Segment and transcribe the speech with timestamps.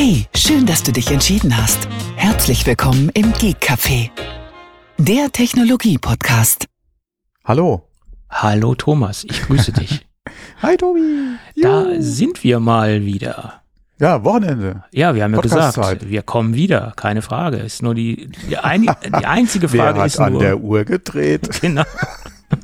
[0.00, 1.88] Hey, schön, dass du dich entschieden hast.
[2.14, 4.10] Herzlich willkommen im Geek Café,
[4.96, 6.66] der Technologie-Podcast.
[7.44, 7.82] Hallo.
[8.30, 10.06] Hallo Thomas, ich grüße dich.
[10.62, 11.00] Hi Tobi.
[11.60, 13.62] Da sind wir mal wieder.
[13.98, 14.84] Ja, Wochenende.
[14.92, 17.56] Ja, wir haben ja gesagt, wir kommen wieder, keine Frage.
[17.56, 20.84] Ist nur die, die, ein, die einzige Wer Frage hat ist an nur, der Uhr
[20.84, 21.50] gedreht?
[21.60, 21.82] genau.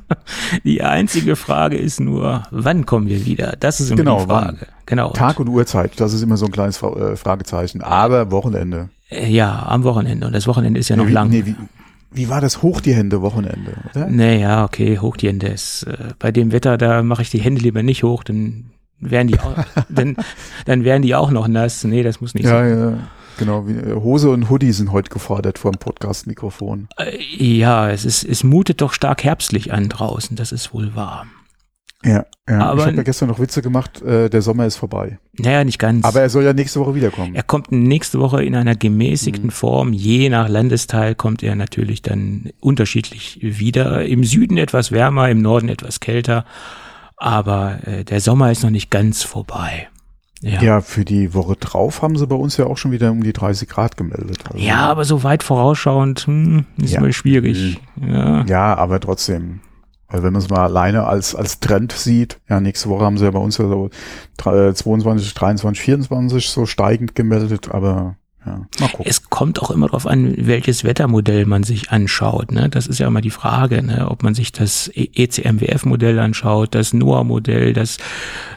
[0.65, 3.55] Die einzige Frage ist nur, wann kommen wir wieder?
[3.61, 4.67] Das ist immer Genau, die Frage.
[4.87, 5.11] Genau.
[5.13, 7.83] Tag und Uhrzeit, das ist immer so ein kleines äh, Fragezeichen.
[7.83, 8.91] Aber Wochenende.
[9.11, 10.27] Äh, Ja, am Wochenende.
[10.27, 11.31] Und das Wochenende ist ja noch wie, lang.
[11.31, 11.57] Nee, wie,
[12.13, 13.73] wie war das hoch die Hände Wochenende?
[13.95, 14.07] Oder?
[14.09, 15.85] Naja, okay, hoch die Hände ist.
[15.85, 19.39] Äh, bei dem Wetter, da mache ich die Hände lieber nicht hoch, dann werden die
[19.41, 19.55] auch,
[19.89, 20.17] dann,
[20.67, 21.83] dann werden die auch noch nass.
[21.85, 22.79] Nee, das muss nicht Ja, sein.
[22.79, 22.99] ja.
[23.39, 26.89] Genau, wie, äh, Hose und Hoodie sind heute gefordert vor dem Podcast-Mikrofon.
[26.99, 31.27] Äh, Ja, es ist, es mutet doch stark herbstlich an draußen, das ist wohl wahr.
[32.05, 32.59] Ja, ja.
[32.61, 35.19] Aber- ich habe ja gestern noch Witze gemacht, äh, der Sommer ist vorbei.
[35.39, 36.05] Naja, nicht ganz.
[36.05, 37.35] Aber er soll ja nächste Woche wiederkommen.
[37.35, 39.51] er kommt nächste Woche in einer gemäßigten Mhm.
[39.51, 39.93] Form.
[39.95, 44.05] Je nach Landesteil kommt er natürlich dann unterschiedlich wieder.
[44.05, 46.45] Im Süden etwas wärmer, im Norden etwas kälter.
[47.17, 49.89] Aber äh, der Sommer ist noch nicht ganz vorbei.
[50.45, 50.61] Ja.
[50.63, 53.33] Ja, für die Woche drauf haben sie bei uns ja auch schon wieder um die
[53.33, 54.39] 30 Grad gemeldet.
[54.47, 57.01] Also, Ja, aber so weit vorausschauend hm, ist Ja.
[57.01, 57.81] mal schwierig.
[58.01, 58.45] Ja.
[58.45, 59.61] Ja, aber trotzdem.
[60.09, 63.25] Weil wenn man es mal alleine als, als Trend sieht, ja, nächste Woche haben sie
[63.25, 63.89] ja bei uns ja so
[64.37, 69.07] drei- äh, 22, 23, 24 so steigend gemeldet, aber ja, mal gucken.
[69.09, 72.53] Es kommt auch immer darauf an, welches Wettermodell man sich anschaut.
[72.53, 72.69] Ne?
[72.69, 74.09] Das ist ja immer die Frage, ne?
[74.11, 77.97] ob man sich das E- ECMWF-Modell anschaut, das NOAA-Modell, das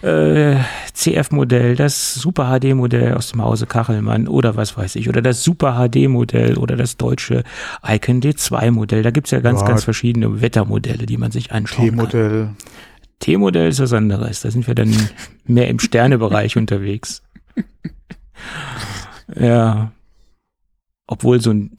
[0.02, 0.58] äh,
[0.94, 5.74] CF-Modell, das Super HD-Modell aus dem Hause Kachelmann oder was weiß ich, oder das Super
[5.90, 7.44] HD-Modell oder das deutsche
[7.88, 9.04] Icon D2-Modell.
[9.04, 9.68] Da gibt's ja ganz, Ja.
[9.68, 12.10] ganz verschiedene Wettermodelle, die man sich anschauen kann.
[12.10, 12.50] T-Modell.
[13.20, 14.42] T-Modell ist was anderes.
[14.42, 14.94] Da sind wir dann
[15.46, 17.24] mehr im Sternebereich unterwegs.
[19.36, 19.92] Ja.
[21.08, 21.76] Obwohl so ein,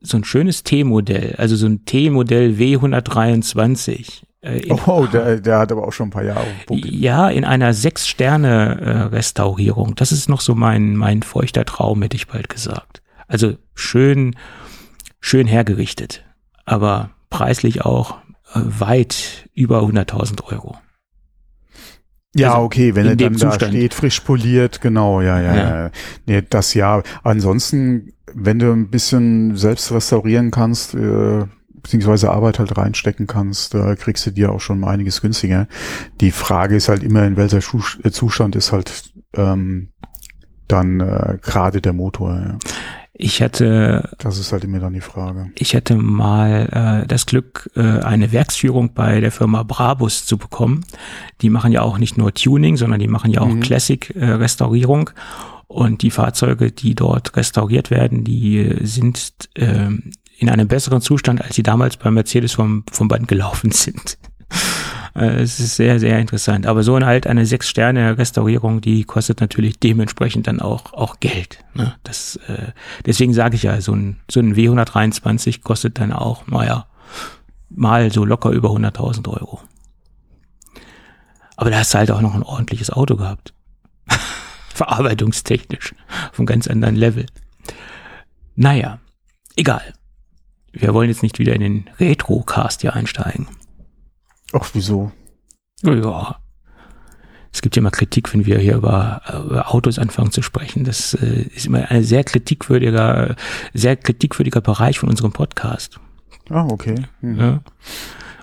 [0.00, 4.22] so ein schönes T-Modell, also so ein T-Modell W123.
[4.40, 7.74] Äh, in, Oh, der, der hat aber auch schon ein paar Jahre ja, in einer
[7.74, 9.94] Sechs-Sterne-Restaurierung.
[9.94, 13.02] Das ist noch so mein, mein feuchter Traum, hätte ich bald gesagt.
[13.28, 14.34] Also schön,
[15.20, 16.24] schön hergerichtet.
[16.64, 18.16] Aber preislich auch
[18.54, 20.76] äh, weit über 100.000 Euro.
[22.34, 23.72] Ja, Also okay, wenn er dem dann da Zustand.
[23.74, 25.84] steht, frisch poliert, genau, ja, ja, Ja.
[25.84, 25.90] ja.
[26.26, 27.02] Nee, das ja.
[27.22, 31.44] Ansonsten, wenn du ein bisschen selbst restaurieren kannst, äh,
[31.82, 35.66] beziehungsweise Arbeit halt reinstecken kannst, da kriegst du dir auch schon mal einiges günstiger.
[36.20, 39.88] Die Frage ist halt immer, in welcher äh, Zustand ist halt ähm,
[40.68, 42.34] dann äh, gerade der Motor.
[42.34, 42.58] Ja.
[43.24, 45.52] Ich hatte Das ist halt immer dann die Frage.
[45.54, 50.84] Ich hatte mal äh, das Glück, äh, eine Werksführung bei der Firma Brabus zu bekommen.
[51.40, 53.60] Die machen ja auch nicht nur Tuning, sondern die machen ja auch Mhm.
[53.60, 55.10] Classic-Restaurierung.
[55.68, 61.40] Und die Fahrzeuge, die dort restauriert werden, die äh, sind ähm, in einem besseren Zustand,
[61.42, 64.18] als sie damals bei Mercedes vom, vom Band gelaufen sind.
[65.14, 66.66] Äh, Es ist sehr, sehr interessant.
[66.66, 71.58] Aber so eine halt eine Sechs-Sterne-Restaurierung, die kostet natürlich dementsprechend dann auch, auch Geld.
[71.74, 71.94] Ne?
[72.04, 72.72] Das, äh,
[73.06, 76.86] deswegen sage ich ja, so ein, so ein W123 kostet dann auch, naja,
[77.70, 79.60] mal so locker über 100.000 Euro.
[81.56, 83.54] Aber da hast du halt auch noch ein ordentliches Auto gehabt.
[84.74, 85.94] Verarbeitungstechnisch.
[86.30, 87.26] Auf einem ganz anderen Level.
[88.56, 88.98] Naja,
[89.56, 89.94] egal.
[90.72, 93.46] Wir wollen jetzt nicht wieder in den Retro-Cast hier einsteigen.
[94.52, 95.12] Ach, wieso?
[95.82, 96.36] Ja.
[97.54, 100.84] Es gibt ja immer Kritik, wenn wir hier über, über Autos anfangen zu sprechen.
[100.84, 103.36] Das äh, ist immer ein sehr kritikwürdiger,
[103.74, 106.00] sehr kritikwürdiger Bereich von unserem Podcast.
[106.48, 106.94] Ah, okay.
[107.20, 107.38] Hm.
[107.38, 107.60] Ja.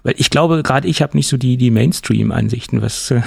[0.03, 3.21] Weil ich glaube, gerade ich habe nicht so die, die Mainstream-Ansichten, was äh,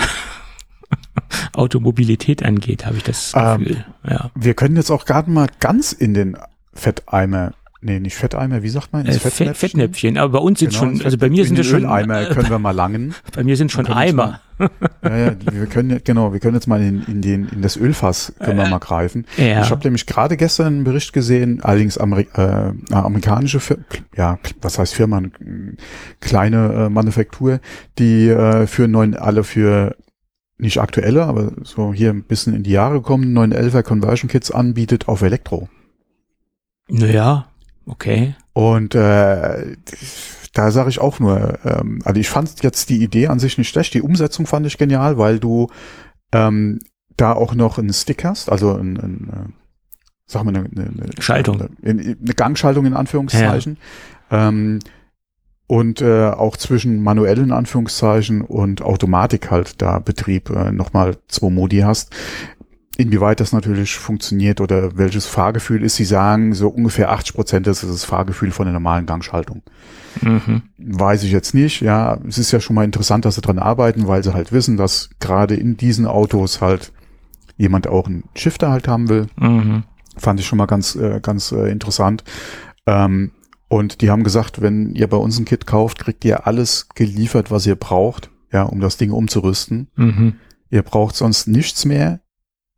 [1.55, 3.85] Automobilität angeht, habe ich das Ähm, Gefühl.
[4.09, 4.31] ja.
[4.35, 6.37] Wir können jetzt auch gerade mal ganz in den
[6.75, 9.05] Fetteimer, nee, nicht Fetteimer, wie sagt man?
[9.05, 11.67] Äh, Ins Fett, Fettnäpfchen, aber bei uns sind Genau, schon, also bei mir sind es
[11.67, 13.15] schon, Eimer äh, können wir mal langen.
[13.35, 14.41] bei mir sind schon Eimer.
[15.03, 17.63] Ja, ja, die- wir können ja- genau, wir können jetzt mal in, in den in
[17.63, 19.27] das Ölfass können wir mal greifen.
[19.37, 19.63] Ja.
[19.63, 23.79] Ich habe nämlich gerade gestern einen Bericht gesehen, allerdings Ameri äh, amerikanische Fir
[24.17, 25.31] ja, was heißt Firma, eine
[26.21, 27.61] kleine äh, Manufaktur,
[27.99, 29.97] die äh, für neun alle für
[30.59, 35.09] nicht aktuelle, aber so hier ein bisschen in die Jahre kommen, 911er Conversion Kits anbietet
[35.09, 35.69] auf Elektro.
[36.89, 37.47] Naja,
[37.87, 38.35] okay.
[38.53, 39.77] Und äh,
[40.53, 43.69] da sage ich auch nur, ähm, also ich fand jetzt die Idee an sich nicht
[43.69, 45.69] schlecht, die Umsetzung fand ich genial, weil du
[46.33, 46.81] ähm,
[47.17, 49.53] da auch noch einen Stick hast, also ein, ein äh,
[50.27, 51.61] sag mal eine, eine, eine Schaltung.
[51.61, 53.79] eine, eine Gangschaltung in Anführungszeichen.
[54.31, 54.79] Ähm,
[55.67, 61.79] und äh, auch zwischen manuellen Anführungszeichen und Automatik halt da Betrieb äh, nochmal zwei Modi
[61.79, 62.15] hast.
[62.97, 65.97] Inwieweit das natürlich funktioniert oder welches Fahrgefühl ist.
[65.97, 69.63] Sie sagen, so ungefähr 80 Prozent ist das Fahrgefühl von der normalen Gangschaltung.
[70.21, 70.63] Mhm.
[70.79, 71.81] Weiß ich jetzt nicht.
[71.81, 74.77] Ja, es ist ja schon mal interessant, dass sie dran arbeiten, weil sie halt wissen,
[74.77, 76.93] dass gerade in diesen Autos halt
[77.57, 79.27] jemand auch einen Shifter halt haben will.
[79.37, 79.85] Mhm.
[80.17, 82.25] Fand ich schon mal ganz, äh, ganz äh, interessant.
[82.87, 83.33] Ähm,
[83.69, 87.51] und die haben gesagt, wenn ihr bei uns ein Kit kauft, kriegt ihr alles geliefert,
[87.51, 89.89] was ihr braucht, ja, um das Ding umzurüsten.
[89.97, 90.35] Mhm.
[90.69, 92.21] Ihr braucht sonst nichts mehr,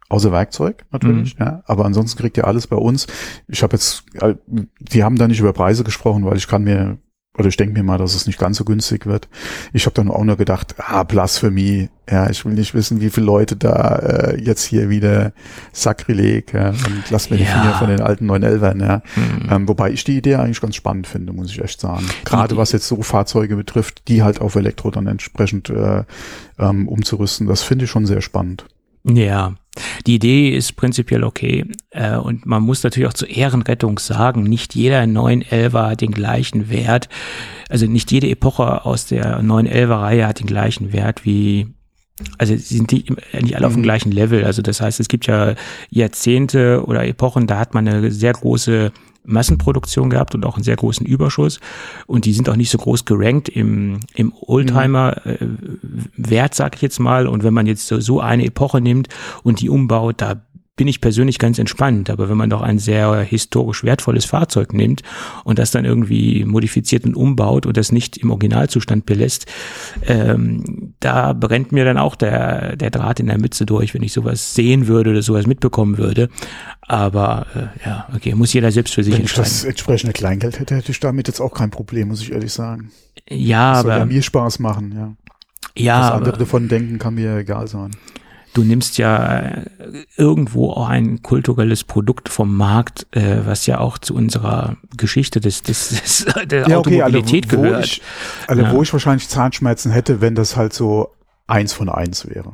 [0.08, 1.44] außer Werkzeug natürlich, mhm.
[1.44, 1.62] ja.
[1.66, 3.06] Aber ansonsten kriegt ihr alles bei uns.
[3.48, 4.34] Ich habe jetzt, äh,
[4.78, 6.98] die haben da nicht über Preise gesprochen, weil ich kann mir
[7.36, 9.28] oder ich denke mir mal, dass es nicht ganz so günstig wird.
[9.72, 13.26] Ich habe dann auch nur gedacht, ah, Blasphemie, ja, ich will nicht wissen, wie viele
[13.26, 15.32] Leute da äh, jetzt hier wieder
[15.72, 17.50] Sakrileg, ja, und lass mir die ja.
[17.50, 19.02] Finger von den alten 911ern, ja.
[19.16, 19.48] Mhm.
[19.50, 22.06] Ähm, wobei ich die Idee eigentlich ganz spannend finde, muss ich echt sagen.
[22.24, 26.04] Gerade was jetzt so Fahrzeuge betrifft, die halt auf Elektro dann entsprechend äh,
[26.60, 28.66] ähm, umzurüsten, das finde ich schon sehr spannend.
[29.06, 29.54] Ja,
[30.06, 31.66] die Idee ist prinzipiell okay.
[31.90, 36.70] Äh, und man muss natürlich auch zur Ehrenrettung sagen, nicht jeder 911er hat den gleichen
[36.70, 37.08] Wert.
[37.68, 41.74] Also nicht jede Epoche aus der 911er Reihe hat den gleichen Wert wie
[42.38, 43.04] also sind die
[43.40, 43.84] nicht alle auf dem mhm.
[43.84, 44.44] gleichen Level.
[44.44, 45.54] Also das heißt, es gibt ja
[45.90, 48.92] Jahrzehnte oder Epochen, da hat man eine sehr große
[49.24, 51.60] Massenproduktion gehabt und auch einen sehr großen Überschuss.
[52.06, 57.00] Und die sind auch nicht so groß gerankt im, im Oldtimer-Wert, äh, sag ich jetzt
[57.00, 57.26] mal.
[57.26, 59.08] Und wenn man jetzt so, so eine Epoche nimmt
[59.42, 60.42] und die umbaut, da
[60.76, 62.10] bin ich persönlich ganz entspannt.
[62.10, 65.02] Aber wenn man doch ein sehr historisch wertvolles Fahrzeug nimmt
[65.44, 69.46] und das dann irgendwie modifiziert und umbaut und das nicht im Originalzustand belässt,
[70.06, 74.12] ähm, da brennt mir dann auch der, der Draht in der Mütze durch, wenn ich
[74.12, 76.28] sowas sehen würde oder sowas mitbekommen würde.
[76.80, 79.44] Aber äh, ja, okay, muss jeder selbst für sich wenn entscheiden.
[79.44, 82.32] Wenn ich das entsprechende Kleingeld hätte, hätte ich damit jetzt auch kein Problem, muss ich
[82.32, 82.90] ehrlich sagen.
[83.28, 83.90] Ja, das aber.
[83.90, 85.14] Soll ja mir Spaß machen, ja.
[85.76, 86.00] Ja.
[86.00, 87.90] Was andere davon denken, kann mir egal sein
[88.54, 89.64] du nimmst ja
[90.16, 95.62] irgendwo auch ein kulturelles Produkt vom Markt, äh, was ja auch zu unserer Geschichte des,
[95.62, 97.84] des, des der ja, okay, Automobilität alle, gehört.
[97.84, 98.02] Ich,
[98.46, 98.72] alle, ja.
[98.72, 101.10] wo ich wahrscheinlich Zahnschmerzen hätte, wenn das halt so
[101.46, 102.52] eins von eins wäre.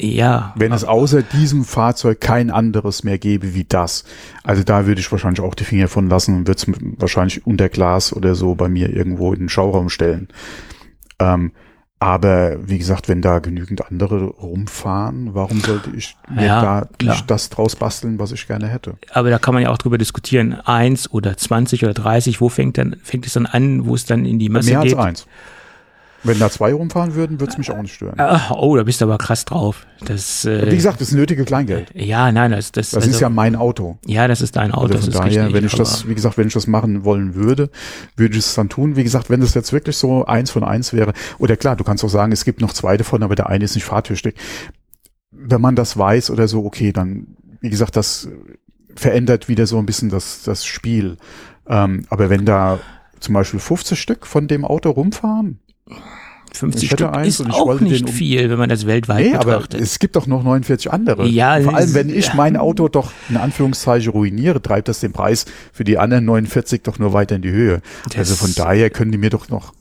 [0.00, 0.54] Ja.
[0.56, 4.04] Wenn es außer diesem Fahrzeug kein anderes mehr gäbe wie das.
[4.42, 6.66] Also da würde ich wahrscheinlich auch die Finger von lassen und würde es
[6.98, 10.28] wahrscheinlich unter Glas oder so bei mir irgendwo in den Schauraum stellen.
[11.18, 11.52] Ähm,
[12.00, 17.14] aber wie gesagt, wenn da genügend andere rumfahren, warum sollte ich mir ja, da klar.
[17.14, 18.94] nicht das draus basteln, was ich gerne hätte?
[19.12, 20.54] Aber da kann man ja auch drüber diskutieren.
[20.64, 24.24] Eins oder zwanzig oder dreißig, wo fängt dann, fängt es dann an, wo es dann
[24.24, 24.96] in die Masse Mehr geht?
[24.96, 25.26] Mehr als eins.
[26.22, 28.18] Wenn da zwei rumfahren würden, würde es mich auch nicht stören.
[28.18, 29.86] Ah, oh, da bist du aber krass drauf.
[30.04, 31.90] Das, äh, Wie gesagt, das ist nötige Kleingeld.
[31.94, 33.98] Ja, nein, das, das, das also, ist ja mein Auto.
[34.04, 34.94] Ja, das ist dein Auto.
[34.94, 37.70] Also von daher, richtig, wenn ich das, wie gesagt, wenn ich das machen wollen würde,
[38.16, 38.96] würde ich es dann tun.
[38.96, 42.04] Wie gesagt, wenn das jetzt wirklich so eins von eins wäre, oder klar, du kannst
[42.04, 44.36] auch sagen, es gibt noch zwei davon, aber der eine ist nicht fahrtüchtig.
[45.30, 47.28] Wenn man das weiß oder so, okay, dann,
[47.60, 48.28] wie gesagt, das
[48.94, 51.16] verändert wieder so ein bisschen das, das Spiel.
[51.66, 52.78] Ähm, aber wenn da
[53.20, 55.60] zum Beispiel 50 Stück von dem Auto rumfahren,
[56.52, 59.74] 50 Stück ist auch nicht um viel, wenn man das weltweit nee, betrachtet.
[59.74, 61.26] aber es gibt doch noch 49 andere.
[61.26, 62.34] Ja, Vor allem, wenn ich ja.
[62.34, 66.98] mein Auto doch in Anführungszeichen ruiniere, treibt das den Preis für die anderen 49 doch
[66.98, 67.80] nur weiter in die Höhe.
[68.08, 69.72] Das also von daher können die mir doch noch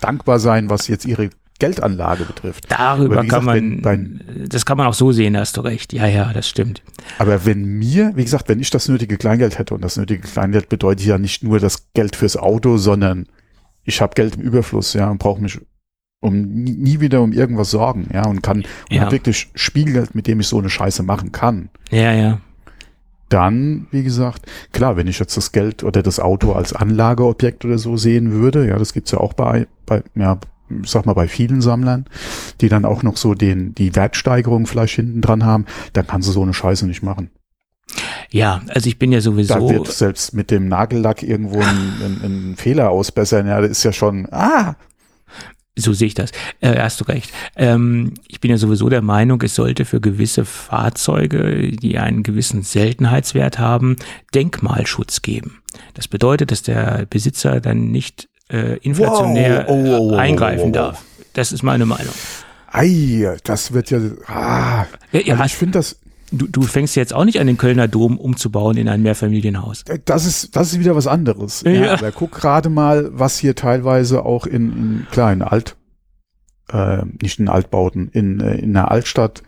[0.00, 2.66] dankbar sein, was jetzt ihre Geldanlage betrifft.
[2.68, 5.92] Darüber gesagt, kann man, wenn, wenn, das kann man auch so sehen, hast du recht.
[5.92, 6.82] Ja, ja, das stimmt.
[7.18, 10.68] Aber wenn mir, wie gesagt, wenn ich das nötige Kleingeld hätte, und das nötige Kleingeld
[10.68, 13.26] bedeutet ja nicht nur das Geld fürs Auto, sondern
[13.84, 15.60] ich habe Geld im Überfluss, ja, und brauche mich
[16.20, 19.10] um nie wieder um irgendwas sorgen, ja, und kann und ja.
[19.10, 21.68] wirklich Spielgeld, mit dem ich so eine Scheiße machen kann.
[21.90, 22.40] Ja, ja.
[23.28, 27.78] Dann, wie gesagt, klar, wenn ich jetzt das Geld oder das Auto als Anlageobjekt oder
[27.78, 30.38] so sehen würde, ja, das gibt's ja auch bei, bei ja,
[30.82, 32.06] ich sag mal, bei vielen Sammlern,
[32.60, 36.32] die dann auch noch so den, die Wertsteigerung vielleicht hinten dran haben, dann kannst du
[36.32, 37.30] so eine Scheiße nicht machen.
[38.30, 39.54] Ja, also ich bin ja sowieso.
[39.54, 43.46] Da wird selbst mit dem Nagellack irgendwo ein, ein, ein Fehler ausbessern.
[43.46, 44.74] Ja, das ist ja schon, ah,
[45.76, 46.30] so sehe ich das.
[46.60, 47.32] Äh, hast du recht.
[47.56, 52.62] Ähm, ich bin ja sowieso der Meinung, es sollte für gewisse Fahrzeuge, die einen gewissen
[52.62, 53.96] Seltenheitswert haben,
[54.34, 55.62] Denkmalschutz geben.
[55.94, 59.76] Das bedeutet, dass der Besitzer dann nicht äh, inflationär wow.
[59.76, 61.02] oh, oh, oh, eingreifen darf.
[61.32, 62.14] Das ist meine Meinung.
[62.70, 63.98] Ei, das wird ja.
[64.26, 65.98] Ah, ja, ja also ich finde das
[66.34, 69.82] du, du fängst jetzt auch nicht an, den Kölner Dom umzubauen in ein Mehrfamilienhaus.
[69.88, 71.62] Äh, das ist, das ist wieder was anderes.
[71.62, 71.70] Ja.
[71.70, 75.76] ja aber guck gerade mal, was hier teilweise auch in, in in Alt,
[76.70, 79.42] äh, nicht in Altbauten, in, äh, in einer Altstadt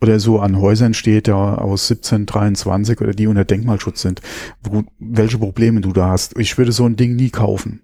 [0.00, 4.20] oder so an Häusern steht, ja aus 1723 oder die unter Denkmalschutz sind,
[4.62, 6.38] wo, welche Probleme du da hast.
[6.38, 7.80] Ich würde so ein Ding nie kaufen.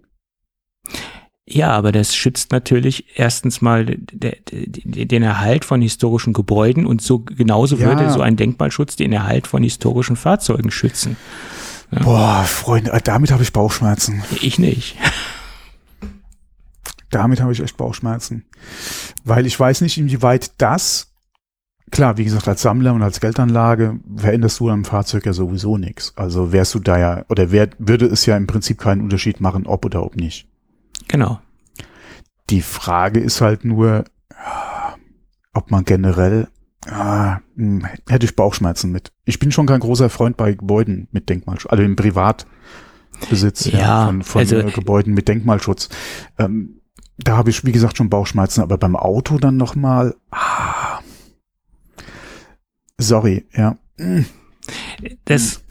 [1.47, 7.03] Ja, aber das schützt natürlich erstens mal de, de, den Erhalt von historischen Gebäuden und
[7.03, 7.87] so genauso Ja.
[7.89, 11.17] würde so ein Denkmalschutz den Erhalt von historischen Fahrzeugen schützen.
[11.91, 14.23] Boah, Freunde, äh, damit habe ich Bauchschmerzen.
[14.41, 14.97] Ich nicht.
[17.11, 18.45] Damit habe ich echt Bauchschmerzen.
[19.25, 21.13] Weil ich weiß nicht, inwieweit das,
[21.91, 26.13] klar, wie gesagt, als Sammler und als Geldanlage veränderst du am Fahrzeug ja sowieso nichts.
[26.15, 29.67] Also wärst du da ja, oder wär, würde es ja im Prinzip keinen Unterschied machen,
[29.67, 30.47] ob oder ob nicht.
[31.11, 31.41] Genau.
[32.51, 34.95] Die Frage ist halt nur, ah,
[35.53, 36.47] ob man generell,
[36.87, 37.41] ah,
[38.09, 39.13] hätte ich Bauchschmerzen mit.
[39.25, 44.07] Ich bin schon kein großer Freund bei Gebäuden mit Denkmalschutz, also im Privatbesitz ja, Ja,
[44.07, 45.89] von, von also- äh, Gebäuden mit Denkmalschutz.
[46.39, 46.81] Ähm,
[47.19, 51.01] da habe ich, wie gesagt, schon Bauchschmerzen, aber beim Auto dann nochmal, ah,
[52.99, 53.77] sorry, ja.
[55.25, 55.63] Das,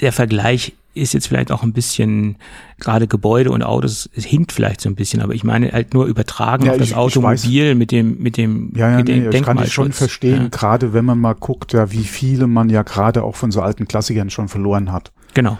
[0.00, 2.36] der Vergleich ist jetzt vielleicht auch ein bisschen,
[2.78, 6.06] gerade Gebäude und Autos, es hinkt vielleicht so ein bisschen, aber ich meine halt nur
[6.06, 9.28] übertragen Ja, auf das ich- ich Automobil mit dem, mit dem Ja, ja, mit dem
[9.28, 12.46] nee, ich kann ich schon verstehen, Ja, gerade wenn man mal guckt, ja, wie viele
[12.46, 15.12] man ja gerade auch von so alten Klassikern schon verloren hat.
[15.34, 15.58] genau.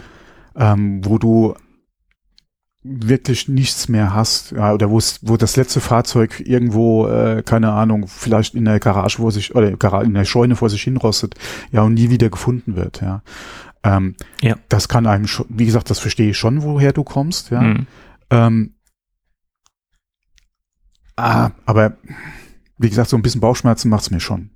[0.55, 1.53] ähm, wo du
[2.81, 8.07] wirklich nichts mehr hast, ja, oder wo wo das letzte Fahrzeug irgendwo, äh, keine Ahnung,
[8.07, 9.69] vielleicht in der Garage vor sich, oder
[10.01, 11.35] in der Scheune vor sich hinrostet,
[11.73, 13.21] ja, und nie wieder gefunden wird, ja.
[13.83, 14.55] Ähm, Ja.
[14.67, 17.61] Das kann einem schon, wie gesagt, das verstehe ich schon, woher du kommst, ja.
[17.61, 17.87] Mhm.
[18.29, 18.73] Ähm,
[21.15, 21.97] ah, aber
[22.77, 24.51] wie gesagt, so ein bisschen Bauchschmerzen macht's mir schon.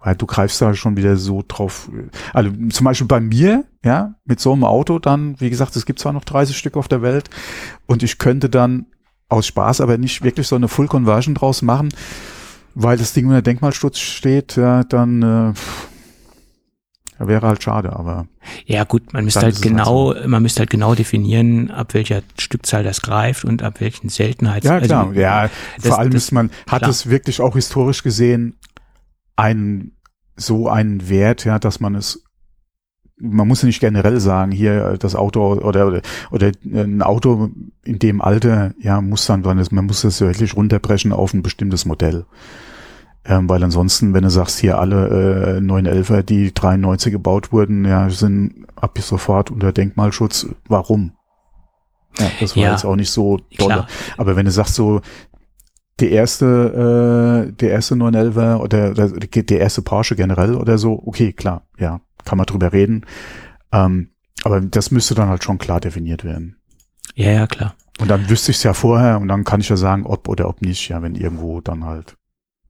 [0.00, 1.90] Weil du greifst da schon wieder so drauf.
[2.32, 5.98] Also zum Beispiel bei mir, ja, mit so einem Auto dann, wie gesagt, es gibt
[5.98, 7.30] zwar noch 30 Stück auf der Welt
[7.86, 8.86] und ich könnte dann
[9.28, 11.90] aus Spaß aber nicht wirklich so eine Full Conversion draus machen,
[12.74, 15.52] weil das Ding unter Denkmalschutz steht, ja, dann äh,
[17.18, 18.26] ja, wäre halt schade, aber
[18.66, 22.84] Ja gut, man müsste halt halt genau, man müsste halt genau definieren, ab welcher Stückzahl
[22.84, 24.64] das greift und ab welchen Seltenheits.
[24.66, 25.08] Ja, klar.
[25.08, 26.90] Also, ja, das- vor allem das- ist man, hat klar.
[26.90, 28.56] es wirklich auch historisch gesehen
[29.36, 29.96] einen,
[30.36, 32.22] so einen Wert, ja, dass man es,
[33.20, 37.50] man muss nicht generell sagen, hier das Auto oder, oder, oder ein Auto
[37.84, 42.26] in dem Alter, ja, muss dann, man muss das wirklich runterbrechen auf ein bestimmtes Modell.
[43.28, 48.08] Ähm, weil ansonsten, wenn du sagst, hier alle äh, 911er, die 93 gebaut wurden, ja,
[48.08, 50.46] sind ab sofort unter Denkmalschutz.
[50.66, 51.12] Warum?
[52.18, 53.68] Ja, das war Ja, jetzt auch nicht so doll.
[53.68, 53.86] klar.
[54.16, 55.02] Aber wenn du sagst so,
[56.00, 61.32] der erste, äh, der erste 911er oder, oder der erste Porsche generell oder so, okay,
[61.32, 63.04] klar, ja, kann man drüber reden.
[63.72, 64.10] Ähm,
[64.44, 66.56] aber das müsste dann halt schon klar definiert werden.
[67.14, 67.74] Ja, ja, klar.
[68.00, 70.48] Und dann wüsste ich es ja vorher und dann kann ich ja sagen, ob oder
[70.48, 72.16] ob nicht, ja, wenn irgendwo dann halt.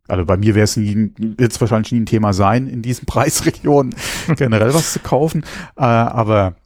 [0.09, 3.95] Also bei mir wäre es es wahrscheinlich nie ein Thema sein, in diesen Preisregionen
[4.37, 5.45] generell was zu kaufen.
[5.77, 6.57] Äh, aber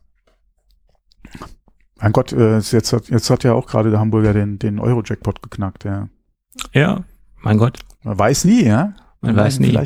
[2.00, 5.42] mein Gott, äh, jetzt, hat, jetzt hat ja auch gerade der Hamburger den, den Euro-Jackpot
[5.42, 6.08] geknackt, ja.
[6.72, 7.04] Ja,
[7.40, 8.94] mein Gott, Man weiß nie, ja.
[9.20, 9.68] Man weiß nie.
[9.74, 9.84] Äh,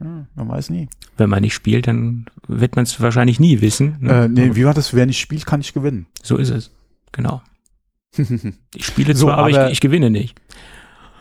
[0.00, 0.88] ja, man weiß nie.
[1.16, 3.96] wenn man nicht spielt, dann wird man es wahrscheinlich nie wissen.
[4.00, 4.24] ne?
[4.24, 4.94] Äh, nee, wie war das?
[4.94, 6.06] Wer nicht spielt, kann nicht gewinnen.
[6.22, 6.70] So ist es.
[7.12, 7.42] Genau.
[8.74, 10.40] Ich spiele So, zwar, aber, aber- ich, ich gewinne nicht.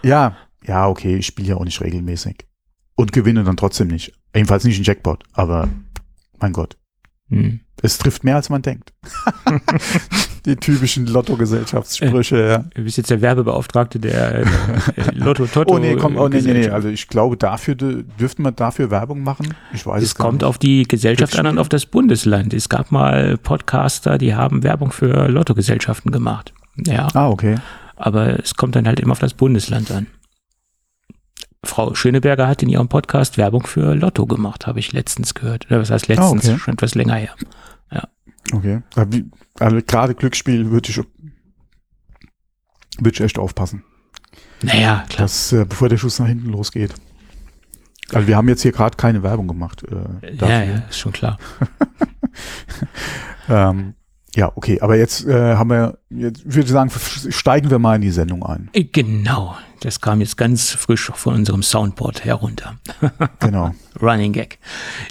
[0.04, 2.46] ja, ja, okay, ich spiele ja auch nicht regelmäßig.
[2.96, 4.14] Und gewinne dann trotzdem nicht.
[4.34, 5.68] Jedenfalls nicht einen Jackpot, aber
[6.40, 6.78] mein Gott.
[7.30, 7.60] Hm.
[7.82, 8.94] Es trifft mehr, als man denkt.
[10.46, 12.58] Die typischen Lotto-Gesellschaftssprüche, ja.
[12.76, 14.46] Du bist jetzt der Werbebeauftragte der äh,
[15.16, 15.74] Lotto Toto.
[15.74, 16.70] Oh nee, komm, oh nee, nee, nee.
[16.70, 19.56] Also ich glaube, dafür dü- dürften wir dafür Werbung machen.
[19.74, 20.44] Ich weiß es, Es kommt nicht.
[20.44, 22.54] auf die Gesellschaft an und auf das Bundesland.
[22.54, 26.54] Es gab mal Podcaster, die haben Werbung für Lottogesellschaften gemacht.
[26.86, 27.56] Ja, Ah, okay.
[27.96, 30.06] aber es kommt dann halt immer auf das Bundesland an.
[31.66, 35.66] Frau Schöneberger hat in ihrem Podcast Werbung für Lotto gemacht, habe ich letztens gehört.
[35.68, 36.46] Oder was heißt letztens?
[36.48, 36.60] Ah, okay.
[36.60, 37.36] Schon etwas länger her.
[38.54, 38.82] Okay.
[38.96, 39.26] Aber wie-
[39.60, 41.10] Also gerade Glücksspiel würde ich, würde
[43.12, 43.84] ich echt aufpassen.
[44.62, 45.24] Naja, klar.
[45.24, 46.94] dass, äh, bevor der Schuss nach hinten losgeht.
[48.14, 49.84] Also wir haben jetzt hier gerade keine Werbung gemacht.
[49.84, 50.48] Äh, dafür.
[50.56, 51.38] Ja, ja, ist schon klar.
[53.48, 53.94] Ähm,
[54.36, 56.90] ja, okay, aber jetzt äh, haben wir, jetzt würde ich sagen,
[57.30, 58.70] steigen wir mal in die Sendung ein.
[58.74, 59.56] Äh, Genau,
[59.86, 62.78] das kam jetzt ganz frisch von unserem Soundboard herunter.
[63.40, 63.76] Genau.
[64.02, 64.58] Running Gag.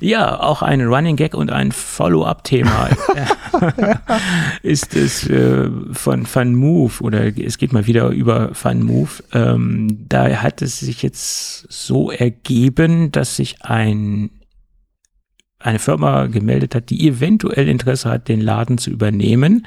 [0.00, 2.90] Ja, auch ein Running Gag und ein Follow-up-Thema
[4.62, 9.11] ist es äh, von Fun Move oder es geht mal wieder über Fun Move.
[9.33, 14.31] Ähm, da hat es sich jetzt so ergeben, dass sich ein
[15.61, 19.66] eine Firma gemeldet hat, die eventuell Interesse hat, den Laden zu übernehmen.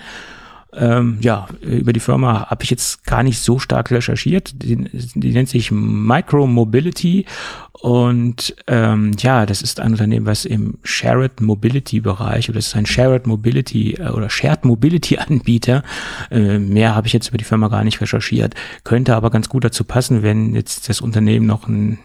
[0.77, 4.63] Ähm, ja, über die Firma habe ich jetzt gar nicht so stark recherchiert.
[4.63, 4.75] Die,
[5.15, 7.25] die nennt sich Micro Mobility
[7.73, 12.75] und ähm, ja, das ist ein Unternehmen, was im Shared Mobility Bereich oder es ist
[12.75, 15.83] ein Shared Mobility äh, oder Shared Mobility Anbieter.
[16.31, 18.55] Äh, mehr habe ich jetzt über die Firma gar nicht recherchiert.
[18.83, 21.97] Könnte aber ganz gut dazu passen, wenn jetzt das Unternehmen noch eine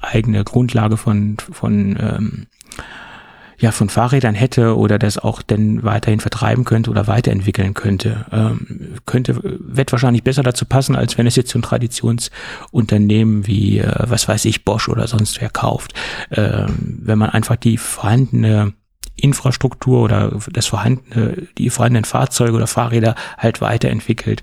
[0.00, 2.46] eigene Grundlage von von ähm,
[3.58, 8.94] ja von Fahrrädern hätte oder das auch denn weiterhin vertreiben könnte oder weiterentwickeln könnte, ähm,
[9.06, 13.92] könnte wird wahrscheinlich besser dazu passen, als wenn es jetzt so ein Traditionsunternehmen wie äh,
[13.98, 15.94] was weiß ich Bosch oder sonst wer kauft.
[16.30, 18.72] Ähm, wenn man einfach die vorhandene
[19.16, 24.42] Infrastruktur oder das vorhandene, die vorhandenen Fahrzeuge oder Fahrräder halt weiterentwickelt,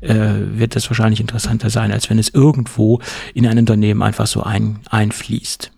[0.00, 3.00] äh, wird das wahrscheinlich interessanter sein, als wenn es irgendwo
[3.34, 5.72] in ein Unternehmen einfach so ein, einfließt.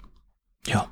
[0.66, 0.86] Ja.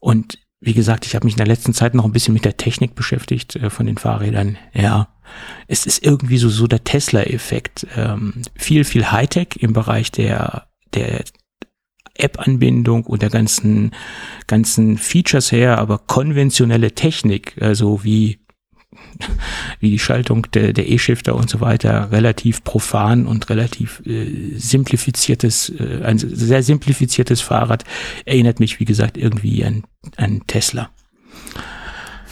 [0.00, 2.56] Und wie gesagt, ich habe mich in der letzten Zeit noch ein bisschen mit der
[2.56, 4.56] Technik beschäftigt äh, von den Fahrrädern.
[4.72, 5.08] Ja,
[5.66, 7.86] es ist irgendwie so so der Tesla-Effekt.
[7.96, 11.24] Ähm, viel viel Hightech im Bereich der der
[12.14, 13.92] App-Anbindung und der ganzen
[14.46, 18.38] ganzen Features her, aber konventionelle Technik, also wie
[19.80, 25.70] wie die Schaltung der, der E-Shifter und so weiter relativ profan und relativ äh, simplifiziertes,
[25.70, 27.84] äh, ein sehr simplifiziertes Fahrrad
[28.24, 29.84] erinnert mich, wie gesagt, irgendwie an,
[30.16, 30.90] an Tesla.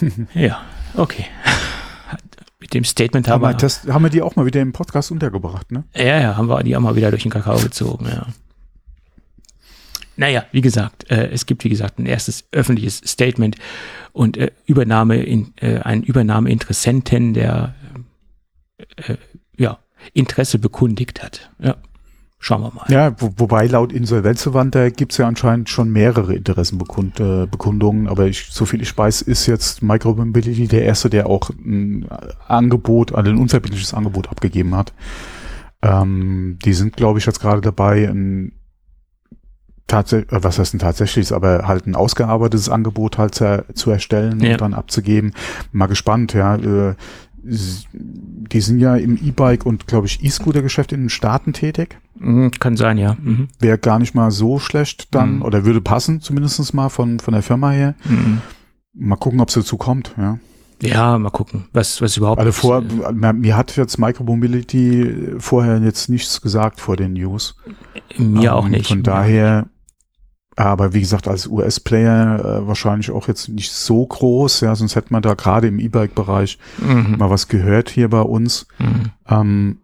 [0.35, 0.63] ja,
[0.97, 1.27] okay.
[2.61, 5.11] Mit dem Statement haben, haben wir, das, haben wir die auch mal wieder im Podcast
[5.11, 5.85] untergebracht, ne?
[5.95, 8.27] Ja, ja, haben wir die auch mal wieder durch den Kakao gezogen, ja.
[10.17, 13.57] Naja, wie gesagt, äh, es gibt, wie gesagt, ein erstes öffentliches Statement
[14.13, 17.75] und äh, Übernahme in, äh, ein Übernahmeinteressenten, der
[18.97, 19.17] äh,
[19.57, 19.79] ja,
[20.13, 21.51] Interesse bekundigt hat.
[21.59, 21.77] Ja.
[22.39, 22.85] Schauen wir mal.
[22.91, 28.67] Ja, wo, wobei laut Insolvenzverwandt, da gibt's ja anscheinend schon mehrere Interessenbekundungen, aber ich, so
[28.67, 32.07] viel ich weiß, ist jetzt Micromobility der erste, der auch ein
[32.47, 34.93] Angebot, also ein unverbindliches Angebot abgegeben hat.
[35.81, 38.53] Ähm, die sind, glaube ich, jetzt gerade dabei, ein
[39.87, 44.41] tatsächlich, äh, was heißt denn tatsächlich, aber halt ein ausgearbeitetes Angebot halt zu, zu erstellen
[44.41, 44.53] ja.
[44.53, 45.33] und dann abzugeben.
[45.73, 46.57] Mal gespannt, ja.
[46.57, 46.95] Äh,
[47.47, 51.99] die sind ja im E-Bike und glaube ich E-Scooter-Geschäft in den Staaten tätig.
[52.19, 53.17] Mhm, kann sein, ja.
[53.21, 53.49] Mhm.
[53.61, 55.43] Wäre gar nicht mal so schlecht dann, mhm.
[55.43, 57.97] oder würde passen, zumindestens mal von, von der Firma her.
[58.05, 58.41] Mhm.
[58.95, 60.39] Mal gucken, ob es dazu kommt, ja.
[60.81, 62.41] Ja, mal gucken, was, was überhaupt.
[62.41, 67.57] Also vor, mir hat jetzt Micromobility vorher jetzt nichts gesagt vor den News.
[68.19, 68.89] Mir ähm, auch nicht.
[68.89, 69.67] Von daher
[70.57, 75.13] aber wie gesagt, als US-Player äh, wahrscheinlich auch jetzt nicht so groß, ja, sonst hätte
[75.13, 77.17] man da gerade im E-Bike-Bereich mhm.
[77.19, 78.67] mal was gehört hier bei uns.
[78.79, 79.11] Mhm.
[79.29, 79.79] Ähm,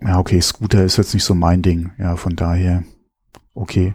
[0.00, 2.84] ja, okay, Scooter ist jetzt nicht so mein Ding, ja, von daher,
[3.54, 3.94] okay.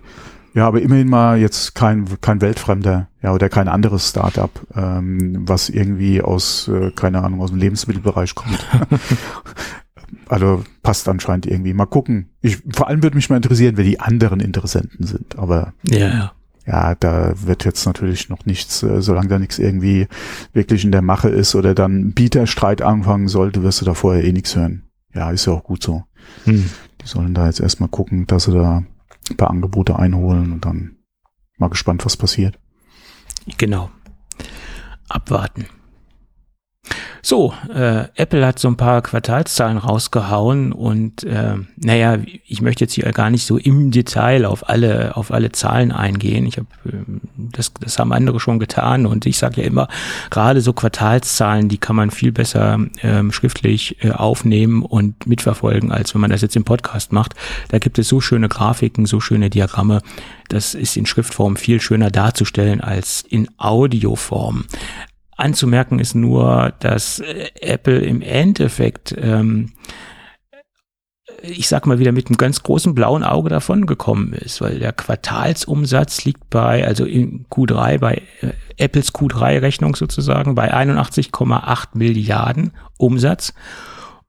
[0.56, 5.70] Ja, aber immerhin mal jetzt kein, kein Weltfremder, ja, oder kein anderes Startup, ähm, was
[5.70, 8.68] irgendwie aus, äh, keine Ahnung, aus dem Lebensmittelbereich kommt.
[10.28, 11.74] Also passt anscheinend irgendwie.
[11.74, 12.30] Mal gucken.
[12.42, 15.38] Ich, vor allem würde mich mal interessieren, wer die anderen Interessenten sind.
[15.38, 16.32] Aber ja, ja.
[16.66, 20.08] Ja, da wird jetzt natürlich noch nichts, äh, solange da nichts irgendwie
[20.54, 24.32] wirklich in der Mache ist oder dann Bieterstreit anfangen sollte, wirst du da vorher eh
[24.32, 24.84] nichts hören.
[25.16, 26.04] Ja, ist ja auch gut so.
[26.44, 26.70] Hm.
[27.02, 28.84] Die sollen da jetzt erstmal gucken, dass sie da
[29.32, 30.98] ein paar Angebote einholen und dann
[31.58, 32.60] mal gespannt, was passiert.
[33.58, 33.90] Genau.
[35.08, 35.66] Abwarten.
[37.22, 42.94] So, äh, Apple hat so ein paar Quartalszahlen rausgehauen und äh, naja, ich möchte jetzt
[42.94, 46.46] hier gar nicht so im Detail auf alle auf alle Zahlen eingehen.
[46.46, 46.92] Ich habe äh,
[47.52, 49.88] das das haben andere schon getan und ich sage ja immer,
[50.30, 56.14] gerade so Quartalszahlen, die kann man viel besser ähm, schriftlich äh, aufnehmen und mitverfolgen, als
[56.14, 57.36] wenn man das jetzt im Podcast macht.
[57.70, 60.02] Da gibt es so schöne Grafiken, so schöne Diagramme.
[60.48, 64.66] Das ist in Schriftform viel schöner darzustellen als in Audioform.
[65.40, 69.74] Anzumerken ist nur, dass äh, Apple im Endeffekt, ähm,
[71.42, 74.94] ich sag mal wieder mit einem ganz großen blauen Auge davon gekommen ist, weil der
[74.94, 83.54] Quartalsumsatz liegt bei, also in Q3, bei äh, Apples Q3-Rechnung sozusagen, bei 81,8 Milliarden Umsatz.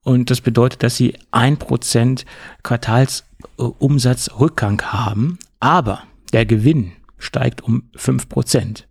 [0.02, 2.24] Und das bedeutet, dass sie ein Prozent
[2.62, 8.86] Quartalsumsatzrückgang haben, aber der Gewinn steigt um fünf Prozent.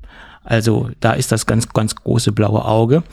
[0.50, 3.04] Also da ist das ganz, ganz große blaue Auge.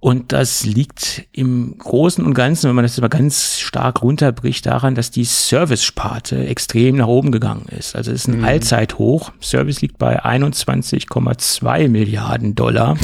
[0.00, 4.94] Und das liegt im Großen und Ganzen, wenn man das mal ganz stark runterbricht, daran,
[4.94, 7.96] dass die Service-Sparte extrem nach oben gegangen ist.
[7.96, 8.44] Also es ist ein mhm.
[8.44, 9.32] Allzeithoch.
[9.40, 12.98] Service liegt bei 21,2 Milliarden Dollar.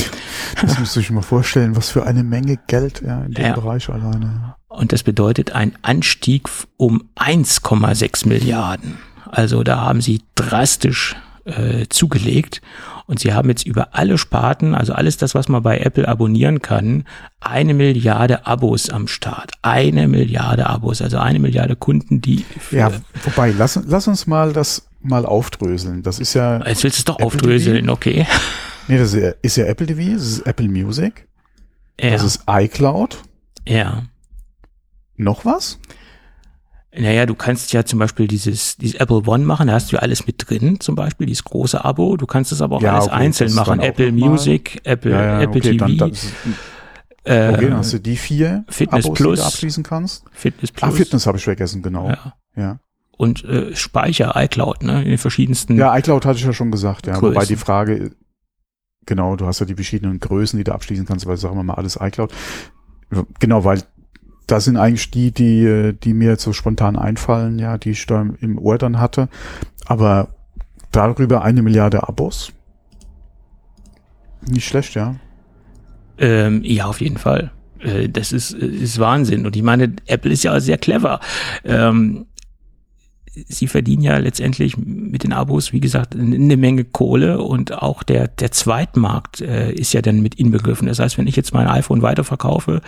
[0.61, 3.55] Das müsst ihr euch mal vorstellen, was für eine Menge Geld ja, in dem ja.
[3.55, 4.57] Bereich alleine.
[4.69, 8.99] Und das bedeutet ein Anstieg um 1,6 Milliarden.
[9.25, 11.17] Also da haben sie drastisch
[11.51, 12.63] äh, zugelegt.
[13.07, 16.63] Und sie haben jetzt über alle Sparten, also alles das, was man bei Apple abonnieren
[16.63, 17.05] kann,
[17.41, 19.53] eine Milliarde Abos am Start.
[19.63, 22.45] Eine Milliarde Abos, also eine Milliarde Kunden, die.
[22.71, 22.93] ja,
[23.25, 26.03] wobei, lass, lass uns mal das mal aufdröseln.
[26.03, 26.65] Das ist ja.
[26.67, 27.93] Jetzt willst du es doch Apple aufdröseln, TV.
[27.93, 28.27] okay.
[28.89, 31.27] Nee, das ist ja, ist ja Apple TV, das ist Apple Music.
[32.01, 32.11] Ja.
[32.11, 33.19] Das ist iCloud.
[33.67, 34.05] Ja.
[35.17, 35.79] Noch was?
[36.93, 40.03] Naja, du kannst ja zum Beispiel dieses, dieses Apple One machen, da hast du ja
[40.03, 42.17] alles mit drin, zum Beispiel, dieses große Abo.
[42.17, 43.79] Du kannst es aber auch ja, alles okay, einzeln machen.
[43.79, 45.87] Apple Music, Apple, ja, ja, Apple okay, TV.
[45.87, 46.11] Dann, dann,
[47.25, 50.25] äh, okay, dann hast du die vier Fitness Abos, Plus, die du abschließen kannst.
[50.33, 50.91] Fitness Plus.
[50.91, 52.09] Ah, Fitness habe ich vergessen, genau.
[52.09, 52.35] Ja.
[52.57, 52.79] ja.
[53.17, 55.77] Und äh, Speicher, iCloud, ne, in den verschiedensten.
[55.77, 57.13] Ja, iCloud hatte ich ja schon gesagt, ja.
[57.13, 57.37] Größen.
[57.37, 58.11] Wobei die Frage,
[59.07, 61.75] genau, du hast ja die verschiedenen Größen, die du abschließen kannst, weil sagen wir mal
[61.75, 62.33] alles iCloud.
[63.39, 63.83] Genau, weil
[64.51, 68.27] das sind eigentlich die, die, die mir jetzt so spontan einfallen, ja, die ich da
[68.41, 69.29] im Ohr dann hatte.
[69.87, 70.29] Aber
[70.91, 72.53] darüber eine Milliarde Abos.
[74.49, 75.17] Nicht schlecht, ja.
[76.19, 77.53] Ähm, ja, auf jeden Fall.
[77.79, 79.47] Äh, das ist, ist Wahnsinn.
[79.47, 81.21] Und ich meine, Apple ist ja sehr clever.
[81.65, 82.27] Ähm,
[83.49, 88.29] sie verdienen ja letztendlich mit den Abos, wie gesagt, eine Menge Kohle und auch der,
[88.29, 90.89] der Zweitmarkt äh, ist ja dann mit inbegriffen.
[90.89, 92.81] Das heißt, wenn ich jetzt mein iPhone weiterverkaufe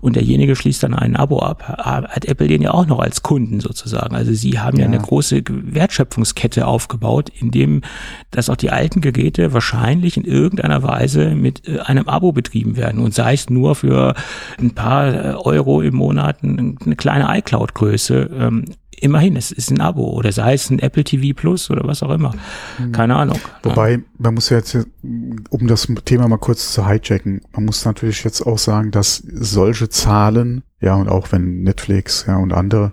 [0.00, 3.60] und derjenige schließt dann ein Abo ab, hat Apple den ja auch noch als Kunden
[3.60, 4.14] sozusagen.
[4.14, 7.82] Also sie haben ja, ja eine große Wertschöpfungskette aufgebaut, in dem,
[8.30, 13.00] dass auch die alten Geräte wahrscheinlich in irgendeiner Weise mit äh, einem Abo betrieben werden
[13.00, 14.14] und sei es nur für
[14.58, 18.30] ein paar äh, Euro im Monat eine kleine iCloud-Größe.
[18.32, 18.64] Ähm,
[19.00, 22.10] immerhin, es ist ein Abo oder sei es ein Apple TV Plus oder was auch
[22.10, 22.34] immer.
[22.76, 22.92] Hm.
[22.92, 23.38] Keine Ahnung.
[23.62, 28.24] Wobei, man muss ja jetzt, um das Thema mal kurz zu hijacken, man muss natürlich
[28.24, 32.92] jetzt auch sagen, dass solche Zahlen, ja, und auch wenn Netflix, ja, und andere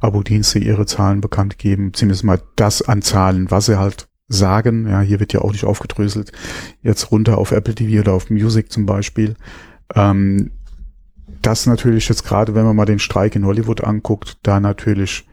[0.00, 5.00] Abo-Dienste ihre Zahlen bekannt geben, zumindest mal das an Zahlen, was sie halt sagen, ja,
[5.00, 6.32] hier wird ja auch nicht aufgedröselt,
[6.82, 9.34] jetzt runter auf Apple TV oder auf Music zum Beispiel,
[9.94, 10.50] ähm,
[11.42, 15.27] das natürlich jetzt gerade, wenn man mal den Streik in Hollywood anguckt, da natürlich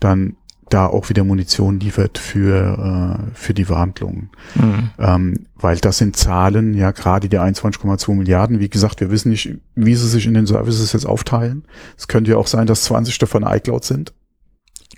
[0.00, 0.36] dann
[0.70, 4.30] da auch wieder Munition liefert für, äh, für die Verhandlungen.
[4.54, 4.90] Mhm.
[4.98, 8.60] Ähm, weil das sind Zahlen, ja, gerade die 21,2 Milliarden.
[8.60, 11.64] Wie gesagt, wir wissen nicht, wie sie sich in den Services jetzt aufteilen.
[11.98, 14.12] Es könnte ja auch sein, dass 20 davon iCloud sind.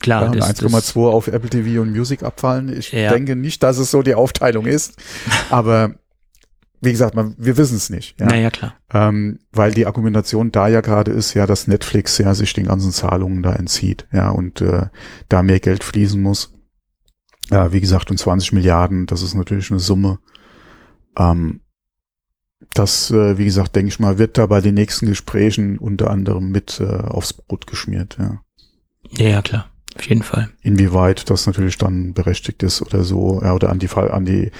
[0.00, 0.34] Klar.
[0.34, 2.76] Ja, 1,2 auf Apple TV und Music abfallen.
[2.76, 3.10] Ich ja.
[3.10, 4.96] denke nicht, dass es so die Aufteilung ist.
[5.50, 5.94] Aber
[6.82, 8.18] wie gesagt, man, wir wissen es nicht.
[8.18, 8.74] Ja, naja, klar.
[8.92, 12.90] Ähm, weil die Argumentation da ja gerade ist, ja, dass Netflix ja sich den ganzen
[12.90, 14.86] Zahlungen da entzieht, ja, und äh,
[15.28, 16.52] da mehr Geld fließen muss.
[17.50, 20.18] Ja, wie gesagt, und 20 Milliarden, das ist natürlich eine Summe.
[21.16, 21.60] Ähm,
[22.74, 26.50] das, äh, wie gesagt, denke ich mal, wird da bei den nächsten Gesprächen unter anderem
[26.50, 28.40] mit äh, aufs Brot geschmiert, ja.
[29.10, 29.68] Ja, ja, klar.
[29.94, 30.48] Auf jeden Fall.
[30.62, 34.50] Inwieweit das natürlich dann berechtigt ist oder so, ja, oder an die Fall, an die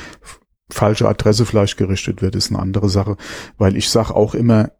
[0.72, 3.16] falsche Adresse vielleicht gerichtet wird, ist eine andere Sache.
[3.58, 4.70] Weil ich sage auch immer,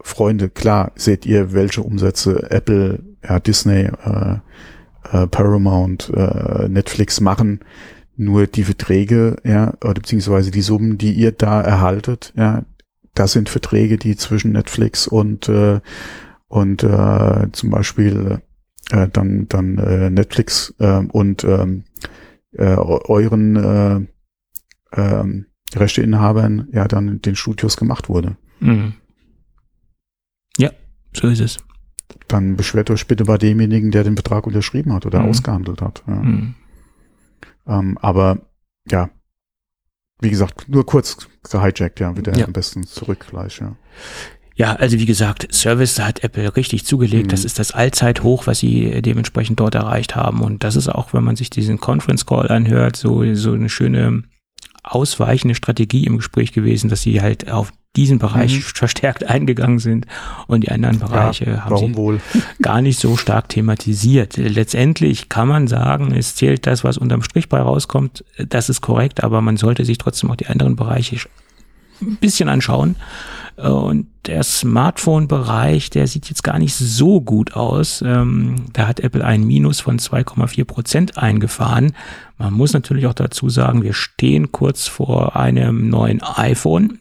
[0.00, 4.38] Freunde, klar, seht ihr, welche Umsätze Apple, ja, Disney, äh,
[5.12, 7.60] äh, Paramount, äh, Netflix machen.
[8.16, 12.64] Nur die Verträge, ja, oder beziehungsweise die Summen, die ihr da erhaltet, ja,
[13.14, 15.80] das sind Verträge, die zwischen Netflix und äh,
[16.48, 18.40] und äh, zum Beispiel
[18.90, 21.84] äh, dann dann äh, Netflix äh, und ähm,
[22.52, 24.06] äh, euren äh,
[24.92, 28.36] ähm, Rechteinhabern ja dann in den Studios gemacht wurde.
[28.60, 28.94] Mhm.
[30.56, 30.70] Ja,
[31.14, 31.58] so ist es.
[32.26, 35.28] Dann beschwert euch bitte bei demjenigen, der den Betrag unterschrieben hat oder mhm.
[35.28, 36.02] ausgehandelt hat.
[36.06, 36.14] Ja.
[36.14, 36.54] Mhm.
[37.66, 38.48] Ähm, aber
[38.90, 39.10] ja,
[40.20, 42.46] wie gesagt, nur kurz gehijackt, ja, wieder ja.
[42.46, 43.76] am besten zurück gleich, ja.
[44.56, 47.26] Ja, also wie gesagt, Service da hat Apple richtig zugelegt.
[47.26, 47.30] Mhm.
[47.30, 50.40] Das ist das Allzeithoch, was sie dementsprechend dort erreicht haben.
[50.40, 54.24] Und das ist auch, wenn man sich diesen Conference Call anhört, so, so eine schöne
[54.94, 58.62] ausweichende Strategie im Gespräch gewesen, dass sie halt auf diesen Bereich mhm.
[58.62, 60.06] verstärkt eingegangen sind
[60.46, 62.20] und die anderen Bereiche ja, haben sie wohl?
[62.62, 64.36] gar nicht so stark thematisiert.
[64.36, 69.24] Letztendlich kann man sagen, es zählt das, was unterm Strich bei rauskommt, das ist korrekt,
[69.24, 71.18] aber man sollte sich trotzdem auch die anderen Bereiche
[72.00, 72.96] ein bisschen anschauen
[73.58, 78.02] und der Smartphone-Bereich, der sieht jetzt gar nicht so gut aus.
[78.06, 81.94] Ähm, da hat Apple ein Minus von 2,4 Prozent eingefahren.
[82.36, 87.00] Man muss natürlich auch dazu sagen, wir stehen kurz vor einem neuen iPhone.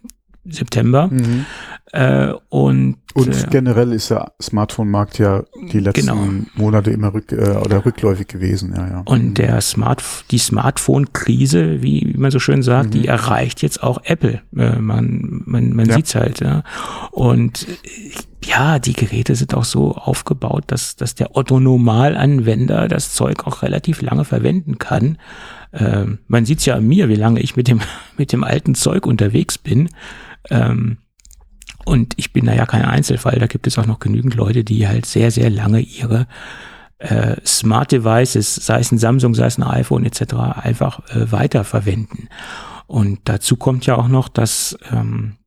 [0.50, 1.08] September.
[1.08, 1.46] Mhm.
[1.94, 6.28] Äh, und und äh, generell ist der Smartphone-Markt ja die letzten genau.
[6.56, 8.74] Monate immer rück, äh, oder rückläufig gewesen.
[8.76, 9.02] Ja, ja.
[9.06, 9.34] Und mhm.
[9.36, 12.92] der Smart, die Smartphone-Krise, wie, wie man so schön sagt, mhm.
[12.92, 14.42] die erreicht jetzt auch Apple.
[14.56, 15.96] Äh, man man, man ja.
[15.96, 16.42] sieht's halt.
[16.42, 16.64] Ja.
[17.12, 17.66] Und
[18.44, 24.02] ja, die Geräte sind auch so aufgebaut, dass, dass der Otto-Normalanwender das Zeug auch relativ
[24.02, 25.18] lange verwenden kann.
[25.74, 27.82] Ähm, man sieht ja an mir, wie lange ich mit dem,
[28.18, 29.90] mit dem alten Zeug unterwegs bin.
[30.50, 30.98] Ähm,
[31.86, 33.40] und ich bin da ja kein Einzelfall.
[33.40, 36.28] Da gibt es auch noch genügend Leute, die halt sehr, sehr lange ihre
[37.00, 42.30] äh, Smart Devices, sei es ein Samsung, sei es ein iPhone etc., einfach äh, weiterverwenden.
[42.88, 45.38] Und dazu kommt ja auch noch, dass ähm,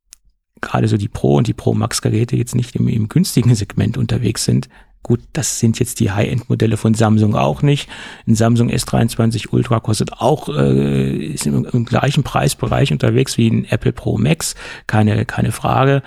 [0.61, 3.97] gerade so die Pro und die Pro Max Geräte jetzt nicht im, im günstigen Segment
[3.97, 4.69] unterwegs sind.
[5.03, 7.89] Gut, das sind jetzt die High-End-Modelle von Samsung auch nicht.
[8.27, 13.65] Ein Samsung S23 Ultra kostet auch, äh, ist im, im, gleichen Preisbereich unterwegs wie ein
[13.65, 14.55] Apple Pro Max,
[14.87, 16.03] keine, keine Frage.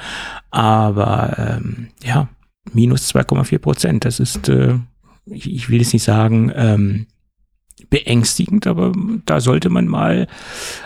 [0.52, 2.30] Aber ähm, ja,
[2.72, 4.06] minus 2,4 Prozent.
[4.06, 4.76] Das ist, äh,
[5.26, 7.08] ich, ich will jetzt nicht sagen, ähm,
[7.90, 8.94] beängstigend, aber
[9.26, 10.28] da sollte man mal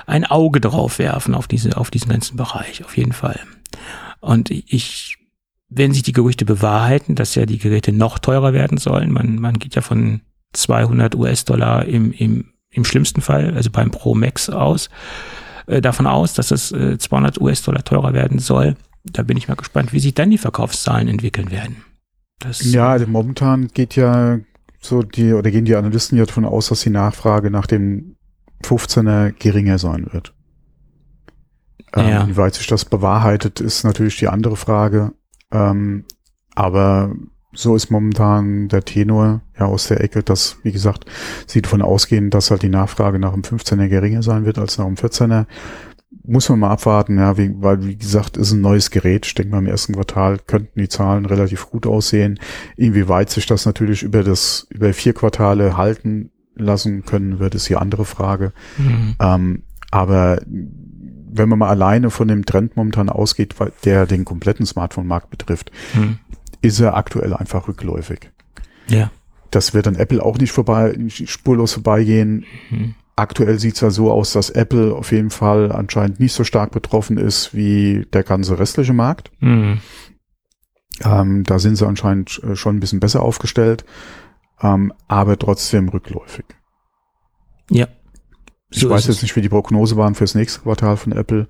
[0.05, 3.39] ein Auge drauf werfen auf diese, auf diesen ganzen Bereich, auf jeden Fall.
[4.19, 5.17] Und ich
[5.69, 9.59] wenn sich die Gerüchte bewahrheiten, dass ja die Geräte noch teurer werden sollen, man, man
[9.59, 10.21] geht ja von
[10.53, 14.89] 200 US-Dollar im, im, im schlimmsten Fall, also beim Pro Max aus,
[15.67, 18.75] äh, davon aus, dass es äh, 200 US-Dollar teurer werden soll.
[19.03, 21.83] Da bin ich mal gespannt, wie sich dann die Verkaufszahlen entwickeln werden.
[22.39, 24.39] Das ja, also momentan geht ja
[24.79, 28.15] so die, oder gehen die Analysten ja davon aus, dass die Nachfrage nach dem
[28.63, 30.33] 15er geringer sein wird.
[31.95, 32.21] Ähm, ja.
[32.23, 35.13] Inwieweit sich das bewahrheitet, ist natürlich die andere Frage.
[35.51, 36.05] Ähm,
[36.55, 37.13] aber
[37.53, 41.05] so ist momentan der Tenor ja aus der Ecke, dass, wie gesagt,
[41.47, 44.85] sie davon ausgehen, dass halt die Nachfrage nach dem 15er geringer sein wird als nach
[44.85, 45.45] dem 14er.
[46.23, 49.25] Muss man mal abwarten, ja, wie, weil, wie gesagt, ist ein neues Gerät.
[49.25, 52.39] Ich denke mal, im ersten Quartal könnten die Zahlen relativ gut aussehen.
[52.75, 57.75] Inwieweit sich das natürlich über das, über vier Quartale halten lassen können wird, ist die
[57.75, 58.51] andere Frage.
[58.77, 59.15] Mhm.
[59.19, 60.39] Ähm, aber
[61.29, 66.19] wenn man mal alleine von dem Trend momentan ausgeht, der den kompletten Smartphone-Markt betrifft, hm.
[66.61, 68.31] ist er aktuell einfach rückläufig.
[68.87, 69.11] Ja.
[69.51, 72.45] Das wird an Apple auch nicht vorbei, spurlos vorbeigehen.
[72.69, 72.95] Hm.
[73.15, 76.71] Aktuell sieht es ja so aus, dass Apple auf jeden Fall anscheinend nicht so stark
[76.71, 79.31] betroffen ist wie der ganze restliche Markt.
[79.39, 79.79] Hm.
[81.03, 83.85] Ähm, da sind sie anscheinend schon ein bisschen besser aufgestellt,
[84.61, 86.45] ähm, aber trotzdem rückläufig.
[87.69, 87.87] Ja.
[88.69, 91.47] Ich so weiß jetzt nicht, wie die Prognose waren fürs nächste Quartal von Apple,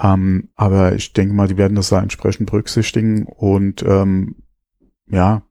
[0.00, 4.36] ähm, aber ich denke mal, die werden das da entsprechend berücksichtigen und ähm,
[5.08, 5.42] ja.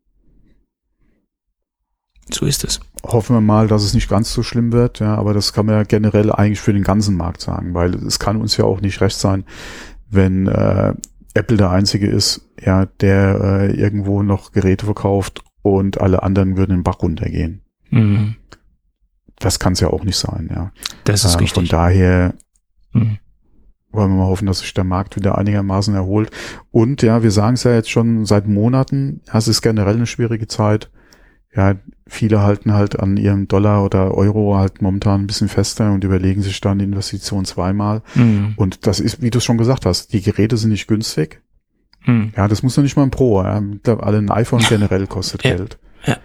[2.31, 2.79] So ist es.
[3.03, 5.75] Hoffen wir mal, dass es nicht ganz so schlimm wird, ja, aber das kann man
[5.75, 9.01] ja generell eigentlich für den ganzen Markt sagen, weil es kann uns ja auch nicht
[9.01, 9.45] recht sein,
[10.09, 10.93] wenn äh,
[11.33, 16.77] Apple der einzige ist, ja, der äh, irgendwo noch Geräte verkauft und alle anderen würden
[16.77, 17.61] den Bach runtergehen.
[17.89, 18.35] Mhm
[19.39, 20.71] das kann es ja auch nicht sein, ja.
[21.05, 21.55] Das ist äh, richtig.
[21.55, 22.33] Von daher
[22.93, 23.17] mhm.
[23.91, 26.31] wollen wir mal hoffen, dass sich der Markt wieder einigermaßen erholt.
[26.71, 30.07] Und ja, wir sagen es ja jetzt schon seit Monaten, ja, es ist generell eine
[30.07, 30.91] schwierige Zeit.
[31.55, 31.75] Ja,
[32.05, 36.43] viele halten halt an ihrem Dollar oder Euro halt momentan ein bisschen fester und überlegen
[36.43, 38.03] sich dann die Investition zweimal.
[38.13, 38.53] Mhm.
[38.55, 41.41] Und das ist, wie du es schon gesagt hast, die Geräte sind nicht günstig.
[42.05, 42.33] Mhm.
[42.35, 43.41] Ja, das muss doch nicht mal ein Pro.
[43.41, 43.61] Ja.
[43.99, 45.55] Alle ein iPhone generell kostet ja.
[45.55, 45.79] Geld.
[46.05, 46.17] Ja.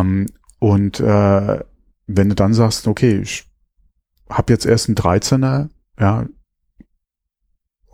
[0.00, 0.26] Ähm,
[0.58, 1.58] und äh,
[2.06, 3.44] wenn du dann sagst, okay, ich
[4.28, 6.26] habe jetzt erst einen 13er, ja,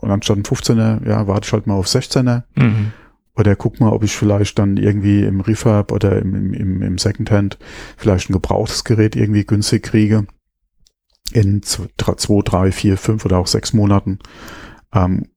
[0.01, 2.43] und anstatt einen 15er, ja, warte ich halt mal auf 16er.
[2.55, 2.93] Mhm.
[3.35, 7.57] Oder guck mal, ob ich vielleicht dann irgendwie im Refurb oder im, im, im Secondhand
[7.97, 10.25] vielleicht ein gebrauchtes Gerät irgendwie günstig kriege.
[11.31, 11.87] In zwei,
[12.43, 14.19] drei, vier, fünf oder auch sechs Monaten.
[14.93, 15.27] Ähm,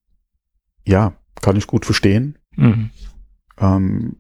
[0.86, 2.38] ja, kann ich gut verstehen.
[2.56, 2.90] Mhm.
[3.58, 4.16] Ähm,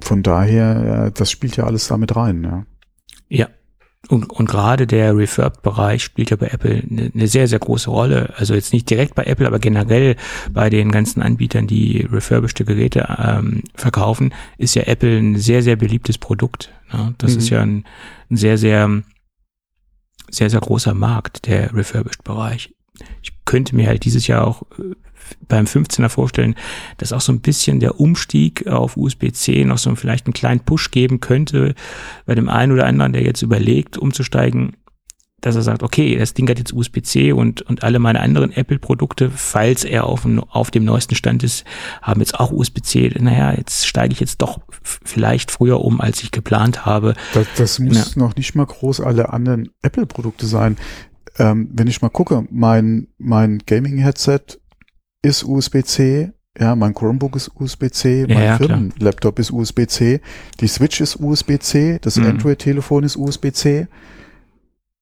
[0.00, 2.66] von daher, das spielt ja alles damit rein, ja.
[3.28, 3.48] Ja,
[4.08, 8.34] und, und gerade der Refurbed-Bereich spielt ja bei Apple eine, eine, sehr, sehr große Rolle.
[8.36, 10.16] Also jetzt nicht direkt bei Apple, aber generell
[10.50, 15.76] bei den ganzen Anbietern, die refurbished Geräte ähm, verkaufen, ist ja Apple ein sehr, sehr
[15.76, 16.72] beliebtes Produkt.
[16.92, 17.14] Ne?
[17.18, 17.38] Das mhm.
[17.38, 17.84] ist ja ein,
[18.30, 19.02] ein sehr, sehr,
[20.30, 22.74] sehr, sehr großer Markt, der Refurbished-Bereich.
[23.22, 24.94] Ich könnte mir halt dieses Jahr auch äh,
[25.48, 26.54] beim 15er vorstellen,
[26.98, 30.90] dass auch so ein bisschen der Umstieg auf USB-C noch so vielleicht einen kleinen Push
[30.90, 31.74] geben könnte
[32.26, 34.76] bei dem einen oder anderen, der jetzt überlegt, umzusteigen,
[35.44, 39.30] dass er sagt, okay, das Ding hat jetzt USB-C und, und alle meine anderen Apple-Produkte,
[39.30, 41.64] falls er auf, auf dem neuesten Stand ist,
[42.00, 43.14] haben jetzt auch USB-C.
[43.18, 47.14] Naja, jetzt steige ich jetzt doch vielleicht früher um, als ich geplant habe.
[47.34, 48.22] Das, das muss ja.
[48.22, 50.78] noch nicht mal groß alle anderen Apple-Produkte sein.
[51.38, 54.60] Ähm, wenn ich mal gucke, mein, mein Gaming-Headset
[55.24, 60.20] ist USB-C, ja, mein Chromebook ist USB-C, mein ja, Firmenlaptop ist USB-C,
[60.60, 62.26] die Switch ist USB-C, das mhm.
[62.26, 63.88] Android-Telefon ist USB-C.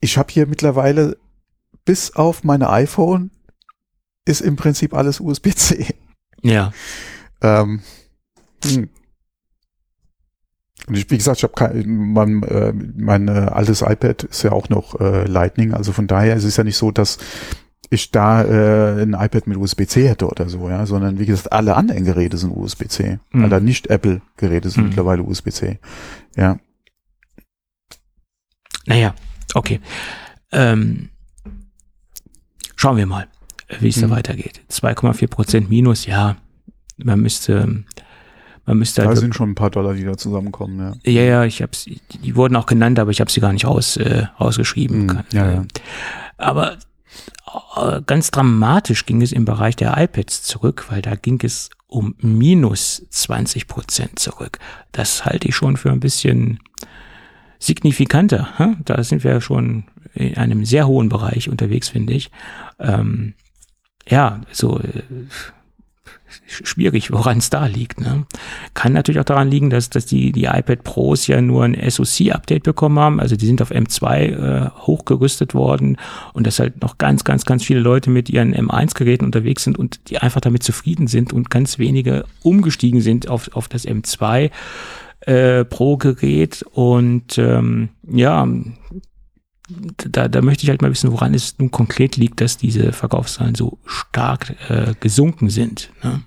[0.01, 1.19] Ich habe hier mittlerweile
[1.85, 3.31] bis auf meine iPhone
[4.25, 5.89] ist im Prinzip alles USB-C.
[6.43, 6.73] Ja.
[7.43, 7.83] Ähm,
[8.65, 8.89] Hm.
[10.89, 14.53] Und ich, wie gesagt, ich habe kein, mein, äh, mein äh, altes iPad ist ja
[14.53, 17.19] auch noch äh, Lightning, also von daher ist es ja nicht so, dass
[17.93, 21.77] ich da äh, ein iPad mit USB-C hätte oder so, ja, sondern wie gesagt, alle
[21.77, 23.19] anderen Geräte sind USB-C.
[23.33, 23.45] Mhm.
[23.45, 24.89] Alle nicht Apple-Geräte sind Mhm.
[24.89, 25.79] mittlerweile USB-C.
[26.37, 26.59] Ja.
[28.87, 29.15] Naja,
[29.55, 29.81] okay.
[30.51, 31.11] Ähm,
[32.77, 33.29] schauen wir mal,
[33.81, 34.11] wie es da Mhm.
[34.11, 34.61] weitergeht.
[34.69, 36.37] 2,4 Prozent Minus, ja.
[36.99, 37.85] Man müsste,
[38.67, 41.11] man müsste Da halt sind schon ein paar Dollar, die da zusammenkommen, ja.
[41.13, 43.97] Ja, ja, ich hab's, die, wurden auch genannt, aber ich habe sie gar nicht raus,
[43.97, 45.07] äh, rausgeschrieben.
[45.07, 45.65] Mhm, ja, ja.
[46.37, 46.77] Aber äh,
[48.07, 53.07] ganz dramatisch ging es im Bereich der iPads zurück, weil da ging es um minus
[53.11, 54.59] 20 Prozent zurück.
[54.93, 56.59] Das halte ich schon für ein bisschen
[57.59, 58.59] signifikanter.
[58.59, 58.79] Hm?
[58.85, 62.31] Da sind wir schon in einem sehr hohen Bereich unterwegs, finde ich.
[62.79, 63.35] Ähm,
[64.09, 65.03] ja, so äh,
[66.47, 68.01] schwierig, woran es da liegt.
[68.01, 68.25] Ne?
[68.75, 72.63] Kann natürlich auch daran liegen, dass, dass die, die iPad Pros ja nur ein SoC-Update
[72.63, 73.21] bekommen haben.
[73.21, 75.99] Also die sind auf M2 äh, hochgerüstet worden
[76.33, 80.11] und dass halt noch ganz, ganz, ganz viele Leute mit ihren M1-Geräten unterwegs sind und
[80.11, 84.51] die einfach damit zufrieden sind und ganz wenige umgestiegen sind auf, auf das M2
[85.21, 86.65] äh, Pro-Gerät.
[86.73, 88.47] Und ähm, ja,
[89.97, 93.55] da, da möchte ich halt mal wissen, woran es nun konkret liegt, dass diese Verkaufszahlen
[93.55, 95.91] so stark äh, gesunken sind.
[96.03, 96.23] Ne?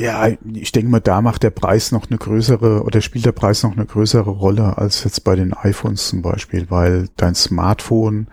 [0.00, 3.64] Ja, ich denke mal, da macht der Preis noch eine größere oder spielt der Preis
[3.64, 8.28] noch eine größere Rolle als jetzt bei den iPhones zum Beispiel, weil dein Smartphone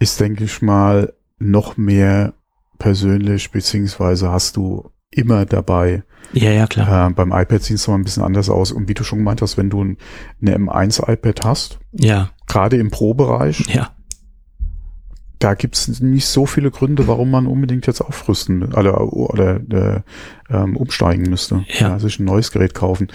[0.00, 2.34] ist, denke ich mal, noch mehr
[2.78, 6.02] persönlich, beziehungsweise hast du immer dabei.
[6.32, 7.08] Ja, ja, klar.
[7.08, 8.72] Äh, beim iPad sieht es noch ein bisschen anders aus.
[8.72, 9.96] Und wie du schon gemeint hast, wenn du ein,
[10.40, 13.90] eine M1 iPad hast, Ja, gerade im Pro-Bereich, ja,
[15.38, 20.02] da gibt's nicht so viele Gründe, warum man unbedingt jetzt aufrüsten oder, oder äh,
[20.50, 21.64] ähm, umsteigen müsste.
[21.78, 21.98] Ja.
[21.98, 23.08] sich ein neues Gerät kaufen.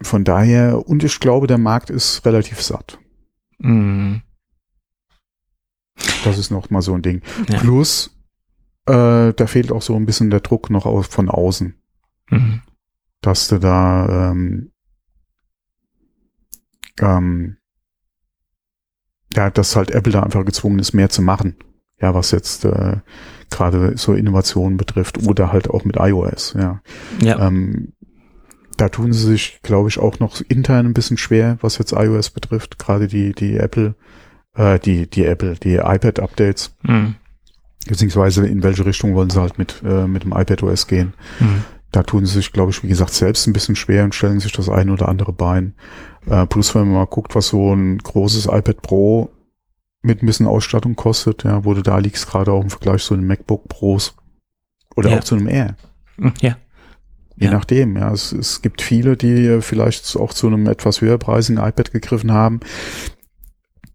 [0.00, 2.98] Von daher, und ich glaube, der Markt ist relativ satt.
[3.58, 4.16] mm,
[6.24, 7.22] Das ist noch mal so ein Ding.
[7.48, 7.58] Ja.
[7.58, 8.16] Plus,
[8.86, 11.74] äh, da fehlt auch so ein bisschen der Druck noch aus, von außen,
[12.30, 12.54] mm,
[13.22, 14.70] dass du da ähm,
[17.00, 17.56] ähm,
[19.36, 21.56] ja, dass halt Apple da einfach gezwungen ist, mehr zu machen.
[22.00, 22.96] Ja, was jetzt äh,
[23.50, 26.80] gerade so Innovationen betrifft oder halt auch mit iOS, ja.
[27.22, 27.92] ja, Ähm,
[28.76, 32.30] da tun sie sich, glaube ich, auch noch intern ein bisschen schwer, was jetzt iOS
[32.30, 32.78] betrifft.
[32.78, 33.94] Gerade die, die Apple,
[34.54, 37.06] äh, die, die Apple, die iPad-Updates, mm,
[37.88, 41.14] beziehungsweise in welche Richtung wollen sie halt mit, äh, mit dem iPadOS gehen.
[41.40, 41.44] mm,
[41.92, 44.52] Da tun sie sich, glaube ich, wie gesagt, selbst ein bisschen schwer und stellen sich
[44.52, 45.74] das ein oder andere Bein.
[46.26, 49.30] Äh, plus, wenn man mal guckt, was so ein großes iPad Pro
[50.02, 53.16] mit ein bisschen Ausstattung kostet, ja, wo du da liegst, gerade auch im Vergleich zu
[53.16, 54.14] den MacBook Pros
[54.96, 55.18] oder Ja.
[55.18, 55.76] auch zu einem Air.
[56.16, 56.56] mm, ja,
[57.36, 57.52] Je Ja.
[57.52, 58.10] nachdem, ja.
[58.12, 62.60] Es, es gibt viele, die äh, vielleicht auch zu einem etwas höherpreisigen iPad gegriffen haben,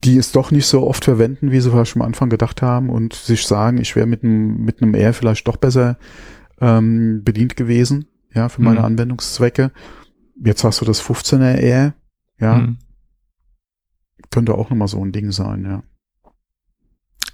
[0.04, 3.13] die es doch nicht so oft verwenden, wie sie vielleicht am Anfang gedacht haben und
[3.13, 5.98] sich sagen, ich wäre mit einem, mit einem Air vielleicht doch besser
[6.60, 8.86] ähm, bedient gewesen, ja, für meine Mhm.
[8.86, 9.72] Anwendungszwecke.
[10.44, 11.94] Jetzt hast du das 15er Air,
[12.41, 12.77] ja, mm.
[14.30, 15.84] könnte auch nochmal so ein Ding sein, ja.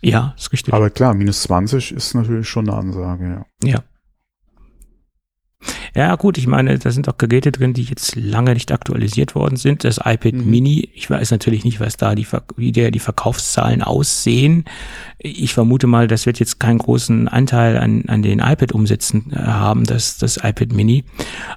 [0.02, 0.74] ja, ist richtig.
[0.74, 3.68] Aber klar, minus 20 ist natürlich schon eine Ansage, ja.
[3.68, 3.84] Ja.
[5.96, 9.56] Ja, gut, ich meine, da sind auch Geräte drin, die jetzt lange nicht aktualisiert worden
[9.56, 9.84] sind.
[9.84, 10.50] Das iPad Mhm.
[10.50, 14.66] Mini, ich weiß natürlich nicht, was da die, wie der die Verkaufszahlen aussehen.
[15.18, 19.86] Ich vermute mal, das wird jetzt keinen großen Anteil an, an den iPad-Umsätzen äh, haben,
[19.86, 21.04] das, das iPad Mini.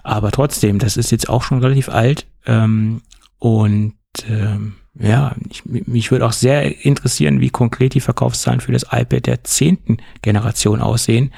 [0.03, 2.27] Aber trotzdem, das ist jetzt auch schon relativ alt.
[2.47, 3.03] Ähm,
[3.41, 3.95] und
[4.29, 9.27] ähm, ja, ich, mich würde auch sehr interessieren, wie konkret die Verkaufszahlen für das iPad
[9.27, 11.33] der zehnten Generation aussehen.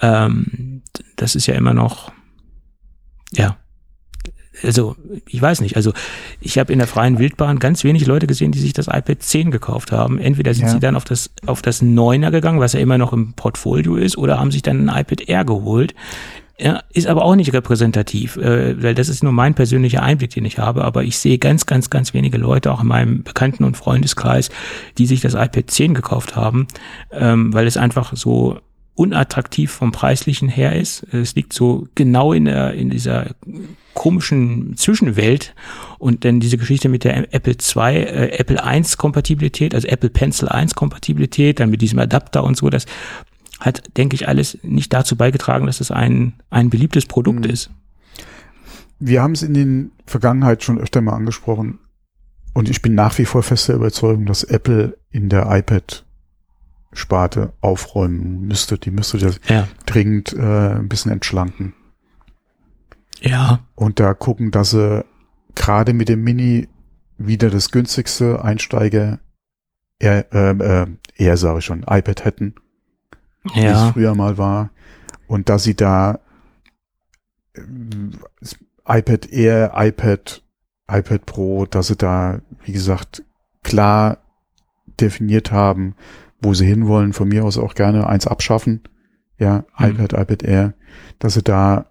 [0.00, 0.82] Ähm,
[1.16, 2.12] das ist ja immer noch,
[3.32, 3.56] ja,
[4.62, 5.92] also ich weiß nicht, also
[6.40, 9.50] ich habe in der freien Wildbahn ganz wenig Leute gesehen, die sich das iPad 10
[9.50, 10.18] gekauft haben.
[10.18, 10.72] Entweder sind Ja.
[10.72, 14.16] sie dann auf das auf das 9er gegangen, was ja immer noch im Portfolio ist,
[14.16, 15.94] oder haben sich dann ein iPad Air geholt.
[16.56, 20.44] Ja, ist aber auch nicht repräsentativ, äh, weil das ist nur mein persönlicher Einblick, den
[20.44, 20.84] ich habe.
[20.84, 24.50] Aber ich sehe ganz, ganz, ganz wenige Leute, auch in meinem Bekannten- und Freundeskreis,
[24.96, 26.68] die sich das iPad 10 gekauft haben,
[27.10, 28.60] ähm, weil es einfach so
[28.94, 31.02] unattraktiv vom preislichen her ist.
[31.12, 33.34] Es liegt so genau in der in dieser
[33.94, 35.54] komischen Zwischenwelt
[35.98, 40.48] und dann diese Geschichte mit der Apple 2, äh, Apple 1 Kompatibilität, also Apple Pencil
[40.48, 42.86] 1 Kompatibilität, dann mit diesem Adapter und so, das
[43.64, 47.50] hat, denke ich, alles nicht dazu beigetragen, dass es ein, ein beliebtes Produkt Mhm.
[47.50, 47.70] ist.
[48.98, 51.78] Wir haben es in den Vergangenheit schon öfter mal angesprochen
[52.54, 58.78] und ich bin nach wie vor fester Überzeugung, dass Apple in der iPad-Sparte aufräumen müsste.
[58.78, 59.66] Die müsste das Ja.
[59.86, 61.74] dringend äh, ein bisschen entschlanken.
[63.20, 63.60] Ja.
[63.74, 65.04] Und da gucken, dass sie
[65.54, 66.68] gerade mit dem Mini
[67.18, 69.18] wieder das günstigste Einsteiger
[69.98, 70.50] eher, äh,
[70.82, 70.86] äh,
[71.16, 72.54] eher sage ich schon, iPad hätten,
[73.52, 73.92] wie es Ja.
[73.92, 74.70] früher mal war.
[75.26, 76.18] Und dass sie da
[77.54, 77.60] äh,
[78.86, 80.42] iPad Air, iPad,
[80.90, 83.22] iPad Pro, dass sie da, wie gesagt,
[83.62, 84.18] klar
[85.00, 85.94] definiert haben,
[86.40, 87.12] wo sie hinwollen.
[87.12, 88.82] Von mir aus auch gerne eins abschaffen.
[89.38, 89.86] Ja, Mhm.
[89.86, 90.74] iPad, iPad Air,
[91.18, 91.86] dass sie da,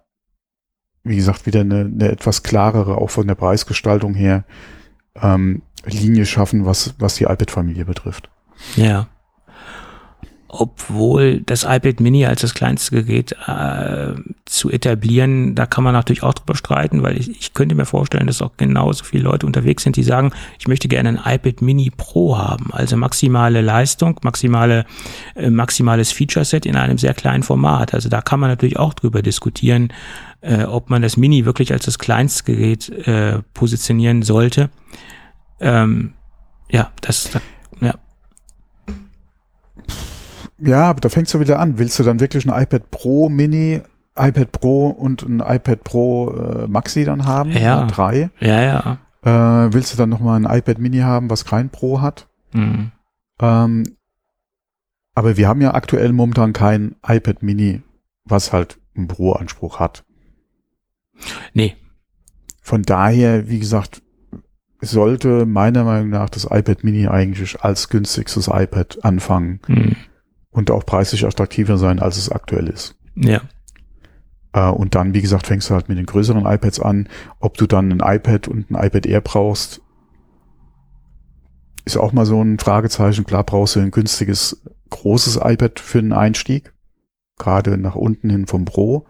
[1.02, 4.44] wie gesagt, wieder eine, eine etwas klarere, auch von der Preisgestaltung her,
[5.16, 8.30] ähm, Linie schaffen, was, was die iPad-Familie betrifft.
[8.76, 9.08] Ja.
[10.56, 16.22] Obwohl das iPad Mini als das kleinste Gerät äh, zu etablieren, da kann man natürlich
[16.22, 19.82] auch drüber streiten, weil ich, ich könnte mir vorstellen, dass auch genauso viele Leute unterwegs
[19.82, 20.30] sind, die sagen,
[20.60, 24.86] ich möchte gerne ein iPad Mini Pro haben, also maximale Leistung, maximale,
[25.34, 27.92] äh, maximales Feature-Set in einem sehr kleinen Format.
[27.92, 29.92] Also da kann man natürlich auch drüber diskutieren,
[30.40, 34.70] äh, ob man das Mini wirklich als das kleinste Gerät äh, positionieren sollte.
[35.58, 36.12] Ähm,
[36.70, 37.42] ja, das, das
[40.64, 40.84] ja.
[40.90, 41.78] Aber da fängst du wieder an.
[41.78, 43.82] Willst du dann wirklich ein iPad Pro Mini,
[44.16, 47.50] iPad Pro und ein iPad Pro äh, Maxi dann haben?
[47.52, 47.86] Ja.
[47.86, 48.30] Drei.
[48.40, 48.98] Ja, ja.
[49.22, 52.28] Äh, willst du dann nochmal ein iPad Mini haben, was kein Pro hat?
[52.52, 52.92] Mhm.
[53.40, 53.84] Ähm,
[55.14, 57.82] aber wir haben ja aktuell momentan kein iPad Mini,
[58.24, 60.04] was halt einen Pro-Anspruch hat.
[61.52, 61.76] Nee.
[62.60, 64.02] Von daher, wie gesagt,
[64.80, 69.96] sollte meiner Meinung nach das iPad Mini eigentlich als günstigstes iPad anfangen Mhm.
[70.54, 72.96] Und auch preislich attraktiver sein, als es aktuell ist.
[73.16, 73.42] Ja.
[74.52, 77.08] Äh, und dann, wie gesagt, fängst du halt mit den größeren iPads an.
[77.40, 79.82] Ob du dann ein iPad und ein iPad Air brauchst,
[81.84, 83.26] ist auch mal so ein Fragezeichen.
[83.26, 86.72] Klar brauchst du ein günstiges, großes iPad für einen Einstieg.
[87.36, 89.06] Gerade nach unten hin vom Pro.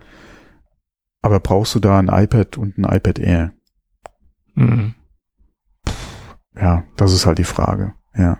[1.21, 3.53] Aber brauchst du da ein iPad und ein iPad Air?
[4.55, 4.95] Mhm.
[6.57, 7.93] Ja, das ist halt die Frage.
[8.17, 8.39] Ja.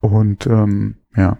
[0.00, 1.38] Und ähm, ja.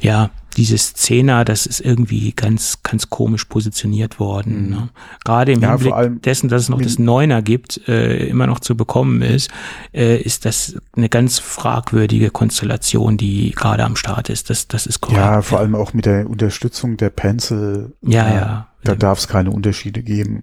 [0.00, 4.64] Ja, dieses Zehner, das ist irgendwie ganz, ganz komisch positioniert worden.
[4.64, 4.70] Mhm.
[4.70, 4.88] Ne?
[5.24, 8.76] Gerade im Ja, Hinblick dessen, dass es noch das Neuner gibt, äh, immer noch zu
[8.76, 9.50] bekommen ist,
[9.94, 14.50] äh, ist das eine ganz fragwürdige Konstellation, die gerade am Start ist.
[14.50, 15.20] Das, das ist korrekt.
[15.20, 17.94] Ja, vor allem auch mit der Unterstützung der Pencil.
[18.02, 18.68] Ja, ja.
[18.82, 20.42] Da darf es keine Unterschiede geben.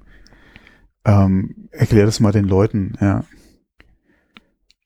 [1.03, 3.23] Ähm, erklär das mal den Leuten, ja.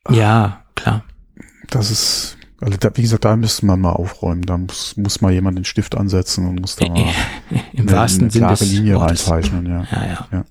[0.09, 1.03] Ja, klar.
[1.69, 4.41] Das ist, also da, wie gesagt, da müsste man mal aufräumen.
[4.41, 7.05] Da muss, muss mal jemand den Stift ansetzen und muss da mal
[7.73, 9.29] Im eine, wahrsten eine klare des Linie Wortes.
[9.29, 9.87] reinzeichnen, ja.
[9.91, 10.45] Ja, ja, Ja.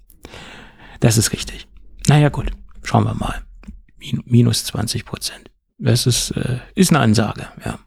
[1.01, 1.69] Das ist richtig.
[2.07, 2.51] Naja, gut.
[2.83, 3.43] Schauen wir mal.
[3.99, 5.51] Min minus 20 Prozent.
[5.79, 7.79] Das ist, äh, ist eine Ansage, ja.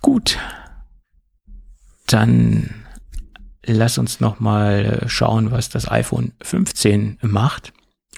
[0.00, 0.38] Gut.
[2.06, 2.86] Dann
[3.64, 7.72] lass uns noch mal äh, schauen, was das iPhone 15 macht.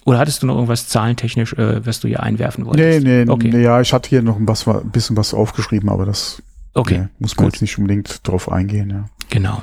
[0.06, 3.04] Oder hattest du noch irgendwas zahlentechnisch, äh, was du hier einwerfen Nee, wolltest?
[3.04, 3.50] nee, Okay.
[3.52, 6.98] nee, ja, ich hatte hier noch ein, was, ein bisschen was aufgeschrieben, aber das Okay,
[7.00, 7.54] nee, muss man gut.
[7.54, 9.04] jetzt nicht unbedingt drauf eingehen, ja.
[9.28, 9.62] Genau.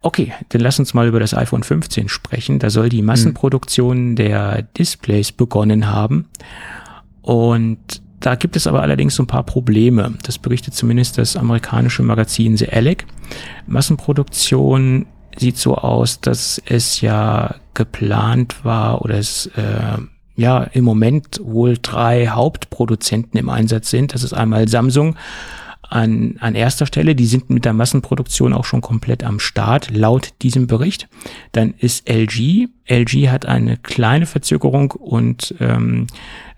[0.00, 2.58] Okay, dann lass uns mal über das iPhone 15 sprechen.
[2.58, 6.26] Da soll die Massenproduktion der Displays begonnen haben.
[7.20, 7.78] Und
[8.20, 10.14] da gibt es aber allerdings so ein paar Probleme.
[10.24, 13.06] Das berichtet zumindest das amerikanische Magazin The Alec.
[13.66, 15.06] Massenproduktion
[15.36, 19.98] sieht so aus, dass es ja geplant war oder es äh,
[20.36, 24.14] ja im Moment wohl drei Hauptproduzenten im Einsatz sind.
[24.14, 25.16] Das ist einmal Samsung,
[25.88, 27.14] an, an erster Stelle.
[27.14, 31.08] Die sind mit der Massenproduktion auch schon komplett am Start, laut diesem Bericht.
[31.52, 32.68] Dann ist LG.
[32.86, 36.06] LG hat eine kleine Verzögerung und ähm,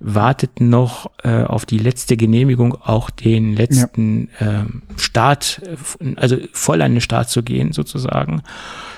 [0.01, 5.63] wartet noch äh, auf die letzte Genehmigung, auch den letzten ähm, Start,
[6.01, 8.43] äh, also voll an den Start zu gehen, sozusagen.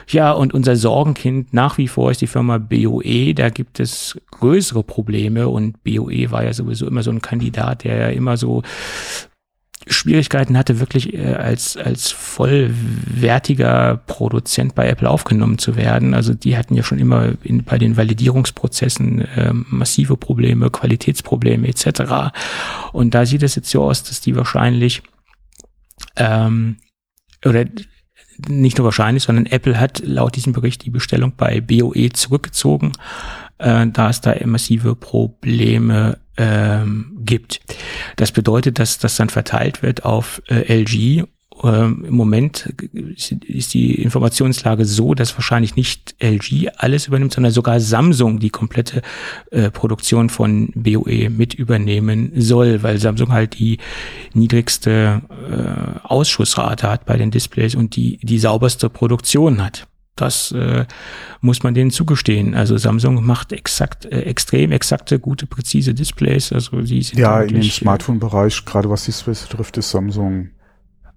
[0.08, 3.34] Ja, und unser Sorgenkind nach wie vor ist die Firma BOE.
[3.34, 7.96] Da gibt es größere Probleme und BOE war ja sowieso immer so ein Kandidat, der
[7.96, 8.62] ja immer so
[9.88, 16.12] Schwierigkeiten hatte, wirklich äh, als, als vollwertiger Produzent bei Apple aufgenommen zu werden.
[16.12, 22.32] Also die hatten ja schon immer in, bei den Validierungsprozessen äh, massive Probleme, Qualitätsprobleme etc.
[22.92, 25.02] Und da sieht es jetzt so aus, dass die wahrscheinlich
[26.16, 26.78] ähm,
[27.44, 27.64] oder
[28.48, 32.92] nicht nur wahrscheinlich, sondern Apple hat laut diesem Bericht die Bestellung bei BOE zurückgezogen,
[33.58, 37.60] äh, da es da massive Probleme ähm, gibt.
[38.16, 41.26] Das bedeutet, dass das dann verteilt wird auf äh, LG
[41.62, 47.80] ähm, Im Moment ist die Informationslage so, dass wahrscheinlich nicht LG alles übernimmt, sondern sogar
[47.80, 49.02] Samsung die komplette
[49.50, 53.78] äh, Produktion von BOE mit übernehmen soll, weil Samsung halt die
[54.34, 59.86] niedrigste äh, Ausschussrate hat bei den Displays und die die sauberste Produktion hat.
[60.16, 60.86] Das äh,
[61.42, 62.54] muss man denen zugestehen.
[62.54, 66.52] Also Samsung macht exakt, äh, extrem exakte, gute, präzise Displays.
[66.52, 70.48] Also sie sind ja in dem äh, Smartphone-Bereich, gerade was Displays betrifft, ist Samsung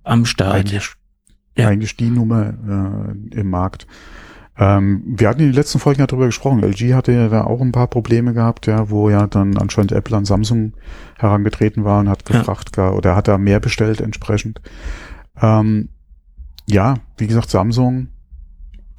[0.04, 0.56] am Start.
[0.56, 0.92] Eigentlich,
[1.58, 1.70] ja.
[1.70, 2.54] eigentlich die Nummer
[3.34, 3.88] äh, im Markt.
[4.58, 6.62] Ähm, wir hatten in den letzten Folgen ja darüber gesprochen.
[6.62, 10.18] LG hatte ja da auch ein paar Probleme gehabt, ja, wo ja dann anscheinend Apple
[10.18, 10.74] an Samsung
[11.18, 12.92] herangetreten war und hat gefragt, ja.
[12.92, 14.60] oder hat da mehr bestellt entsprechend.
[15.42, 15.88] Ähm,
[16.68, 18.10] ja, wie gesagt, Samsung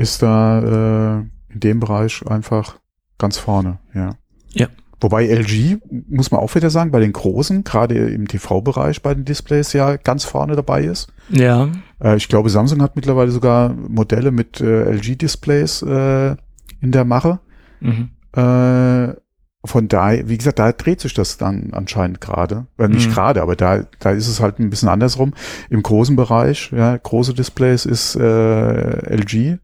[0.01, 2.79] ist da äh, in dem Bereich einfach
[3.19, 4.17] ganz vorne, ja.
[4.53, 4.67] Ja.
[5.01, 5.79] Wobei LG,
[6.09, 9.97] muss man auch wieder sagen, bei den großen, gerade im TV-Bereich bei den Displays ja
[9.97, 11.13] ganz vorne dabei ist.
[11.29, 11.69] Ja.
[12.03, 16.37] Äh, ich glaube, Samsung hat mittlerweile sogar Modelle mit äh, LG-Displays äh,
[16.81, 17.41] in der Mache.
[17.81, 18.11] Mhm.
[18.33, 19.15] Äh,
[19.63, 22.67] von daher, wie gesagt, da dreht sich das dann anscheinend gerade.
[22.79, 23.13] Äh, nicht mhm.
[23.13, 25.35] gerade, aber da, da ist es halt ein bisschen andersrum.
[25.69, 29.59] Im großen Bereich, ja, große Displays ist äh, LG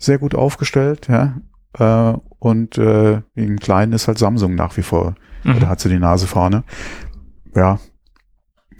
[0.00, 1.36] sehr gut aufgestellt, ja.
[1.78, 5.14] Äh, und äh, im Kleinen ist halt Samsung nach wie vor.
[5.44, 5.60] Mhm.
[5.60, 6.64] Da hat sie die Nase vorne.
[7.54, 7.78] Ja,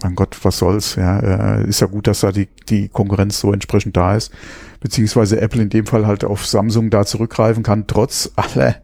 [0.01, 1.19] mein Gott, was soll's, ja.
[1.19, 4.33] Äh, ist ja gut, dass da die, die Konkurrenz so entsprechend da ist.
[4.79, 8.77] Beziehungsweise Apple in dem Fall halt auf Samsung da zurückgreifen kann, trotz aller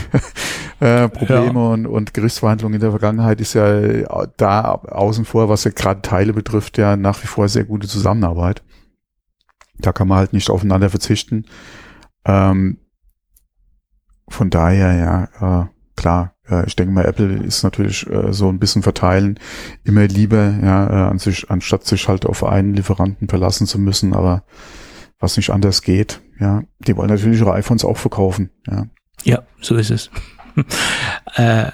[0.80, 1.68] äh, Probleme ja.
[1.68, 3.80] und, und Gerichtsverhandlungen in der Vergangenheit ist ja
[4.36, 8.64] da außen vor, was ja gerade Teile betrifft, ja nach wie vor sehr gute Zusammenarbeit.
[9.78, 11.46] Da kann man halt nicht aufeinander verzichten.
[12.24, 12.78] Ähm,
[14.28, 14.94] von daher,
[15.40, 15.66] ja, äh,
[15.96, 19.38] klar, äh, ich denke mal, Apple ist natürlich äh, so ein bisschen verteilen
[19.84, 24.14] immer lieber, ja, äh, an sich, anstatt sich halt auf einen Lieferanten verlassen zu müssen,
[24.14, 24.44] aber
[25.18, 28.86] was nicht anders geht, ja, die wollen natürlich ihre iPhones auch verkaufen, ja.
[29.24, 30.10] Ja, so ist es.
[31.36, 31.70] äh,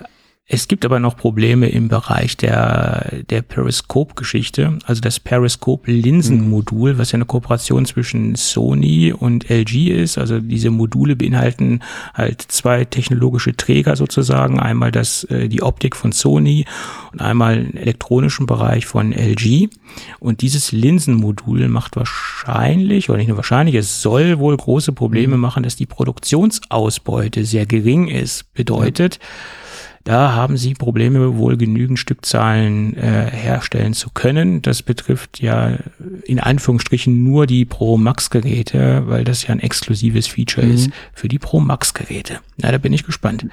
[0.51, 7.17] es gibt aber noch Probleme im Bereich der, der Periscope-Geschichte, also das Periscope-Linsenmodul, was ja
[7.17, 10.17] eine Kooperation zwischen Sony und LG ist.
[10.17, 11.81] Also diese Module beinhalten
[12.15, 14.59] halt zwei technologische Träger sozusagen.
[14.59, 16.65] Einmal das, äh, die Optik von Sony
[17.13, 19.69] und einmal den elektronischen Bereich von LG.
[20.19, 25.43] Und dieses Linsenmodul macht wahrscheinlich, oder nicht nur wahrscheinlich, es soll wohl große Probleme mhm.
[25.43, 28.51] machen, dass die Produktionsausbeute sehr gering ist.
[28.55, 29.27] Bedeutet, ja
[30.05, 34.63] da haben sie Probleme, wohl genügend Stückzahlen äh, herstellen zu können.
[34.63, 35.79] Das betrifft ja
[36.25, 40.75] in Anführungsstrichen nur die Pro Max Geräte, weil das ja ein exklusives Feature mhm.
[40.75, 42.41] ist für die Pro Max Geräte.
[42.57, 43.47] Na, da bin ich gespannt.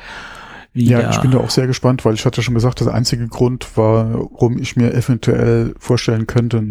[0.73, 3.67] ja, ich bin da auch sehr gespannt, weil ich hatte schon gesagt, das einzige Grund,
[3.75, 6.63] warum ich mir eventuell vorstellen könnte,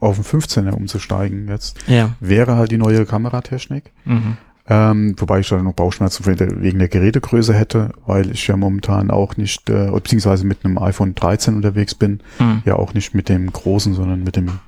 [0.00, 2.14] auf den 15er umzusteigen jetzt, ja.
[2.20, 3.92] wäre halt die neue Kameratechnik.
[4.04, 4.36] Mhm.
[4.66, 9.36] Ähm, wobei ich da noch Bauchschmerzen wegen der Gerätegröße hätte, weil ich ja momentan auch
[9.36, 12.62] nicht, äh, beziehungsweise mit einem iPhone 13 unterwegs bin, mhm.
[12.64, 14.60] ja auch nicht mit dem großen, sondern mit dem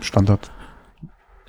[0.00, 0.50] Standard.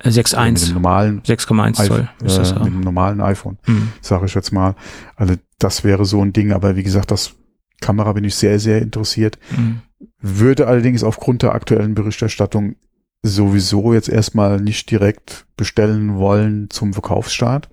[0.02, 0.36] 6.1.
[0.36, 2.58] Äh, mit dem normalen 6,1 Zoll ist das, ja.
[2.58, 3.92] Mit dem normalen iPhone, mhm.
[4.00, 4.76] sage ich jetzt mal.
[5.16, 7.34] Also das wäre so ein Ding, aber wie gesagt, das
[7.82, 9.38] Kamera bin ich sehr, sehr interessiert.
[9.54, 9.82] Mhm.
[10.20, 12.76] Würde allerdings aufgrund der aktuellen Berichterstattung
[13.22, 17.68] sowieso jetzt erstmal nicht direkt bestellen wollen zum Verkaufsstart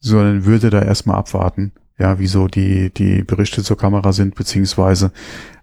[0.00, 5.12] sondern würde da erstmal abwarten, ja, wieso die, die Berichte zur Kamera sind, beziehungsweise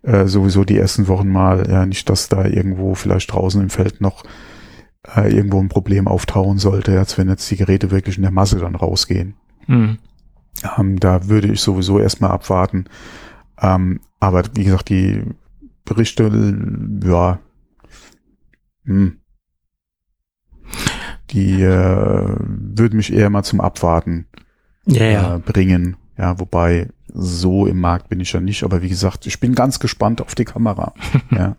[0.04, 4.02] äh, sowieso die ersten Wochen mal, ja, nicht, dass da irgendwo vielleicht draußen im Feld
[4.02, 4.24] noch
[5.16, 8.60] äh, irgendwo ein Problem auftauchen sollte, als wenn jetzt die Geräte wirklich in der Masse
[8.60, 9.34] dann rausgehen.
[9.66, 9.98] Mhm.
[10.78, 12.86] Ähm, da würde ich sowieso erstmal abwarten.
[13.60, 15.24] Ähm, aber wie gesagt, die
[15.86, 16.30] Berichte,
[17.04, 17.40] ja,
[18.86, 19.18] hm,
[21.32, 24.28] die äh, würden mich eher mal zum Abwarten
[24.86, 25.36] ja, ja.
[25.36, 25.98] Äh, bringen.
[26.18, 29.80] Ja, wobei so im Markt bin ich ja nicht, aber wie gesagt, ich bin ganz
[29.80, 30.94] gespannt auf die Kamera.
[31.32, 31.56] ja.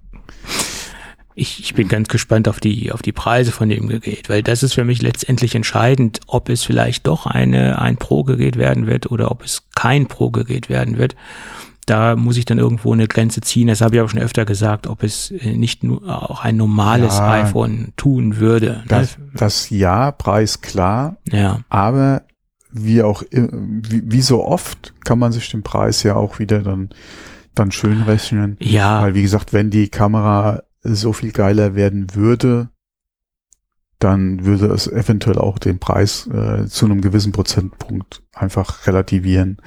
[1.34, 4.64] Ich, ich bin ganz gespannt auf die, auf die Preise von dem Gerät, weil das
[4.64, 9.30] ist für mich letztendlich entscheidend, ob es vielleicht doch eine, ein Pro-Gerät werden wird oder
[9.30, 11.14] ob es kein Pro-Gerät werden wird
[11.88, 13.68] da muss ich dann irgendwo eine Grenze ziehen.
[13.68, 17.18] Das habe ich auch schon öfter gesagt, ob es äh, nicht nur auch ein normales
[17.18, 18.66] ja, iPhone tun würde.
[18.66, 18.84] Ne?
[18.88, 21.16] Das, das ja, Preis klar.
[21.30, 21.60] Ja.
[21.68, 22.22] Aber
[22.70, 26.90] wie auch, wie, wie so oft kann man sich den Preis ja auch wieder dann,
[27.54, 28.56] dann schön rechnen.
[28.60, 29.02] Ja.
[29.02, 32.68] Weil wie gesagt, wenn die Kamera so viel geiler werden würde,
[33.98, 39.58] dann würde es eventuell auch den Preis äh, zu einem gewissen Prozentpunkt einfach relativieren.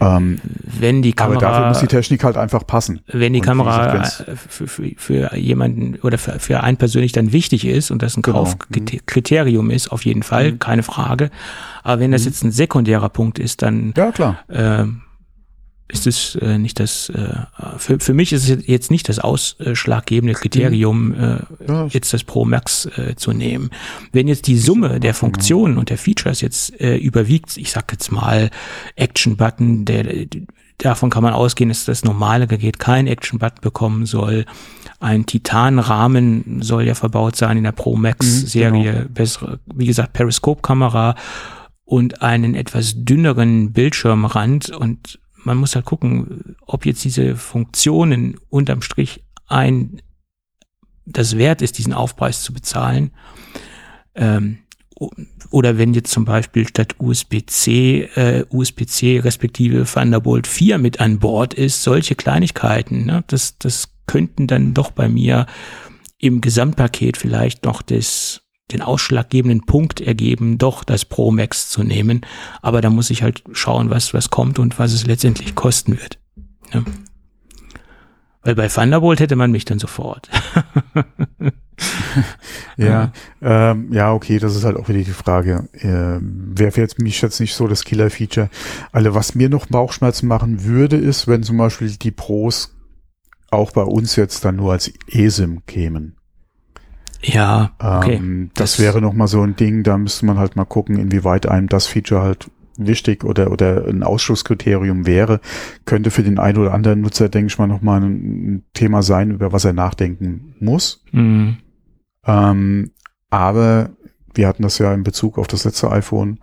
[0.00, 1.36] Ähm, wenn die Kamera.
[1.38, 3.00] Aber dafür muss die Technik halt einfach passen.
[3.06, 7.12] Wenn die Und Kamera gesagt, äh, für, für, für jemanden oder für, für einen persönlich
[7.12, 8.38] dann wichtig ist und das ein Genau.
[8.44, 10.58] Kaufkriterium ist, auf jeden Fall, Mhm.
[10.58, 11.30] keine Frage.
[11.82, 14.38] Aber wenn das jetzt ein sekundärer Punkt ist, dann Ja, klar.
[14.50, 15.02] ähm,
[15.88, 17.34] ist es äh, nicht das, äh,
[17.76, 22.44] für, für mich ist es jetzt nicht das ausschlaggebende Kriterium, äh, Ja, jetzt das Pro
[22.44, 23.70] Max äh, zu nehmen.
[24.12, 28.10] Wenn jetzt die Summe der Funktionen und der Features jetzt äh, überwiegt, ich sag jetzt
[28.10, 28.50] mal
[28.96, 30.26] Action-Button, der,
[30.78, 34.46] davon kann man ausgehen, dass das normale Gerät kein Action-Button bekommen soll.
[34.98, 41.16] Ein Titanrahmen soll ja verbaut sein in der Pro Max-Serie, bessere, wie gesagt, Periscope-Kamera
[41.84, 48.82] und einen etwas dünneren Bildschirmrand und man muss halt gucken, ob jetzt diese Funktionen unterm
[48.82, 50.00] Strich ein
[51.04, 53.10] das wert ist, diesen Aufpreis zu bezahlen.
[54.14, 54.58] Ähm,
[55.50, 61.54] oder wenn jetzt zum Beispiel statt USB-C, äh, USB-C respektive Thunderbolt 4 mit an Bord
[61.54, 65.46] ist, solche Kleinigkeiten, ne, das, das könnten dann doch bei mir
[66.18, 72.22] im Gesamtpaket vielleicht noch das, den ausschlaggebenden Punkt ergeben, doch das Pro Max zu nehmen.
[72.62, 76.18] Aber da muss ich halt schauen, was, was kommt und was es letztendlich kosten wird.
[76.72, 76.84] Ne?
[78.42, 80.28] Weil bei Thunderbolt hätte man mich dann sofort.
[82.76, 85.68] Ja, ähm, ja, okay, das ist halt auch wieder die Frage.
[85.80, 88.50] Ähm, Wäre jetzt mich jetzt nicht so das Killer-Feature.
[88.92, 92.74] Also was mir noch Bauchschmerzen machen würde, ist, wenn zum Beispiel die Pros
[93.50, 96.16] auch bei uns jetzt dann nur als eSIM kämen.
[97.22, 98.14] Ja, okay.
[98.16, 100.96] Ähm, das, Das- wäre noch mal so ein Ding, da müsste man halt mal gucken,
[100.98, 105.40] inwieweit einem das Feature halt wichtig oder, oder ein Ausschlusskriterium wäre.
[105.84, 109.30] Könnte für den einen oder anderen Nutzer, denke ich mal, noch mal ein, Thema sein,
[109.30, 111.04] über was er nachdenken muss.
[111.12, 111.58] Mhm.
[112.26, 112.90] Ähm,
[113.30, 113.90] aber
[114.34, 116.38] wir hatten das ja in Bezug auf das letzte iPhone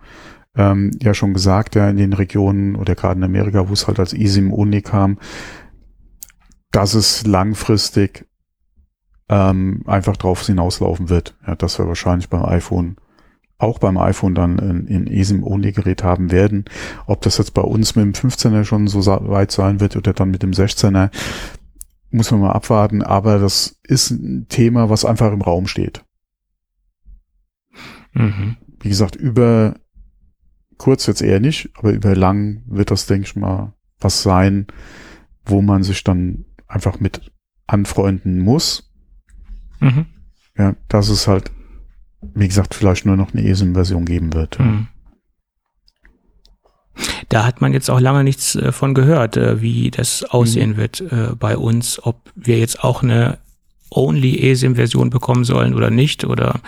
[0.56, 3.98] ähm, ja schon gesagt, ja, in den Regionen oder gerade in Amerika, wo es halt
[3.98, 5.18] als eSIM Uni kam,
[6.70, 8.26] dass es langfristig
[9.30, 11.36] ähm, einfach drauf hinauslaufen wird.
[11.46, 12.96] Ja, dass wir wahrscheinlich beim iPhone,
[13.58, 16.64] auch beim iPhone dann ein, ein eSIM-Only-Gerät haben werden.
[17.06, 20.32] Ob das jetzt bei uns mit dem 15er schon so weit sein wird oder dann
[20.32, 21.10] mit dem 16er,
[22.10, 23.02] muss man mal abwarten.
[23.02, 26.04] Aber das ist ein Thema, was einfach im Raum steht.
[28.12, 28.56] Mhm.
[28.80, 29.76] Wie gesagt, über
[30.76, 34.66] kurz jetzt eher nicht, aber über lang wird das, denke ich mal, was sein,
[35.44, 37.30] wo man sich dann einfach mit
[37.68, 38.89] anfreunden muss.
[39.80, 40.06] Mhm.
[40.56, 41.50] Ja, dass es halt,
[42.34, 44.58] wie gesagt, vielleicht nur noch eine ESIM-Version geben wird.
[44.58, 44.88] Mhm.
[47.28, 51.00] Da hat man jetzt auch lange nichts äh, von gehört, äh, wie das aussehen wird
[51.00, 53.38] äh, bei uns, ob wir jetzt auch eine
[53.90, 56.60] Only eSIM-Version bekommen sollen oder nicht oder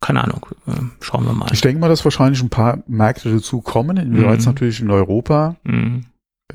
[0.00, 0.46] keine Ahnung.
[1.00, 1.48] Schauen wir mal.
[1.52, 4.52] Ich denke mal, dass wahrscheinlich ein paar Märkte dazu kommen, inwieweit es Mhm.
[4.52, 6.06] natürlich in Europa Mhm.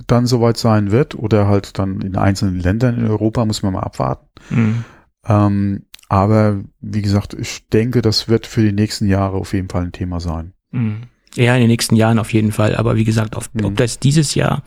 [0.07, 3.81] dann soweit sein wird oder halt dann in einzelnen Ländern in Europa, muss man mal
[3.81, 4.85] abwarten.
[5.27, 9.83] Ähm, aber wie gesagt, ich denke, das wird für die nächsten Jahre auf jeden Fall
[9.83, 10.53] ein Thema sein.
[10.71, 11.03] Mhm.
[11.35, 12.75] Ja, in den nächsten Jahren auf jeden Fall.
[12.75, 13.65] Aber wie gesagt, auf, Mhm.
[13.65, 14.61] ob das dieses Jahr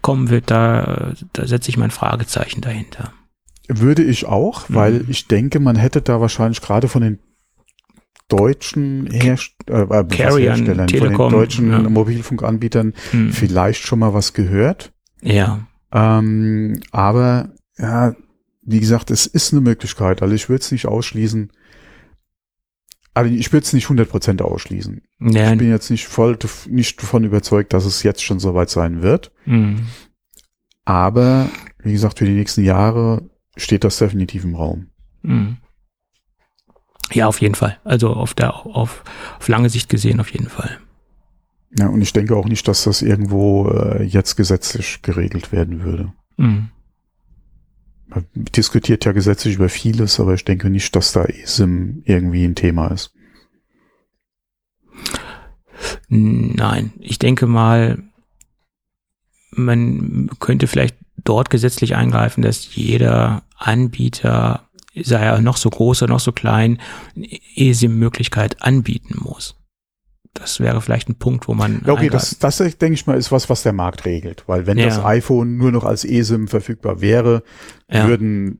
[0.00, 3.12] kommen wird, da, da setze ich mein Fragezeichen dahinter.
[3.66, 5.06] Würde ich auch, weil Mhm.
[5.08, 7.18] ich denke, man hätte da wahrscheinlich gerade von den
[8.28, 11.78] deutschen Herst äh, äh, was Carriern, Herstellern, von Telekom, den deutschen ja.
[11.88, 13.32] Mobilfunkanbietern Mhm.
[13.32, 14.92] vielleicht schon mal was gehört.
[15.20, 15.66] Ja.
[15.92, 18.14] Ähm, aber ja,
[18.64, 20.22] wie gesagt, es ist eine Möglichkeit.
[20.22, 21.52] Also ich würde es nicht ausschließen.
[23.12, 25.02] Also ich würde es nicht 100% ausschließen.
[25.20, 25.52] ja.
[25.52, 26.36] Ich bin jetzt nicht voll
[26.68, 29.30] nicht davon überzeugt, dass es jetzt schon soweit sein wird.
[29.44, 29.86] Mhm.
[30.84, 31.48] Aber
[31.78, 34.88] wie gesagt, für die nächsten Jahre steht das definitiv im Raum.
[35.22, 35.58] Mhm.
[37.12, 37.78] Ja, auf jeden Fall.
[37.84, 39.04] Also auf der auf,
[39.38, 40.78] auf lange Sicht gesehen auf jeden Fall.
[41.78, 46.12] Ja, und ich denke auch nicht, dass das irgendwo äh, jetzt gesetzlich geregelt werden würde.
[46.36, 46.70] Mhm.
[48.34, 52.88] Diskutiert ja gesetzlich über vieles, aber ich denke nicht, dass da ESIM irgendwie ein Thema
[52.88, 53.12] ist.
[56.08, 58.02] Nein, ich denke mal,
[59.50, 66.12] man könnte vielleicht dort gesetzlich eingreifen, dass jeder Anbieter, sei er noch so groß oder
[66.12, 66.80] noch so klein,
[67.16, 69.56] eine eSIM-Möglichkeit anbieten muss.
[70.34, 73.30] Das wäre vielleicht ein Punkt, wo man Ja, okay, das, das denke ich mal ist
[73.32, 74.44] was, was der Markt regelt.
[74.46, 74.86] Weil wenn Ja.
[74.86, 77.42] das iPhone nur noch als eSIM verfügbar wäre,
[77.90, 78.58] ja, würden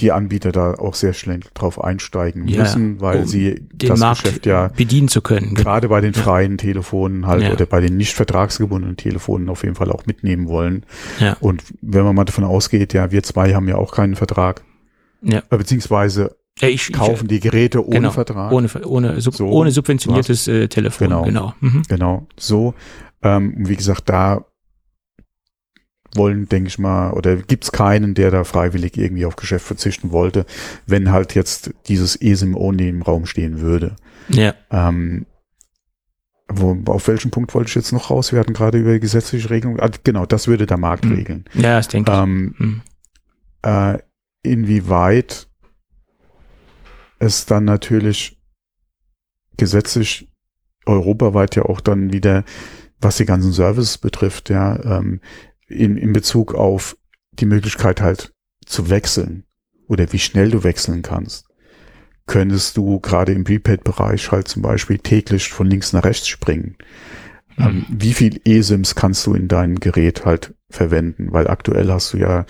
[0.00, 4.22] die Anbieter da auch sehr schnell drauf einsteigen Ja, müssen, weil um sie das Markt
[4.22, 5.54] Geschäft ja bedienen zu können.
[5.54, 9.92] gerade bei den freien Telefonen halt oder bei den nicht vertragsgebundenen Telefonen auf jeden Fall
[9.92, 10.86] auch mitnehmen wollen.
[11.20, 11.36] Ja.
[11.40, 14.62] Und wenn man mal davon ausgeht, ja, wir zwei haben ja auch keinen Vertrag,
[15.20, 15.42] Ja.
[15.50, 18.52] äh, beziehungsweise Ja, ich, kaufen die Geräte ohne genau, Vertrag.
[18.52, 21.08] ohne, ohne, sub, So, ohne subventioniertes äh, Telefon.
[21.08, 21.22] Genau.
[21.24, 21.54] Genau.
[21.60, 21.82] Mhm.
[21.88, 22.74] Genau, so.
[23.22, 24.44] Ähm, wie gesagt, da
[26.14, 30.12] wollen, denke ich mal, oder gibt es keinen, der da freiwillig irgendwie auf Geschäft verzichten
[30.12, 30.44] wollte,
[30.86, 33.96] wenn halt jetzt dieses ESIM-Only im Raum stehen würde.
[34.28, 34.54] Ja.
[34.70, 35.24] Ähm,
[36.48, 38.30] wo, auf welchen Punkt wollte ich jetzt noch raus?
[38.32, 39.80] Wir hatten gerade über die gesetzliche Regelung.
[39.80, 41.14] Ah, genau, das würde der Markt Hm.
[41.14, 41.44] regeln.
[41.54, 42.18] Ja, das denke ich.
[42.18, 42.80] Ähm, Hm.
[43.62, 43.98] äh,
[44.42, 45.48] inwieweit
[47.22, 48.40] es dann natürlich
[49.56, 50.32] gesetzlich
[50.86, 52.44] europaweit ja auch dann wieder,
[53.00, 55.20] was die ganzen Services betrifft, ja, ähm,
[55.68, 56.96] in, in Bezug auf
[57.32, 58.32] die Möglichkeit halt
[58.66, 59.44] zu wechseln
[59.88, 61.46] oder wie schnell du wechseln kannst,
[62.26, 66.76] könntest du gerade im Prepaid-Bereich halt zum Beispiel täglich von links nach rechts springen.
[67.58, 71.32] Ähm, wie viel eSIMs kannst du in deinem Gerät halt verwenden?
[71.32, 72.46] Weil aktuell hast du ja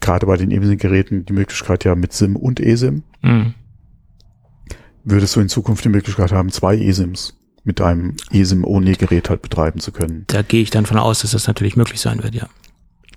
[0.00, 3.02] gerade bei den eSIM-Geräten die Möglichkeit ja mit SIM und eSIM.
[3.20, 3.54] Hm.
[5.10, 7.34] Würdest du in Zukunft die Möglichkeit haben, zwei eSIMs
[7.64, 10.24] mit einem eSIM-Only-Gerät halt betreiben zu können?
[10.26, 12.46] Da gehe ich dann von aus, dass das natürlich möglich sein wird, ja.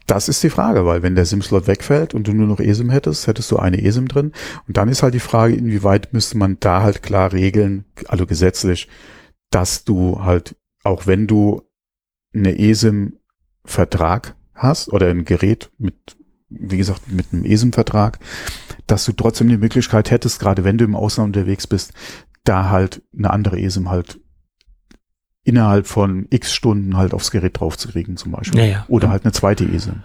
[0.08, 3.28] Das ist die Frage, weil wenn der SIM-Slot wegfällt und du nur noch eSIM hättest,
[3.28, 4.32] hättest du eine eSIM drin.
[4.70, 8.88] Und dann ist halt die Frage, inwieweit müsste man da halt klar regeln, also gesetzlich,
[9.50, 11.62] dass du halt, auch wenn du
[12.34, 16.16] eine eSIM-Vertrag hast oder ein Gerät mit,
[16.52, 18.20] wie gesagt, mit einem eSIM-Vertrag,
[18.88, 21.94] dass du trotzdem die Möglichkeit hättest, gerade wenn du im Ausland unterwegs bist,
[22.44, 24.20] da halt eine andere eSIM halt
[25.44, 28.60] innerhalb von x Stunden halt aufs Gerät draufzukriegen zum Beispiel.
[28.60, 28.86] Ja, ja.
[28.90, 30.04] Oder halt eine zweite eSIM.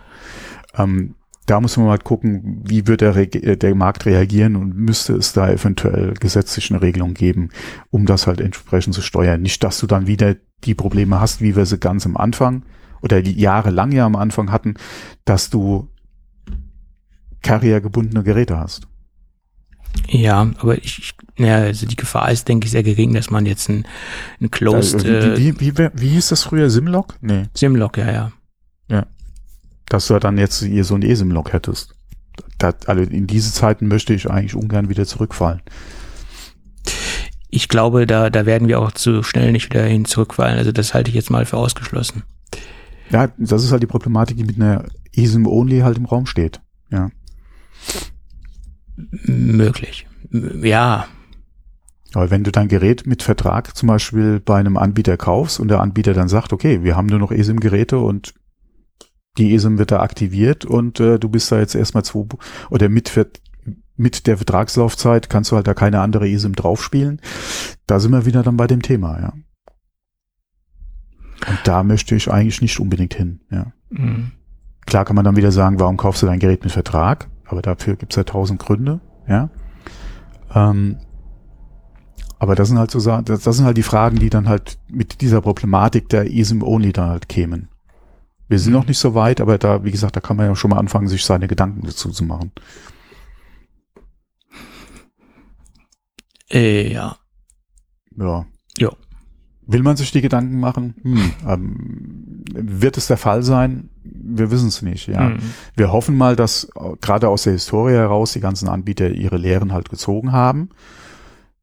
[0.74, 1.14] Ähm,
[1.46, 5.32] da muss man mal gucken, wie wird der, äh, der Markt reagieren und müsste es
[5.32, 7.50] da eventuell gesetzlich eine Regelung geben,
[7.90, 9.42] um das halt entsprechend zu steuern.
[9.42, 12.64] Nicht, dass du dann wieder die Probleme hast, wie wir sie ganz am Anfang
[13.02, 14.74] oder die jahrelang ja am Anfang hatten,
[15.24, 15.88] dass du
[17.46, 18.86] Carrier-gebundene Geräte hast.
[20.08, 23.46] Ja, aber ich, ich- ja, also die Gefahr ist, denke ich, sehr gering, dass man
[23.46, 23.86] jetzt ein,
[24.40, 25.06] ein Closed Also,
[25.38, 26.70] wie, wie, wie, wie hieß das früher?
[26.70, 27.16] Simlock?
[27.20, 27.44] Nee.
[27.54, 28.32] Simlock, ja, ja.
[29.88, 31.94] dass du dann jetzt hier so ein eSIM-Log hättest.
[32.58, 35.62] Da, also in diese Zeiten möchte ich eigentlich ungern wieder zurückfallen.
[37.50, 40.58] Ich glaube, da, da werden wir auch zu schnell nicht wieder hin zurückfallen.
[40.58, 42.24] Also das halte ich jetzt mal für ausgeschlossen.
[43.10, 44.84] Ja, das ist halt die Problematik, die mit einer
[45.14, 46.60] eSIM-Only halt im Raum steht.
[46.90, 47.10] Ja.
[48.96, 50.06] Möglich.
[50.30, 51.06] Ja,
[52.14, 55.80] Aber wenn du dein Gerät mit Vertrag zum Beispiel bei einem Anbieter kaufst und der
[55.80, 58.34] Anbieter dann sagt, okay, wir haben nur noch eSIM-Geräte und
[59.38, 62.26] die eSIM wird da aktiviert und äh, du bist da jetzt erstmal zwei
[62.70, 63.12] oder mit,
[63.96, 67.20] mit der Vertragslaufzeit kannst du halt da keine andere eSIM draufspielen.
[67.86, 69.32] Da sind wir wieder dann bei dem Thema, ja.
[71.48, 73.72] Und da möchte ich eigentlich nicht unbedingt hin, ja.
[73.90, 74.32] mm,
[74.86, 77.28] Klar kann man dann wieder sagen, warum kaufst du dein Gerät mit Vertrag?
[77.46, 79.50] Aber dafür gibt's ja tausend Gründe, ja.
[80.54, 80.98] Ähm,
[82.38, 85.20] aber das sind halt so das, das sind halt die Fragen, die dann halt mit
[85.20, 87.68] dieser Problematik der eSIM Only dann halt kämen.
[88.48, 90.70] Wir sind noch nicht so weit, aber da, wie gesagt, da kann man ja schon
[90.70, 92.52] mal anfangen, sich seine Gedanken dazu zu machen.
[96.50, 97.16] äh, ja.
[98.16, 98.46] Ja.
[98.78, 98.90] Ja.
[99.68, 100.94] Will man sich die Gedanken machen?
[101.02, 103.90] Hm, ähm, wird es der Fall sein?
[104.04, 105.30] Wir wissen es nicht, ja.
[105.30, 105.38] Mm.
[105.74, 109.72] Wir hoffen mal, dass äh, gerade aus der Historie heraus die ganzen Anbieter ihre Lehren
[109.72, 110.70] halt gezogen haben.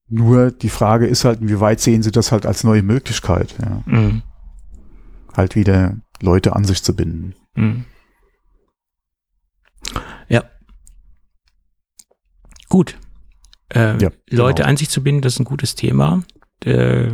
[0.09, 3.81] Nur die Frage ist halt, inwieweit sehen sie das halt als neue Möglichkeit, ja.
[3.85, 4.21] Mm.
[5.35, 7.35] halt wieder Leute an sich zu binden.
[7.55, 7.85] Mm.
[10.27, 10.43] Ja.
[12.67, 12.97] Gut.
[13.69, 14.69] Äh, Ja, Leute genau.
[14.69, 16.21] an sich zu binden, das ist ein gutes Thema.
[16.65, 17.11] Äh,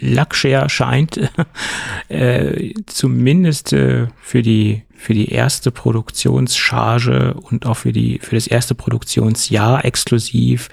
[0.00, 1.20] Luckshare scheint
[2.08, 8.48] äh, zumindest äh, für die für die erste Produktionscharge und auch für die für das
[8.48, 10.68] erste Produktionsjahr exklusiv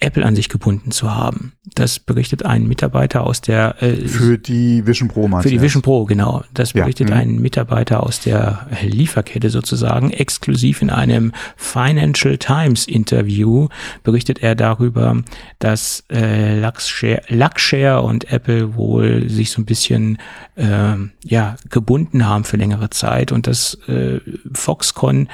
[0.00, 1.54] Apple an sich gebunden zu haben.
[1.74, 5.82] Das berichtet ein Mitarbeiter aus der äh, Für die Vision Pro meinst für die Vision
[5.82, 6.44] Pro, genau.
[6.54, 7.16] Das Ja, berichtet mhm.
[7.16, 10.12] ein Mitarbeiter aus der Lieferkette sozusagen.
[10.12, 13.68] Exklusiv in einem Financial Times Interview
[14.04, 15.22] berichtet er darüber,
[15.58, 20.18] dass äh, Luxshare, Luxshare und Apple wohl sich so ein bisschen
[20.56, 24.20] ähm, ja gebunden haben für längere Zeit und dass äh,
[24.52, 25.28] Foxconn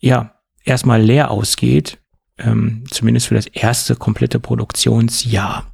[0.00, 0.32] ja
[0.64, 1.98] erstmal leer ausgeht,
[2.38, 5.66] ähm, zumindest für das erste komplette Produktionsjahr.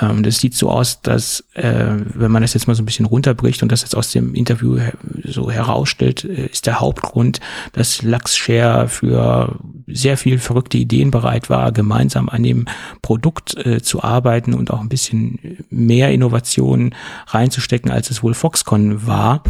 [0.00, 3.06] Ähm, das sieht so aus, dass, äh, wenn man das jetzt mal so ein bisschen
[3.06, 7.40] runterbricht und das jetzt aus dem Interview her so herausstellt, äh, ist der Hauptgrund,
[7.72, 9.56] dass Luxshare für
[9.86, 12.66] sehr viel verrückte Ideen bereit war, gemeinsam an dem
[13.02, 16.94] Produkt äh, zu arbeiten und auch ein bisschen mehr Innovationen
[17.28, 19.42] reinzustecken, als es wohl Foxconn war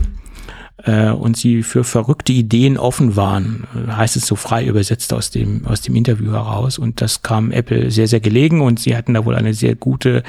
[0.84, 5.30] äh, und sie für verrückte Ideen offen waren, äh, heißt es so frei übersetzt aus
[5.30, 6.78] dem, aus dem Interview heraus.
[6.78, 10.22] Und das kam Apple sehr, sehr gelegen und sie hatten da wohl eine sehr gute,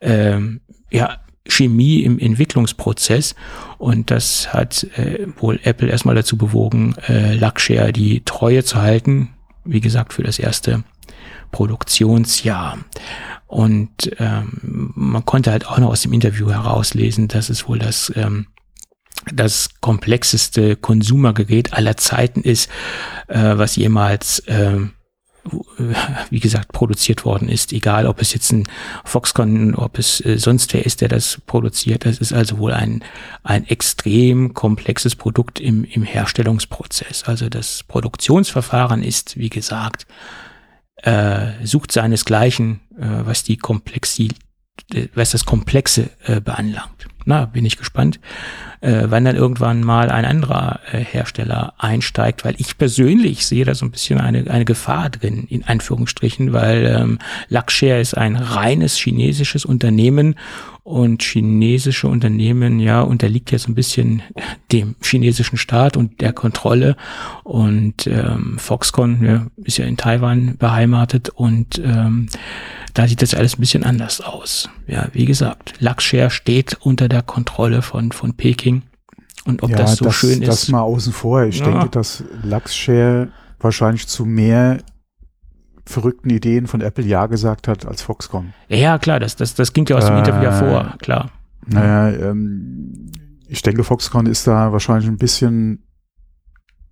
[0.00, 0.60] ähm,
[0.90, 3.34] ja, Chemie im Entwicklungsprozess
[3.78, 9.30] und das hat äh, wohl Apple erstmal dazu bewogen, äh, Luxshare die Treue zu halten,
[9.64, 10.84] wie gesagt, für das erste
[11.50, 12.78] Produktionsjahr.
[13.46, 18.12] Und ähm, man konnte halt auch noch aus dem Interview herauslesen, dass es wohl das
[18.14, 18.46] ähm,
[19.32, 22.70] das komplexeste Konsumergerät aller Zeiten ist,
[23.28, 24.78] äh, was jemals äh,
[26.30, 27.72] wie gesagt, produziert worden ist.
[27.72, 28.64] Egal, ob es jetzt ein
[29.04, 32.04] Foxconn, ob es äh, sonst wer ist, der das produziert.
[32.04, 33.02] Das ist also wohl ein,
[33.42, 37.24] ein extrem komplexes Produkt im, im Herstellungsprozess.
[37.24, 40.06] Also das Produktionsverfahren ist, wie gesagt,
[40.96, 44.36] äh, sucht seinesgleichen, äh, was die Komplexität
[45.14, 47.06] was das Komplexe äh, beanlangt.
[47.30, 48.18] Na, bin ich gespannt,
[48.80, 53.72] äh, wann dann irgendwann mal ein anderer äh, Hersteller einsteigt, weil ich persönlich sehe da
[53.76, 58.96] so ein bisschen eine, eine Gefahr drin, in Anführungsstrichen, weil ähm, Luxshare ist ein reines
[58.96, 60.34] chinesisches Unternehmen
[60.82, 64.22] und chinesische Unternehmen, ja, unterliegt ja so ein bisschen
[64.72, 66.96] dem chinesischen Staat und der Kontrolle.
[67.44, 72.28] Und ähm, Foxconn ja, ist ja in Taiwan beheimatet und ähm,
[72.94, 74.68] da sieht das alles ein bisschen anders aus.
[74.86, 78.82] Ja, wie gesagt, Luxshare steht unter der Kontrolle von, von Peking.
[79.44, 80.48] Und ob ja, das so das, schön ist.
[80.48, 81.44] Das mal außen vor.
[81.44, 81.70] Ich ja.
[81.70, 83.28] denke, dass Luxshare
[83.58, 84.78] wahrscheinlich zu mehr
[85.86, 88.52] verrückten Ideen von Apple Ja gesagt hat als Foxconn.
[88.68, 91.30] Ja, klar, das, das, das ging ja aus dem äh, Interview hervor, klar.
[91.66, 93.10] Naja, ähm,
[93.48, 95.84] ich denke, Foxconn ist da wahrscheinlich ein bisschen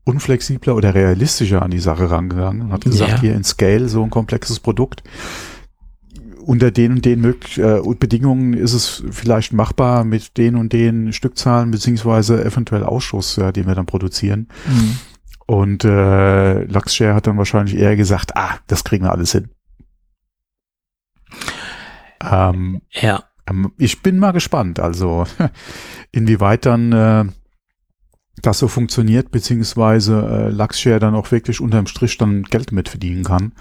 [0.05, 3.20] unflexibler oder realistischer an die Sache rangegangen und hat gesagt, ja.
[3.20, 5.03] hier in Scale so ein komplexes Produkt
[6.49, 11.12] unter den und den möglich, äh, Bedingungen ist es vielleicht machbar mit den und den
[11.12, 14.49] Stückzahlen beziehungsweise eventuell Ausschuss, ja, den wir dann produzieren.
[14.66, 14.99] Mhm.
[15.46, 19.51] Und äh, Luxshare hat dann wahrscheinlich eher gesagt, ah, das kriegen wir alles hin.
[22.24, 23.24] Ähm, ja.
[23.46, 25.26] Ähm, ich bin mal gespannt, also
[26.12, 27.24] inwieweit dann äh,
[28.40, 33.53] das so funktioniert, beziehungsweise äh, Luxshare dann auch wirklich unterm Strich dann Geld mitverdienen kann.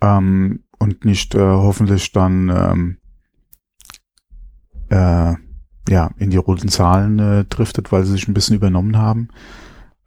[0.00, 2.96] Ähm, und nicht äh, hoffentlich dann ähm,
[4.88, 5.34] äh,
[5.88, 9.28] ja in die roten Zahlen äh, driftet, weil sie sich ein bisschen übernommen haben,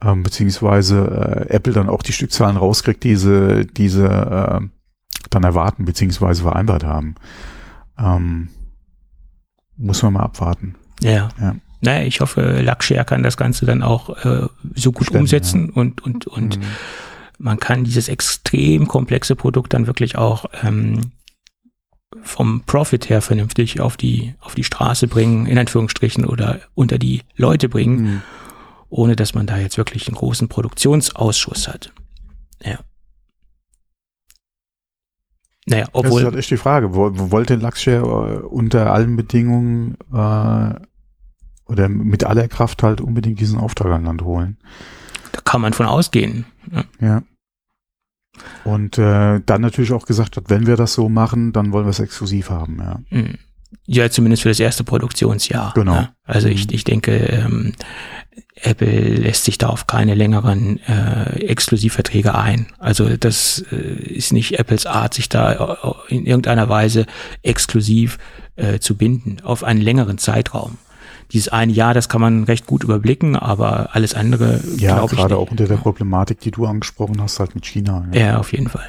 [0.02, 4.60] ähm, beziehungsweise äh, Apple dann auch die Stückzahlen rauskriegt, diese diese äh,
[5.30, 7.14] dann erwarten beziehungsweise vereinbart haben.
[7.96, 8.48] Ähm,
[9.76, 10.74] muss man mal abwarten.
[11.00, 11.28] Ja.
[11.40, 11.56] ja.
[11.80, 15.80] Naja, ich hoffe, Luxshare kann das Ganze dann auch äh, so gut Stimmt, umsetzen ja.
[15.80, 16.64] und und und mhm
[17.38, 21.12] man kann dieses extrem komplexe Produkt dann wirklich auch ähm,
[22.22, 27.22] vom Profit her vernünftig auf die, auf die Straße bringen, in Anführungsstrichen, oder unter die
[27.36, 28.22] Leute bringen, mhm.
[28.88, 31.92] ohne dass man da jetzt wirklich einen großen Produktionsausschuss hat.
[32.62, 32.78] Ja.
[35.66, 36.10] Naja, obwohl.
[36.10, 36.94] Das ist halt echt die Frage.
[36.94, 40.74] Wollte Luxshare äh, unter allen Bedingungen äh,
[41.66, 44.58] oder mit aller Kraft halt unbedingt diesen Auftrag an Land holen?
[45.34, 46.46] Da kann man von ausgehen.
[47.00, 47.22] Ja.
[48.64, 51.90] Und äh, dann natürlich auch gesagt hat, wenn wir das so machen, dann wollen wir
[51.90, 53.00] es exklusiv haben, ja.
[53.10, 53.38] Mhm.
[53.86, 55.72] Ja, zumindest für das erste Produktionsjahr.
[55.74, 55.94] Genau.
[55.94, 56.14] Ja.
[56.24, 56.74] Also ich, mhm.
[56.74, 57.72] ich denke, ähm,
[58.54, 62.66] Apple lässt sich da auf keine längeren äh, Exklusivverträge ein.
[62.78, 65.52] Also das äh, ist nicht Apples Art, sich da
[66.08, 67.06] äh, in irgendeiner Weise
[67.42, 68.18] exklusiv
[68.54, 70.78] äh, zu binden auf einen längeren Zeitraum
[71.34, 74.60] dieses eine Jahr, das kann man recht gut überblicken, aber alles andere.
[74.76, 78.06] Ja, gerade auch unter der Problematik, die du angesprochen hast, halt mit China.
[78.12, 78.88] Ja, ja auf jeden Fall.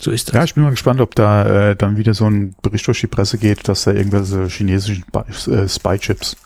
[0.00, 0.34] So ist das.
[0.34, 3.08] Ja, ich bin mal gespannt, ob da äh, dann wieder so ein Bericht durch die
[3.08, 6.36] Presse geht, dass da irgendwelche chinesischen äh, Spy-Chips,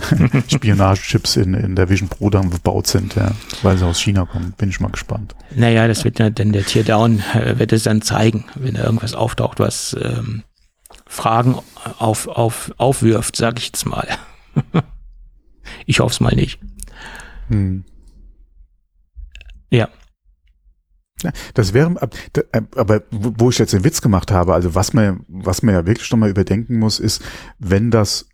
[0.48, 3.30] Spionagechips in, in der Vision Pro dann gebaut sind, ja,
[3.62, 4.54] weil sie aus China kommen.
[4.58, 5.36] Bin ich mal gespannt.
[5.54, 9.14] Naja, das wird ja dann der Teardown, äh, wird es dann zeigen, wenn da irgendwas
[9.14, 10.42] auftaucht, was ähm,
[11.10, 11.56] Fragen
[11.98, 14.06] auf, auf, aufwirft, sage ich jetzt mal.
[15.86, 16.60] ich hoffe es mal nicht.
[17.48, 17.84] Hm.
[19.70, 19.88] Ja.
[21.54, 21.96] Das wäre,
[22.52, 25.84] äh, aber wo ich jetzt den Witz gemacht habe, also was man, was man ja
[25.84, 27.22] wirklich noch mal überdenken muss, ist,
[27.58, 28.28] wenn das,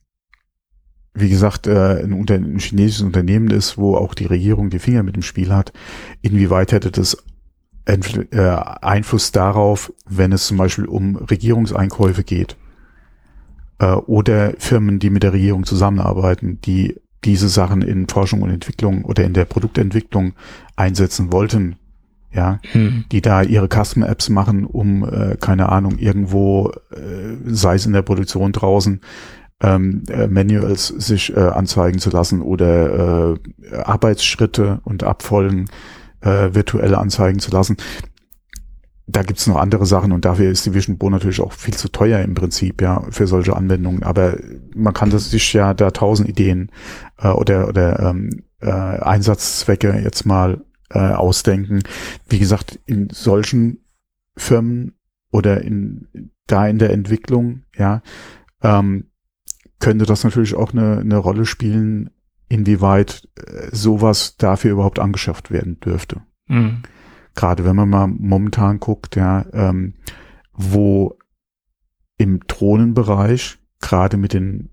[1.15, 5.03] wie gesagt, äh, ein, Unter ein chinesisches Unternehmen ist, wo auch die Regierung die Finger
[5.03, 5.73] mit dem Spiel hat,
[6.21, 7.17] inwieweit hätte das
[7.87, 7.97] äh,
[8.83, 12.57] Einfluss darauf, wenn es zum Beispiel um Regierungseinkäufe geht?
[13.79, 19.05] Äh, oder Firmen, die mit der Regierung zusammenarbeiten, die diese Sachen in Forschung und Entwicklung
[19.05, 20.35] oder in der Produktentwicklung
[20.77, 21.77] einsetzen wollten,
[22.33, 23.05] ja, hm.
[23.11, 27.93] die da ihre Custom Apps machen, um, äh, keine Ahnung, irgendwo, äh, sei es in
[27.93, 29.01] der Produktion draußen,
[29.61, 35.67] ähm, äh, Manuals sich äh, anzeigen zu lassen oder äh, Arbeitsschritte und Abfolgen
[36.21, 37.77] äh, virtuell anzeigen zu lassen.
[39.07, 41.89] Da gibt's noch andere Sachen und dafür ist die Vision Pro natürlich auch viel zu
[41.89, 44.03] teuer im Prinzip, ja, für solche Anwendungen.
[44.03, 44.37] Aber
[44.75, 46.71] man kann das sich ja da tausend Ideen
[47.19, 51.83] äh, oder, oder ähm, äh, Einsatzzwecke jetzt mal äh, ausdenken.
[52.29, 53.85] Wie gesagt, in solchen
[54.37, 54.95] Firmen
[55.31, 58.03] oder in da in der Entwicklung, ja,
[58.63, 59.11] ähm,
[59.79, 62.11] könnte das natürlich auch eine, eine Rolle spielen,
[62.49, 66.23] inwieweit äh, sowas dafür überhaupt angeschafft werden dürfte.
[66.47, 66.83] Mhm.
[67.37, 69.95] Gerade wenn man mal momentan guckt, ja, ähm,
[70.53, 71.17] wo
[72.19, 74.71] im Drohnenbereich, gerade mit den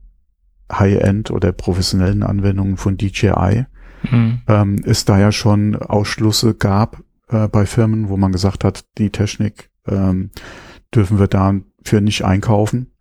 [0.72, 3.66] High-End oder professionellen Anwendungen von DJI,
[4.10, 4.42] mhm.
[4.48, 9.10] ähm, es da ja schon Ausschlüsse gab äh, bei Firmen, wo man gesagt hat, die
[9.10, 10.32] Technik ähm,
[10.96, 12.93] dürfen wir dafür nicht einkaufen.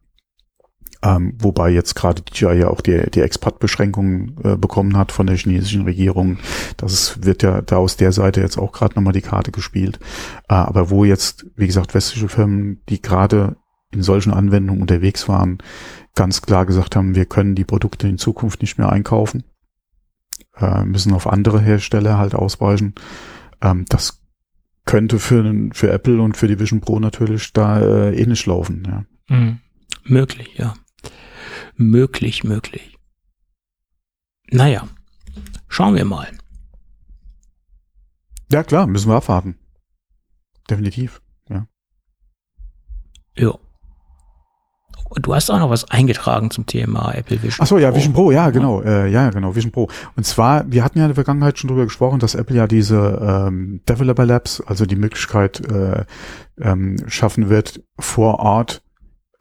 [1.04, 5.36] Ähm, wobei jetzt gerade DJI ja auch die, die Expat-Beschränkungen äh, bekommen hat von der
[5.36, 6.38] chinesischen Regierung.
[6.76, 9.98] Das wird ja da aus der Seite jetzt auch gerade nochmal die Karte gespielt.
[10.48, 13.56] Äh, aber wo jetzt, wie gesagt, westliche Firmen, die gerade
[13.90, 15.58] in solchen Anwendungen unterwegs waren,
[16.14, 19.42] ganz klar gesagt haben, wir können die Produkte in Zukunft nicht mehr einkaufen,
[20.56, 22.94] äh, müssen auf andere Hersteller halt ausweichen.
[23.60, 24.22] Ähm, das
[24.84, 28.86] könnte für, für Apple und für die Vision Pro natürlich da äh, ähnlich laufen.
[28.86, 29.36] Ja.
[29.36, 29.58] Mhm.
[30.04, 30.74] Möglich, ja
[31.76, 32.98] möglich, möglich.
[34.50, 34.88] Naja,
[35.68, 36.28] schauen wir mal.
[38.50, 39.58] Ja, klar, müssen wir abwarten.
[40.68, 41.66] Definitiv, ja.
[43.36, 43.54] Ja.
[45.16, 47.58] Du hast auch noch was eingetragen zum Thema Apple Vision.
[47.60, 49.88] Ach so, ja, Vision Pro, ja, genau, äh, ja, genau, Vision Pro.
[50.16, 53.20] Und zwar, wir hatten ja in der Vergangenheit schon drüber gesprochen, dass Apple ja diese
[53.48, 56.04] ähm, Developer Labs, also die Möglichkeit äh,
[56.60, 58.82] ähm, schaffen wird, vor Ort,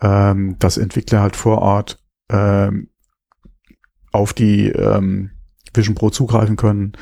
[0.01, 1.99] ähm, dass Entwickler halt vor Ort
[2.31, 2.89] ähm,
[4.11, 5.31] auf die ähm,
[5.73, 6.93] Vision Pro zugreifen können,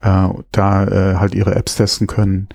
[0.00, 2.48] äh, da äh, halt ihre Apps testen können,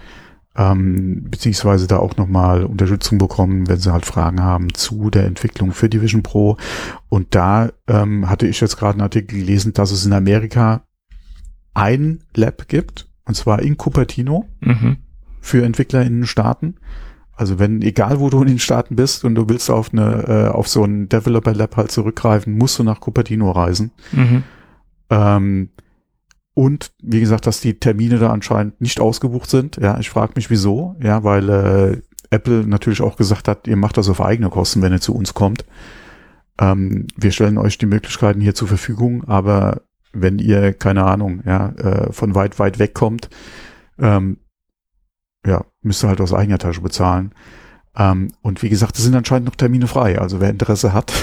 [0.55, 5.71] ähm, beziehungsweise da auch nochmal Unterstützung bekommen, wenn sie halt Fragen haben zu der Entwicklung
[5.71, 6.57] für die Vision Pro.
[7.07, 10.83] Und da ähm, hatte ich jetzt gerade einen Artikel gelesen, dass es in Amerika
[11.73, 14.97] ein Lab gibt, und zwar in Cupertino mhm.
[15.39, 16.75] für Entwickler in den Staaten.
[17.39, 20.47] Also wenn, egal wo du in den Staaten bist und du willst auf eine, äh,
[20.49, 23.91] auf so ein Developer Lab halt zurückgreifen, musst du nach Cupertino reisen.
[24.11, 24.43] Mhm.
[25.09, 25.69] Ähm,
[26.53, 29.77] und wie gesagt, dass die Termine da anscheinend nicht ausgebucht sind.
[29.77, 30.97] Ja, ich frage mich wieso.
[31.01, 34.91] Ja, weil äh, Apple natürlich auch gesagt hat, ihr macht das auf eigene Kosten, wenn
[34.91, 35.63] ihr zu uns kommt.
[36.59, 41.69] Ähm, wir stellen euch die Möglichkeiten hier zur Verfügung, aber wenn ihr, keine Ahnung, ja,
[41.69, 43.29] äh, von weit, weit weg kommt,
[43.97, 44.39] ähm,
[45.45, 47.33] ja, müsste halt aus eigener Tasche bezahlen.
[47.95, 50.19] Ähm, und wie gesagt, es sind anscheinend noch Termine frei.
[50.19, 51.13] Also wer Interesse hat,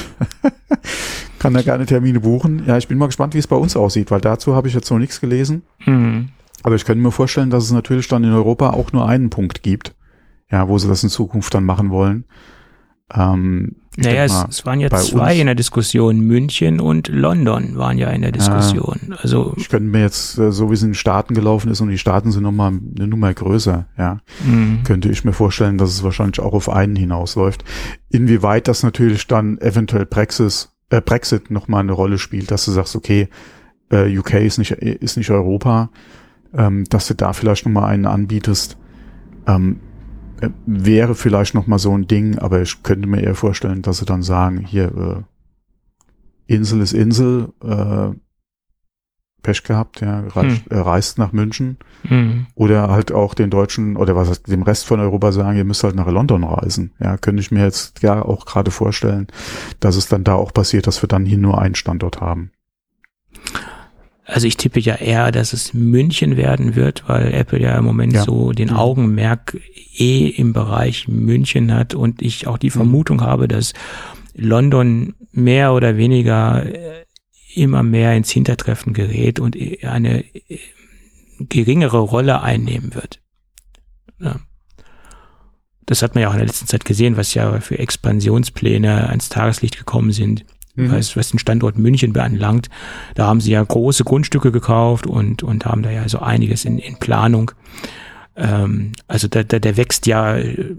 [1.39, 2.64] kann da gerne Termine buchen.
[2.67, 4.91] Ja, ich bin mal gespannt, wie es bei uns aussieht, weil dazu habe ich jetzt
[4.91, 5.62] noch nichts gelesen.
[5.85, 6.31] Mhm.
[6.62, 9.62] Aber ich könnte mir vorstellen, dass es natürlich dann in Europa auch nur einen Punkt
[9.62, 9.95] gibt,
[10.51, 12.25] ja, wo sie das in Zukunft dann machen wollen.
[13.14, 16.20] Ähm, naja, es, es, waren ja zwei in der Diskussion.
[16.20, 18.99] München und London waren ja in der Diskussion.
[19.11, 21.80] Äh, also ich könnte mir jetzt, äh, so wie es in den Staaten gelaufen ist
[21.80, 24.80] und die Staaten sind nochmal eine Nummer größer, ja, mhm.
[24.84, 27.64] könnte ich mir vorstellen, dass es wahrscheinlich auch auf einen hinausläuft.
[28.11, 32.97] Inwieweit das natürlich dann eventuell Brexit, äh, Brexit nochmal eine Rolle spielt, dass du sagst,
[32.97, 33.28] okay,
[33.90, 35.90] äh, UK ist nicht, ist nicht Europa,
[36.55, 38.76] ähm, dass du da vielleicht nochmal einen anbietest.
[39.47, 39.86] Ähm, äh,
[40.66, 44.05] wäre vielleicht noch mal so ein Ding, aber ich könnte mir eher vorstellen, dass sie
[44.05, 45.24] dann sagen, hier
[46.49, 48.11] äh, Insel ist Insel, äh,
[49.43, 50.76] Pech gehabt, ja, reist, hm.
[50.76, 52.47] äh, reist nach München hm.
[52.57, 55.95] oder halt auch den Deutschen oder was dem Rest von Europa sagen, ihr müsst halt
[55.95, 56.93] nach London reisen.
[56.99, 59.28] Ja, könnte ich mir jetzt ja auch gerade vorstellen,
[59.78, 62.51] dass es dann da auch passiert, dass wir dann hier nur einen Standort haben.
[64.29, 68.12] Also ich tippe ja eher, dass es München werden wird, weil Apple ja im Moment
[68.12, 68.24] ja.
[68.24, 68.77] so den mhm.
[68.77, 69.57] Augenmerk
[69.95, 72.72] eh im Bereich München hat und ich auch die mhm.
[72.72, 73.72] Vermutung habe, dass
[74.35, 77.05] London mehr oder weniger äh,
[77.55, 80.59] immer mehr ins Hintertreffen gerät und eine äh,
[81.39, 83.20] geringere Rolle einnehmen wird.
[84.18, 84.41] Ja.
[85.87, 89.29] Das hat man ja auch in der letzten Zeit gesehen, was ja für Expansionspläne ans
[89.29, 90.45] Tageslicht gekommen sind
[90.77, 90.93] mhm.
[90.93, 92.68] was, was den Standort München beanlangt.
[93.14, 96.79] Da haben sie ja große Grundstücke gekauft und, und haben da ja so einiges in,
[96.79, 97.51] in Planung.
[98.37, 100.77] Ähm, also da, da, der wächst ja äh,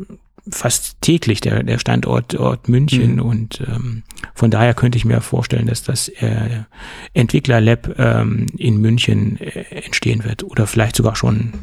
[0.49, 3.21] fast täglich der, der Standort Ort München mhm.
[3.21, 6.63] und ähm, von daher könnte ich mir vorstellen, dass das äh,
[7.13, 11.53] Entwicklerlab ähm, in München äh, entstehen wird oder vielleicht sogar schon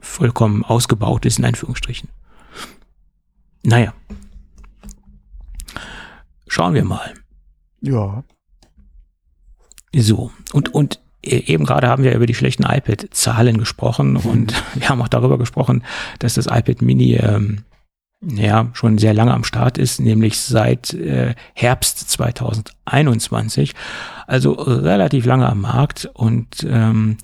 [0.00, 2.08] vollkommen ausgebaut ist in Anführungsstrichen.
[3.62, 3.92] Naja.
[6.46, 7.14] Schauen wir mal.
[7.80, 8.24] Ja.
[9.94, 14.88] So, und, und e-, eben gerade haben wir über die schlechten iPad-Zahlen gesprochen und wir
[14.88, 15.84] haben auch darüber gesprochen,
[16.18, 17.64] dass das iPad Mini ähm,
[18.20, 23.74] ja, schon sehr lange am Start ist, nämlich seit äh, Herbst 2021,
[24.26, 27.16] also relativ lange am Markt und ähm,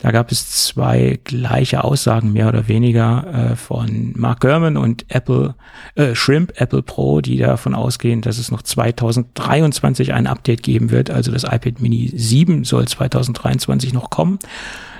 [0.00, 5.54] da gab es zwei gleiche Aussagen mehr oder weniger äh, von Mark Gurman und Apple
[5.94, 11.08] äh, Shrimp Apple Pro, die davon ausgehen, dass es noch 2023 ein Update geben wird,
[11.08, 14.38] also das iPad Mini 7 soll 2023 noch kommen.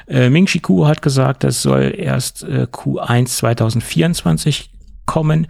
[0.09, 4.71] Äh, Ming Chi Kuo hat gesagt, das soll erst äh, Q1 2024
[5.07, 5.47] kommen.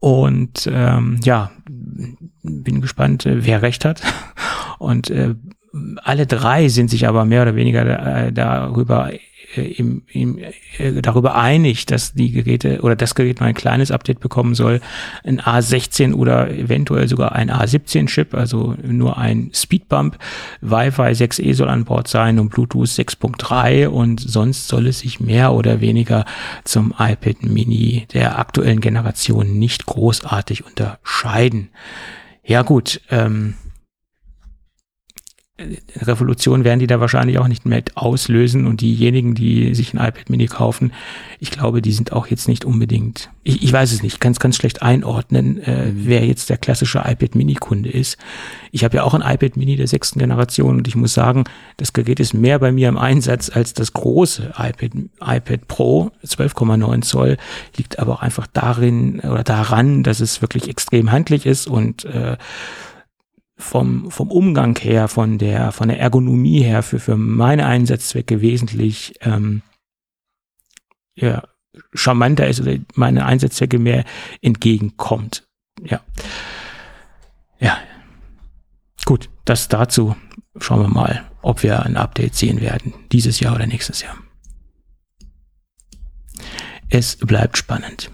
[0.00, 1.52] Und ähm, ja,
[2.42, 4.02] bin gespannt, äh, wer recht hat.
[4.78, 5.34] Und äh,
[6.02, 9.10] alle drei sind sich aber mehr oder weniger äh, darüber
[9.56, 10.38] im, im,
[10.78, 14.80] äh, darüber einig, dass die Geräte oder das Gerät mal ein kleines Update bekommen soll,
[15.24, 20.18] ein A16 oder eventuell sogar ein A17-Chip, also nur ein Speedbump.
[20.60, 25.52] Wi-Fi 6E soll an Bord sein und Bluetooth 6.3 und sonst soll es sich mehr
[25.52, 26.24] oder weniger
[26.64, 31.70] zum iPad Mini der aktuellen Generation nicht großartig unterscheiden.
[32.44, 33.54] Ja gut, ähm,
[35.58, 40.30] Revolution werden die da wahrscheinlich auch nicht mehr auslösen und diejenigen, die sich ein iPad
[40.30, 40.92] Mini kaufen,
[41.40, 44.40] ich glaube, die sind auch jetzt nicht unbedingt, ich, ich weiß es nicht, kann es
[44.40, 46.06] ganz schlecht einordnen, äh, mhm.
[46.06, 48.16] wer jetzt der klassische iPad Mini Kunde ist.
[48.70, 51.44] Ich habe ja auch ein iPad Mini der sechsten Generation und ich muss sagen,
[51.76, 57.02] das Gerät ist mehr bei mir im Einsatz als das große iPad, iPad Pro 12,9
[57.02, 57.36] Zoll,
[57.76, 62.38] liegt aber auch einfach darin oder daran, dass es wirklich extrem handlich ist und äh,
[63.56, 69.14] vom, vom Umgang her, von der, von der Ergonomie her für, für meine Einsatzzwecke wesentlich
[69.20, 69.62] ähm,
[71.14, 71.42] ja,
[71.94, 74.04] charmanter ist oder meine Einsatzzwecke mehr
[74.40, 75.46] entgegenkommt.
[75.82, 76.00] Ja.
[77.58, 77.78] Ja.
[79.04, 80.16] Gut, das dazu.
[80.58, 84.16] Schauen wir mal, ob wir ein Update sehen werden, dieses Jahr oder nächstes Jahr.
[86.88, 88.10] Es bleibt spannend.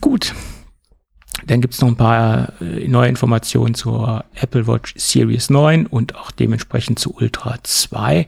[0.00, 0.34] Gut,
[1.46, 6.16] dann gibt es noch ein paar äh, neue Informationen zur Apple Watch Series 9 und
[6.16, 8.26] auch dementsprechend zu Ultra 2.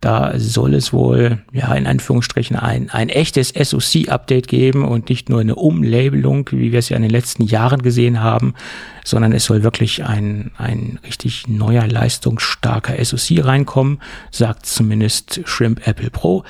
[0.00, 5.40] Da soll es wohl, ja, in Anführungsstrichen ein, ein echtes SoC-Update geben und nicht nur
[5.40, 8.54] eine Umlabelung, wie wir es ja in den letzten Jahren gesehen haben,
[9.04, 14.00] sondern es soll wirklich ein, ein richtig neuer, leistungsstarker SoC reinkommen,
[14.30, 16.44] sagt zumindest Shrimp Apple Pro.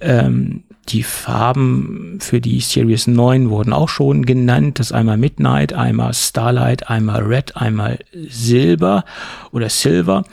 [0.00, 4.78] Ähm, die Farben für die Series 9 wurden auch schon genannt.
[4.78, 9.04] Das einmal Midnight, einmal Starlight, einmal Red, einmal Silber
[9.52, 10.24] oder Silver.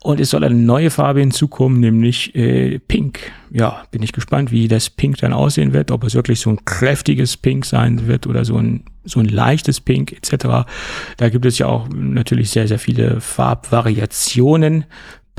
[0.00, 3.32] Und es soll eine neue Farbe hinzukommen, nämlich äh, Pink.
[3.50, 6.64] Ja, bin ich gespannt, wie das Pink dann aussehen wird, ob es wirklich so ein
[6.64, 10.68] kräftiges Pink sein wird oder so ein, so ein leichtes Pink etc.
[11.16, 14.84] Da gibt es ja auch natürlich sehr, sehr viele Farbvariationen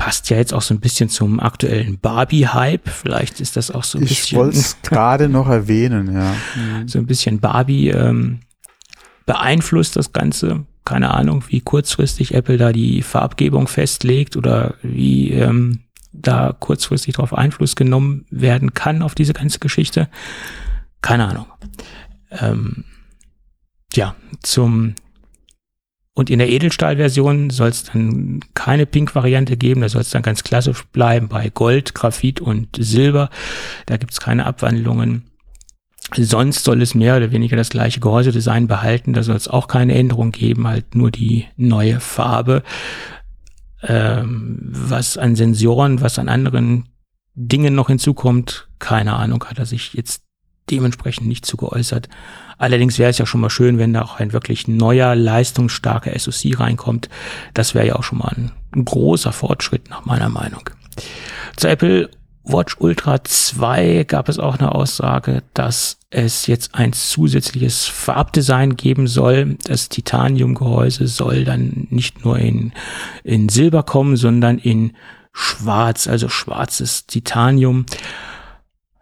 [0.00, 2.88] passt ja jetzt auch so ein bisschen zum aktuellen Barbie-Hype.
[2.88, 4.38] Vielleicht ist das auch so ein ich bisschen.
[4.38, 6.34] Ich wollte es gerade noch erwähnen, ja.
[6.86, 8.40] So ein bisschen Barbie ähm,
[9.26, 10.64] beeinflusst das Ganze.
[10.86, 15.80] Keine Ahnung, wie kurzfristig Apple da die Farbgebung festlegt oder wie ähm,
[16.14, 20.08] da kurzfristig darauf Einfluss genommen werden kann auf diese ganze Geschichte.
[21.02, 21.46] Keine Ahnung.
[22.30, 22.84] Ähm,
[23.92, 24.94] ja, zum
[26.20, 30.44] und in der Edelstahlversion soll es dann keine Pink-Variante geben, da soll es dann ganz
[30.44, 33.30] klassisch bleiben bei Gold, Graphit und Silber.
[33.86, 35.22] Da gibt es keine Abwandlungen.
[36.14, 39.14] Sonst soll es mehr oder weniger das gleiche Gehäusedesign behalten.
[39.14, 42.64] Da soll es auch keine Änderung geben, halt nur die neue Farbe.
[43.82, 46.90] Ähm, was an Sensoren, was an anderen
[47.34, 50.22] Dingen noch hinzukommt, keine Ahnung, hat er sich jetzt
[50.70, 52.08] dementsprechend nicht zu geäußert.
[52.58, 56.60] Allerdings wäre es ja schon mal schön, wenn da auch ein wirklich neuer, leistungsstarker SoC
[56.60, 57.08] reinkommt.
[57.54, 58.52] Das wäre ja auch schon mal ein,
[58.84, 60.68] großer Fortschritt nach meiner Meinung.
[61.56, 62.10] Zu Apple
[62.44, 69.06] Watch Ultra 2 gab es auch eine Aussage, dass es jetzt ein zusätzliches Farbdesign geben
[69.06, 69.56] soll.
[69.64, 72.72] Das Titaniumgehäuse soll dann nicht nur in,
[73.24, 74.92] in Silber kommen, sondern in
[75.32, 77.86] Schwarz, also schwarzes Titanium.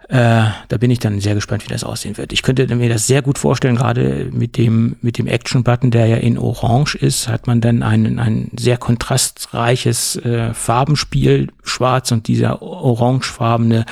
[0.08, 2.32] Äh, da bin ich dann sehr gespannt, wie das aussehen wird.
[2.32, 6.16] Ich könnte mir das sehr gut vorstellen, gerade mit dem, mit dem Action-Button, der ja
[6.16, 12.62] in Orange ist, hat man dann ein, ein sehr kontrastreiches äh, Farbenspiel, schwarz und dieser
[12.62, 13.84] orangefarbene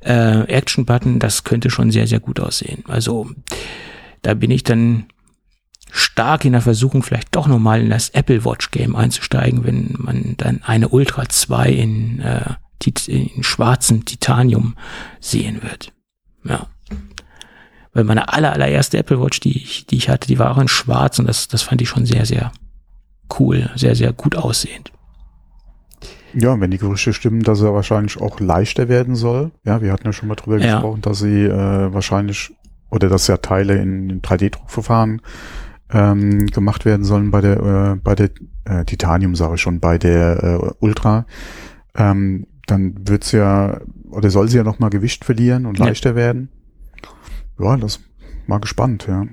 [0.00, 2.82] äh, Action-Button, das könnte schon sehr, sehr gut aussehen.
[2.88, 3.30] Also
[4.22, 5.06] da bin ich dann
[5.92, 10.34] stark in der Versuchung, vielleicht doch nochmal in das Apple Watch Game einzusteigen, wenn man
[10.36, 12.54] dann eine Ultra 2 in äh,
[13.08, 14.74] in schwarzem Titanium
[15.20, 15.92] sehen wird.
[16.44, 16.66] Ja.
[17.92, 20.68] Weil meine aller, allererste Apple Watch, die ich, die ich hatte, die war auch in
[20.68, 22.52] schwarz und das, das fand ich schon sehr, sehr
[23.38, 24.92] cool, sehr, sehr gut aussehend.
[26.34, 29.52] Ja, wenn die Gerüchte stimmen, dass er wahrscheinlich auch leichter werden soll.
[29.64, 30.74] Ja, wir hatten ja schon mal drüber Ja.
[30.74, 32.52] gesprochen, dass sie äh, wahrscheinlich
[32.90, 35.20] oder dass ja Teile in, in 3D-Druckverfahren
[35.90, 38.30] ähm, gemacht werden sollen bei der äh, bei der
[38.64, 41.26] äh, Titanium sage ich schon bei der äh, Ultra.
[41.94, 43.80] Ähm, dann wird's ja
[44.10, 45.86] oder soll sie ja noch mal Gewicht verlieren und Ja.
[45.86, 46.48] leichter werden.
[47.58, 48.00] Ja, das
[48.46, 49.26] mal gespannt, ja.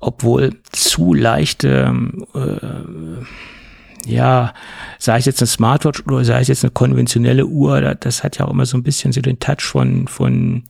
[0.00, 1.92] obwohl zu leichte,
[2.34, 4.52] äh, ja,
[4.98, 8.38] sei es jetzt eine Smartwatch oder sei es jetzt eine konventionelle Uhr, da- das hat
[8.38, 10.64] ja auch immer so ein bisschen so den Touch von, von,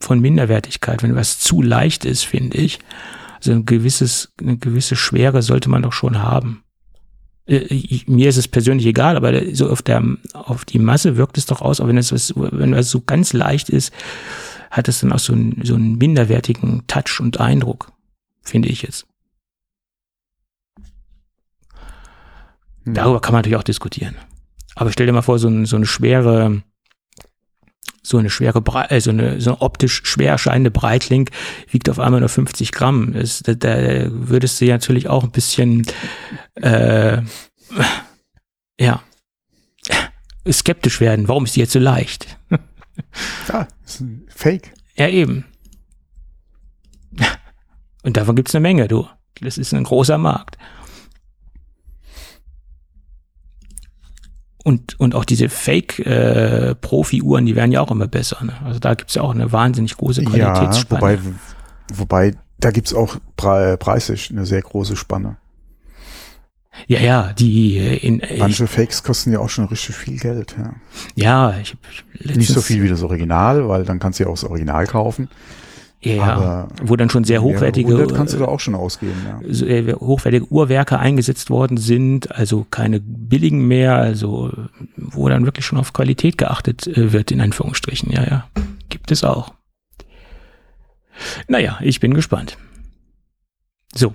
[0.00, 2.78] von Minderwertigkeit, wenn was zu leicht ist, finde ich.
[3.36, 6.62] Also ein gewisses, eine gewisse Schwere sollte man doch schon haben.
[7.46, 10.02] Äh, ich, mir ist es persönlich egal, aber so auf der,
[10.32, 13.32] auf die Masse wirkt es doch aus, auch wenn es was, wenn es so ganz
[13.32, 13.92] leicht ist,
[14.70, 17.92] hat es dann auch so einen, so einen minderwertigen Touch und Eindruck
[18.42, 19.06] finde ich jetzt.
[22.84, 24.14] Darüber kann man natürlich auch diskutieren.
[24.76, 26.62] Aber stell dir mal vor, so, ein, so eine schwere,
[28.08, 31.28] so eine schwere, Brei- äh, so eine, so eine optisch schwer erscheinende Breitling
[31.70, 33.12] wiegt auf einmal nur 50 Gramm.
[33.14, 35.86] Das, da, da würdest du ja natürlich auch ein bisschen,
[36.54, 37.22] äh,
[38.80, 39.02] ja,
[40.50, 41.26] skeptisch werden.
[41.28, 42.38] Warum ist die jetzt so leicht?
[43.48, 44.72] Ja, ist ein Fake.
[44.96, 45.44] Ja, eben.
[48.02, 49.06] Und davon gibt's eine Menge, du.
[49.40, 50.56] Das ist ein großer Markt.
[54.66, 58.44] Und, und auch diese Fake-Profi-Uhren, die werden ja auch immer besser.
[58.44, 58.52] Ne?
[58.64, 61.00] Also da gibt's ja auch eine wahnsinnig große Ja, Qualitätsspanne.
[61.02, 61.18] wobei,
[61.94, 65.36] wobei, da gibt's auch pre preislich eine sehr große Spanne.
[66.88, 70.18] ja, ja, die äh, in äh, ich, Manche Fakes kosten ja auch schon richtig viel
[70.18, 70.56] Geld.
[70.58, 70.74] Ja.
[71.14, 74.30] ja, ich, ich letztens, Nicht so viel wie das Original, weil dann kannst du ja
[74.30, 75.28] auch das Original kaufen.
[76.00, 79.14] Ja, aber wo dann schon sehr hochwertige kannst du da auch schon ausgeben.
[79.26, 79.66] Ja.
[79.66, 84.52] äh, hochwertige Uhrwerke eingesetzt worden sind, also keine billigen mehr, also
[84.96, 88.12] wo dann wirklich schon auf Qualität geachtet äh, wird, in Anführungsstrichen.
[88.12, 88.48] Ja, ja,
[88.88, 89.54] gibt es auch.
[91.48, 92.58] Naja, ich bin gespannt.
[93.94, 94.14] So,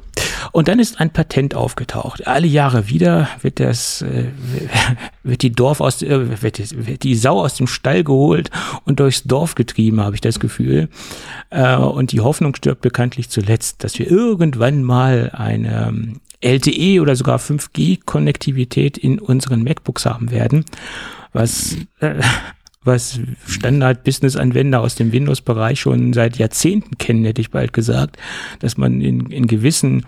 [0.52, 2.28] und dann ist ein Patent aufgetaucht.
[2.28, 4.26] Alle Jahre wieder wird das, äh,
[5.24, 8.50] wird die Dorf aus, äh, wird, die- wird die Sau aus dem Stall geholt
[8.86, 10.90] und durchs Dorf getrieben, habe ich das Gefühl.
[11.50, 17.16] Äh, und die Hoffnung stirbt bekanntlich zuletzt, dass wir irgendwann mal eine ähm, LTE oder
[17.16, 20.66] sogar 5G-Konnektivität in unseren MacBooks haben werden,
[21.34, 22.16] was, äh,
[22.84, 28.18] was Standard-Business-Anwender aus dem Windows-Bereich schon seit Jahrzehnten kennen, hätte ich bald gesagt,
[28.60, 30.06] dass man in, in gewissen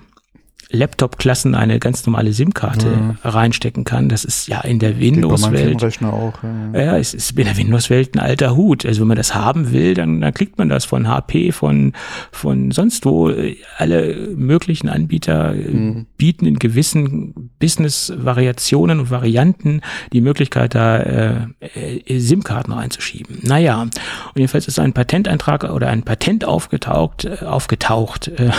[0.73, 3.17] Laptop-Klassen eine ganz normale SIM-Karte Mhm.
[3.23, 4.09] reinstecken kann.
[4.09, 6.33] Das ist ja in der Windows-Welt auch.
[6.73, 6.81] Ja.
[6.81, 8.85] ja, es ist in der Windows-Welt ein alter Hut.
[8.85, 11.93] Also wenn man das haben will, dann, dann kriegt man das von HP, von,
[12.31, 13.31] von sonst wo.
[13.77, 16.05] Alle möglichen Anbieter äh, Mhm.
[16.17, 19.81] bieten in gewissen Business-Variationen und Varianten
[20.11, 23.39] die Möglichkeit, da äh, äh, SIM-Karten reinzuschieben.
[23.43, 23.93] Naja, und
[24.35, 28.49] jedenfalls ist ein Patenteintrag oder ein Patent aufgetaucht, äh, aufgetaucht äh,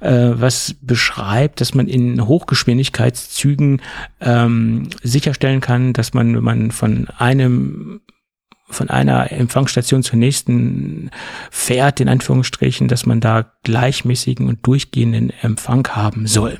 [0.00, 3.82] äh, was beschreibt, dass man in Hochgeschwindigkeitszügen
[4.20, 8.00] ähm, sicherstellen kann, dass man, wenn man von einem
[8.70, 11.10] von einer Empfangsstation zur nächsten
[11.50, 16.58] fährt, in Anführungsstrichen, dass man da gleichmäßigen und durchgehenden Empfang haben soll.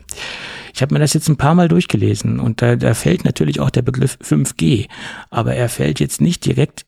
[0.75, 3.71] Ich habe mir das jetzt ein paar Mal durchgelesen und da, da fällt natürlich auch
[3.71, 4.89] der Begriff 5G,
[5.29, 6.87] aber er fällt jetzt nicht direkt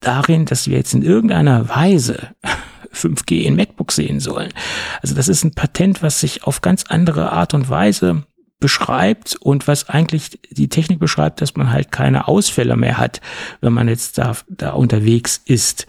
[0.00, 2.28] darin, dass wir jetzt in irgendeiner Weise
[2.94, 4.52] 5G in MacBook sehen sollen.
[5.00, 8.24] Also das ist ein Patent, was sich auf ganz andere Art und Weise
[8.62, 13.20] beschreibt und was eigentlich die Technik beschreibt, dass man halt keine Ausfälle mehr hat,
[13.60, 15.86] wenn man jetzt da, da unterwegs ist.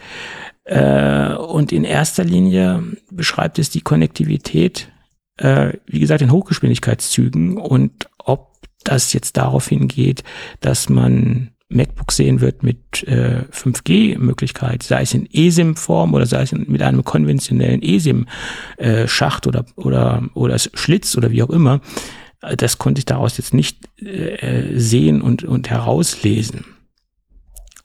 [0.65, 4.91] Äh, und in erster Linie beschreibt es die Konnektivität,
[5.37, 8.53] äh, wie gesagt, in Hochgeschwindigkeitszügen und ob
[8.83, 10.23] das jetzt darauf hingeht,
[10.59, 16.51] dass man MacBook sehen wird mit äh, 5G-Möglichkeit, sei es in eSIM-Form oder sei es
[16.51, 21.81] mit einem konventionellen eSIM-Schacht oder, oder, oder Schlitz oder wie auch immer.
[22.41, 26.65] Äh, Das konnte ich daraus jetzt nicht äh, sehen und, und herauslesen.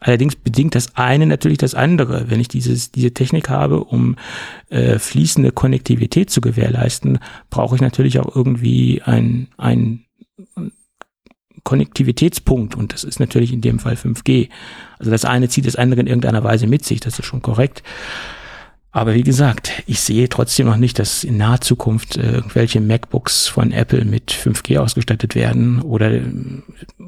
[0.00, 2.30] Allerdings bedingt das eine natürlich das andere.
[2.30, 4.14] Wenn ich dieses, diese Technik habe, um
[4.68, 7.18] äh, fließende Konnektivität zu gewährleisten,
[7.50, 10.04] brauche ich natürlich auch irgendwie ein, ein
[11.64, 14.48] Konnektivitätspunkt und das ist natürlich in dem Fall 5G.
[14.98, 17.82] Also das eine zieht das andere in irgendeiner Weise mit sich, das ist schon korrekt.
[18.90, 23.46] Aber wie gesagt, ich sehe trotzdem noch nicht, dass in naher Zukunft äh, irgendwelche MacBooks
[23.46, 26.20] von Apple mit 5G ausgestattet werden oder,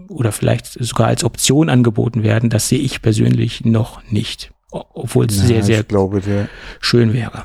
[0.09, 2.51] oder vielleicht sogar als Option angeboten werden.
[2.51, 4.53] Das sehe ich persönlich noch nicht.
[4.71, 6.23] Obwohl es Ja, sehr, sehr glaube,
[6.81, 7.45] schön wäre,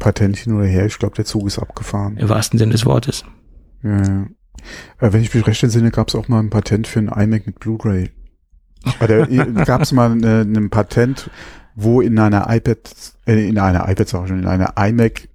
[0.00, 2.16] Patent hin oder her, ich glaube, der Zug ist abgefahren.
[2.16, 3.24] im wahrsten Sinne des Wortes.
[3.84, 4.26] Ja.
[5.00, 7.46] Äh, wenn ich mich recht entsinne, gab es auch mal ein Patent für ein iMac
[7.46, 8.10] mit Blu-ray.
[9.00, 9.26] Oder
[9.64, 11.30] gab es mal ein, ein Patent,
[11.74, 12.78] wo in einer iPad,
[13.26, 15.28] äh, in einer iPad sag ich schon, in einer iMac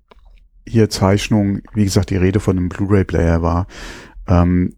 [0.68, 3.68] hier Zeichnung, wie gesagt, die Rede von einem Blu-ray-Player war.
[4.28, 4.76] Ähm,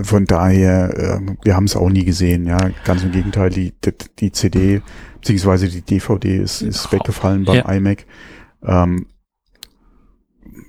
[0.00, 2.58] von daher, äh, wir haben es auch nie gesehen, ja.
[2.84, 4.82] Ganz im Gegenteil, die, die, die CD
[5.22, 7.72] beziehungsweise die DVD ist, ist weggefallen beim ja.
[7.72, 8.04] iMac.
[8.64, 9.06] Ähm,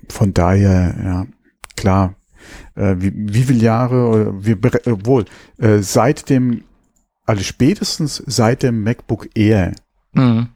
[0.08, 1.26] von daher, ja,
[1.76, 2.14] klar.
[2.76, 5.24] Äh, wie, wie viele Jahre, wir, obwohl,
[5.58, 6.64] äh, seit dem,
[7.24, 9.72] also spätestens seit dem MacBook Air
[10.12, 10.48] mhm.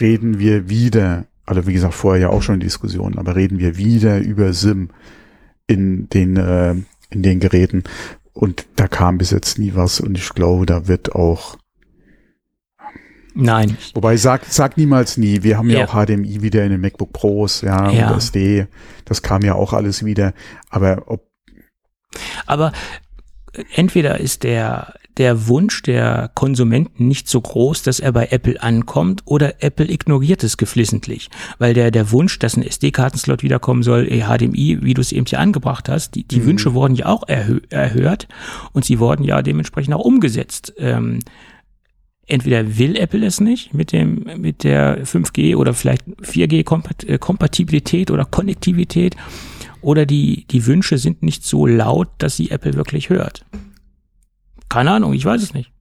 [0.00, 3.76] reden wir wieder, also wie gesagt, vorher ja auch schon in Diskussionen, aber reden wir
[3.76, 4.90] wieder über SIM
[5.66, 6.74] in den, äh,
[7.10, 7.84] in den Geräten.
[8.32, 11.58] Und da kam bis jetzt nie was und ich glaube, da wird auch
[13.40, 13.78] Nein.
[13.94, 15.44] Wobei sag, sag niemals nie.
[15.44, 18.66] Wir haben ja, ja auch HDMI wieder in den MacBook Pros, ja, ja, und SD.
[19.04, 20.34] Das kam ja auch alles wieder.
[20.70, 21.24] Aber ob.
[22.46, 22.72] Aber
[23.76, 29.22] entweder ist der, der Wunsch der Konsumenten nicht so groß, dass er bei Apple ankommt,
[29.24, 31.30] oder Apple ignoriert es geflissentlich.
[31.58, 35.38] Weil der, der Wunsch, dass ein SD-Kartenslot wiederkommen soll, HDMI, wie du es eben hier
[35.38, 36.46] angebracht hast, die, die mhm.
[36.46, 38.26] Wünsche wurden ja auch erhö erhört
[38.72, 40.72] und sie wurden ja dementsprechend auch umgesetzt.
[40.78, 41.20] Ähm,
[42.28, 48.10] entweder will Apple es nicht mit dem mit der 5G oder vielleicht 4G äh, Kompatibilität
[48.10, 49.16] oder Konnektivität
[49.80, 53.44] oder die die Wünsche sind nicht so laut, dass sie Apple wirklich hört.
[54.68, 55.72] Keine Ahnung, ich weiß es nicht.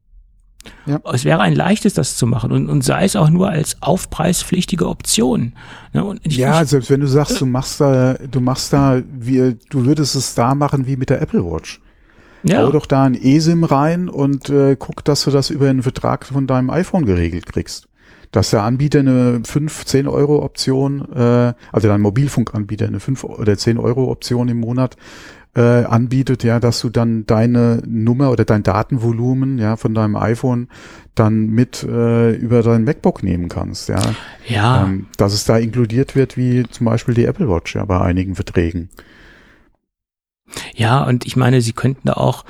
[0.85, 0.99] Ja.
[1.13, 4.87] Es wäre ein leichtes, das zu machen und, und sei es auch nur als aufpreispflichtige
[4.87, 5.53] Option.
[5.93, 6.15] Ne?
[6.23, 10.15] ja, ich, selbst wenn du sagst, du machst da, du machst da, wie, du würdest
[10.15, 11.79] es da machen wie mit der Apple Watch.
[12.43, 12.59] Ja.
[12.59, 16.25] Hau doch da ein eSIM rein und äh, guck, dass du das über einen Vertrag
[16.25, 17.87] von deinem iPhone geregelt kriegst.
[18.31, 23.57] Dass der Anbieter eine 5, 10 Euro Option, äh, also dein Mobilfunkanbieter eine 5 oder
[23.57, 24.97] 10 Euro Option im Monat
[25.57, 30.67] äh, anbietet, ja, dass du dann deine Nummer oder dein Datenvolumen, ja, von deinem iPhone
[31.15, 33.99] dann mit äh, über dein MacBook nehmen kannst, ja.
[34.47, 34.83] Ja.
[34.83, 38.35] Ähm, dass es da inkludiert wird, wie zum Beispiel die Apple Watch, ja, bei einigen
[38.35, 38.89] Verträgen.
[40.75, 42.45] Ja, und ich meine, sie könnten da auch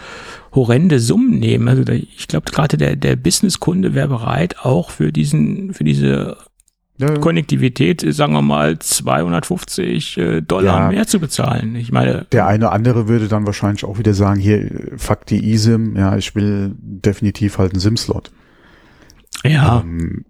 [0.54, 1.68] horrende Summen nehmen.
[1.68, 6.38] Also ich glaube, gerade der, der Businesskunde wäre bereit, auch für diesen, für diese
[6.98, 7.18] ja, ja.
[7.20, 10.90] Konnektivität, sagen wir mal, 250 äh, Dollar ja.
[10.90, 11.76] mehr zu bezahlen.
[11.76, 12.26] Ich meine.
[12.32, 16.18] Der eine oder andere würde dann wahrscheinlich auch wieder sagen, hier, fuck die eSIM, ja,
[16.18, 18.32] ich will definitiv halt einen SIM-Slot.
[19.44, 19.82] Ja.
[19.82, 20.26] Ähm,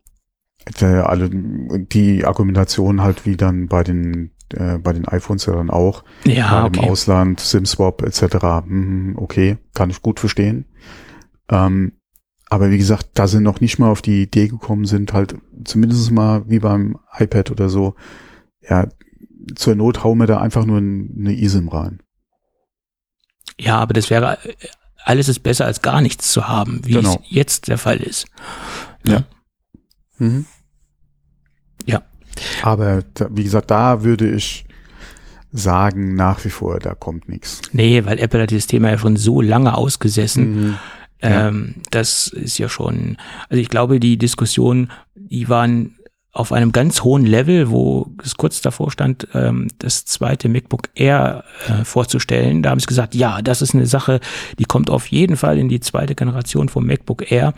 [0.82, 6.04] alle, die Argumentation halt wie dann bei den äh, bei den iPhones ja dann auch.
[6.26, 6.80] Ja, okay.
[6.84, 8.66] Im Ausland, SimSwap etc.
[8.66, 10.66] Hm, okay, kann ich gut verstehen.
[11.50, 11.94] Ähm,
[12.50, 16.12] aber wie gesagt, da sie noch nicht mal auf die Idee gekommen sind, halt zumindest
[16.12, 17.96] mal wie beim iPad oder so,
[18.68, 18.88] ja,
[19.56, 22.02] zur Not hauen wir da einfach nur eine eSIM rein.
[23.60, 24.38] Ja, aber das wäre,
[25.04, 27.16] alles ist besser als gar nichts zu haben, wie genau.
[27.16, 28.28] es jetzt der Fall ist.
[29.06, 29.14] Ja.
[29.14, 29.24] ja.
[30.20, 30.46] Mhm.
[32.62, 32.68] Ja.
[32.68, 34.66] Aber wie gesagt, da würde ich
[35.52, 37.62] sagen, nach wie vor, da kommt nichts.
[37.72, 40.68] Nee, weil Apple hat dieses Thema ja schon so lange ausgesessen.
[40.68, 40.78] Mhm.
[41.22, 43.18] Ähm, Das ist ja schon,
[43.50, 45.96] also ich glaube, die Diskussion, die waren
[46.38, 51.44] auf einem ganz hohen Level, wo es kurz davor stand, ähm, das zweite MacBook Air
[51.68, 52.62] äh, vorzustellen.
[52.62, 54.20] Da haben sie gesagt, ja, das ist eine Sache,
[54.60, 57.54] die kommt auf jeden Fall in die zweite Generation vom MacBook Air.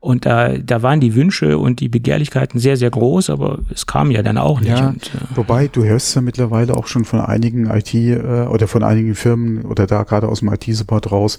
[0.00, 4.10] Und da, da waren die Wünsche und die Begehrlichkeiten sehr, sehr groß, aber es kam
[4.10, 4.70] ja dann auch nicht.
[4.70, 8.66] Ja, und, äh, wobei, du hörst ja mittlerweile auch schon von einigen IT äh, oder
[8.66, 11.38] von einigen Firmen oder da gerade aus dem IT-Support raus,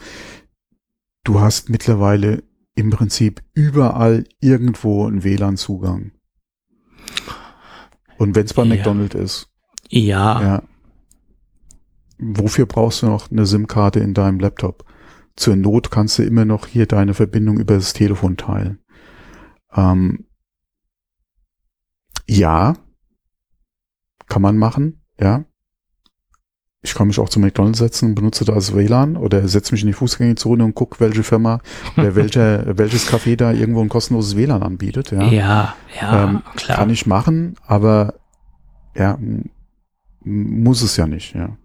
[1.26, 2.44] du hast mittlerweile
[2.76, 6.12] im Prinzip überall irgendwo einen WLAN-Zugang.
[8.18, 8.76] Und wenn es bei ja.
[8.76, 9.50] McDonald's ist.
[9.90, 10.42] Ja.
[10.42, 10.64] ja.
[12.18, 14.86] Wofür brauchst du noch eine SIM-Karte in deinem Laptop?
[15.36, 18.80] Zur Not kannst du immer noch hier deine Verbindung über das Telefon teilen.
[19.76, 20.26] Ähm,
[22.26, 22.74] ja,
[24.28, 25.46] kann man machen, ja.
[26.88, 29.82] Ich kann mich auch zu McDonald's setzen und benutze da das WLAN oder setze mich
[29.82, 31.60] in die Fußgängerzone und gucke, welche Firma
[31.98, 35.12] oder welche, welches Café da irgendwo ein kostenloses WLAN anbietet.
[35.12, 36.78] Ja, ja, ja ähm, klar.
[36.78, 38.14] Kann ich machen, aber
[38.96, 39.20] ja,
[40.24, 41.58] muss es ja nicht, ja.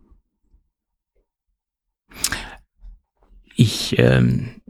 [3.55, 4.61] Ich, ähm,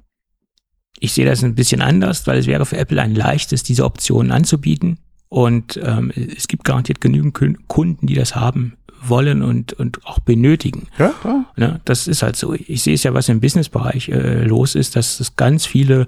[1.01, 4.33] ich sehe das ein bisschen anders, weil es wäre für Apple ein leichtes, diese Optionen
[4.33, 4.99] anzubieten.
[5.31, 7.33] Und ähm, es gibt garantiert genügend
[7.69, 10.89] Kunden, die das haben wollen und, und auch benötigen.
[10.99, 11.45] Ja, klar.
[11.57, 12.55] Ne, das ist halt so.
[12.55, 16.07] Ich sehe es ja, was im Businessbereich äh, los ist, dass es ganz viele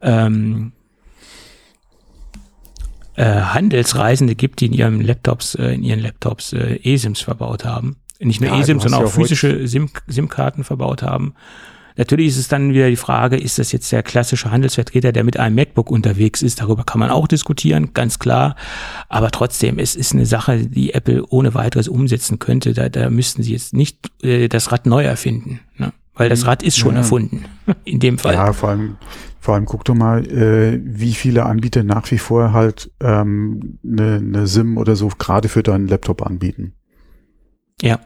[0.00, 0.72] ähm,
[3.14, 7.96] äh, Handelsreisende gibt, die in ihren Laptops, äh, in ihren Laptops äh, eSIMs verbaut haben.
[8.20, 11.34] nicht nur Ja, eSIM, du hast sondern ja auch physische SIM, SIM-Karten verbaut haben.
[11.96, 15.38] Natürlich ist es dann wieder die Frage, ist das jetzt der klassische Handelsvertreter, der mit
[15.38, 16.60] einem MacBook unterwegs ist?
[16.60, 18.56] Darüber kann man auch diskutieren, ganz klar.
[19.08, 22.72] Aber trotzdem, es ist eine Sache, die Apple ohne weiteres umsetzen könnte.
[22.72, 25.92] Da, da müssten sie jetzt nicht äh, das Rad neu erfinden, ne?
[26.14, 26.98] weil das Rad ist schon Ja.
[27.00, 27.44] erfunden,
[27.84, 28.34] in dem Fall.
[28.34, 28.96] Ja, vor allem,
[29.40, 34.20] vor allem guck doch mal, äh, wie viele Anbieter nach wie vor halt ähm, eine
[34.20, 36.74] ne SIM oder so gerade für deinen Laptop anbieten.
[37.80, 37.98] ja.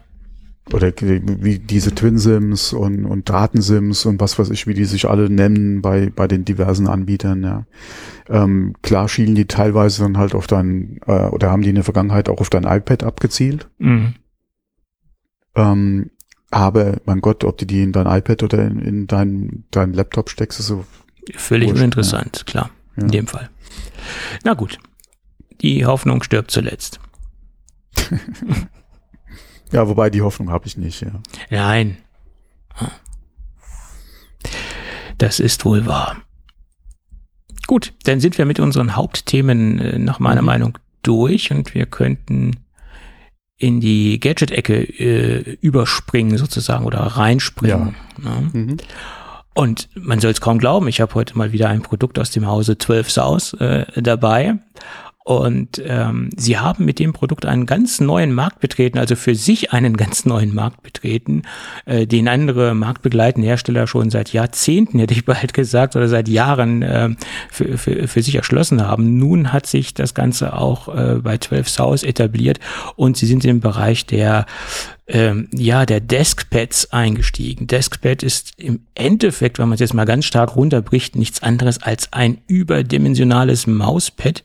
[0.73, 5.29] Oder wie diese Twin-Sims und, und Daten-Sims und was weiß ich, wie die sich alle
[5.29, 7.65] nennen bei, bei den diversen Anbietern, ja.
[8.29, 11.85] Ähm, klar schielen die teilweise dann halt auf dein, äh, oder haben die in der
[11.85, 13.69] Vergangenheit auch auf dein iPad abgezielt.
[13.77, 14.15] Mhm.
[15.55, 16.11] Ähm,
[16.51, 20.29] aber mein Gott, ob du die in dein iPad oder in, in dein, dein Laptop
[20.29, 20.83] steckst, ist so,
[21.35, 23.03] Völlig Wurscht, uninteressant, klar, Ja.
[23.03, 23.49] in dem Fall.
[24.43, 24.77] Na gut,
[25.61, 26.99] die Hoffnung stirbt zuletzt.
[29.71, 31.11] ja, wobei die Hoffnung habe ich nicht, ja.
[31.49, 31.97] Nein.
[35.17, 36.17] Das ist wohl wahr.
[37.65, 40.45] Gut, dann sind wir mit unseren Hauptthemen äh, nach meiner Mhm.
[40.45, 42.57] Meinung durch und wir könnten
[43.57, 47.95] in die Gadget-Ecke äh, überspringen sozusagen oder reinspringen.
[48.19, 48.49] ne?
[48.53, 48.77] Mhm.
[49.55, 52.45] Und man soll es kaum glauben, ich habe heute mal wieder ein Produkt aus dem
[52.45, 54.59] Hause 12 Saus äh, dabei.
[55.27, 59.73] Und ähm, sie haben mit dem Produkt einen ganz neuen Markt betreten, also für sich
[59.73, 61.41] einen ganz neuen Markt betreten,
[61.85, 66.81] äh, den andere marktbegleitende Hersteller schon seit Jahrzehnten, hätte ich bald gesagt, oder seit Jahren
[66.81, 67.09] äh,
[67.51, 69.17] für, für, für sich erschlossen haben.
[69.17, 72.61] Nun hat sich das Ganze auch äh, bei 12 Saus etabliert
[72.95, 74.45] und sie sind im Bereich der
[75.07, 77.67] ähm, ja, der Deskpads eingestiegen.
[77.67, 82.11] Deskpad ist im Endeffekt, wenn man es jetzt mal ganz stark runterbricht, nichts anderes als
[82.11, 84.43] ein überdimensionales Mauspad.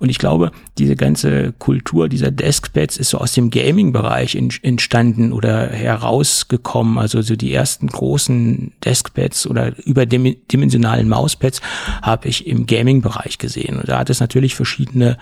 [0.00, 5.30] Und ich glaube, diese ganze Kultur dieser Deskpads ist so aus dem Gaming-Bereich in, entstanden
[5.30, 6.96] oder herausgekommen.
[6.96, 11.60] Also so die ersten großen Deskpads oder überdimensionalen Mauspads
[12.00, 13.78] habe ich im Gaming-Bereich gesehen.
[13.78, 15.18] Und da hat es natürlich verschiedene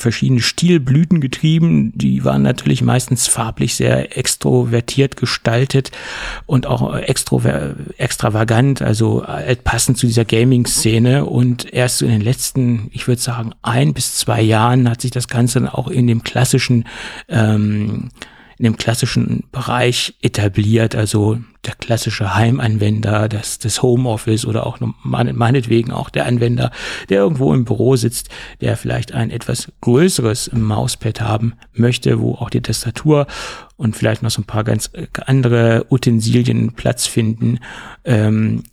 [0.00, 1.92] verschiedene Stilblüten getrieben.
[1.94, 5.90] Die waren natürlich meistens farblich sehr extrovertiert gestaltet
[6.46, 11.24] und auch extrover extravagant, also äh, passend zu dieser Gaming-Szene.
[11.26, 15.28] Und erst in den letzten, ich würde sagen, ein bis zwei Jahren hat sich das
[15.28, 16.84] Ganze dann auch in dem klassischen
[17.28, 18.10] ähm,
[18.60, 25.32] in dem klassischen Bereich etabliert, also der klassische Heimanwender, das, das Homeoffice oder auch meine-
[25.32, 26.70] meinetwegen auch der Anwender,
[27.08, 28.28] der irgendwo im Büro sitzt,
[28.60, 33.26] der vielleicht ein etwas größeres Mauspad haben möchte, wo auch die Tastatur
[33.76, 37.60] und vielleicht noch so ein paar ganz äh, andere Utensilien Platz finden,
[38.04, 38.64] ähm,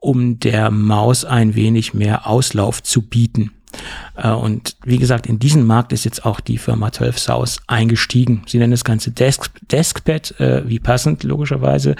[0.00, 3.50] um der Maus ein wenig mehr Auslauf zu bieten.
[4.16, 8.42] Äh, Und wie gesagt, in diesen Markt ist jetzt auch die Firma 12 South eingestiegen.
[8.46, 11.96] Sie nennen das Ganze Desk, Deskpad, äh, wie passend logischerweise.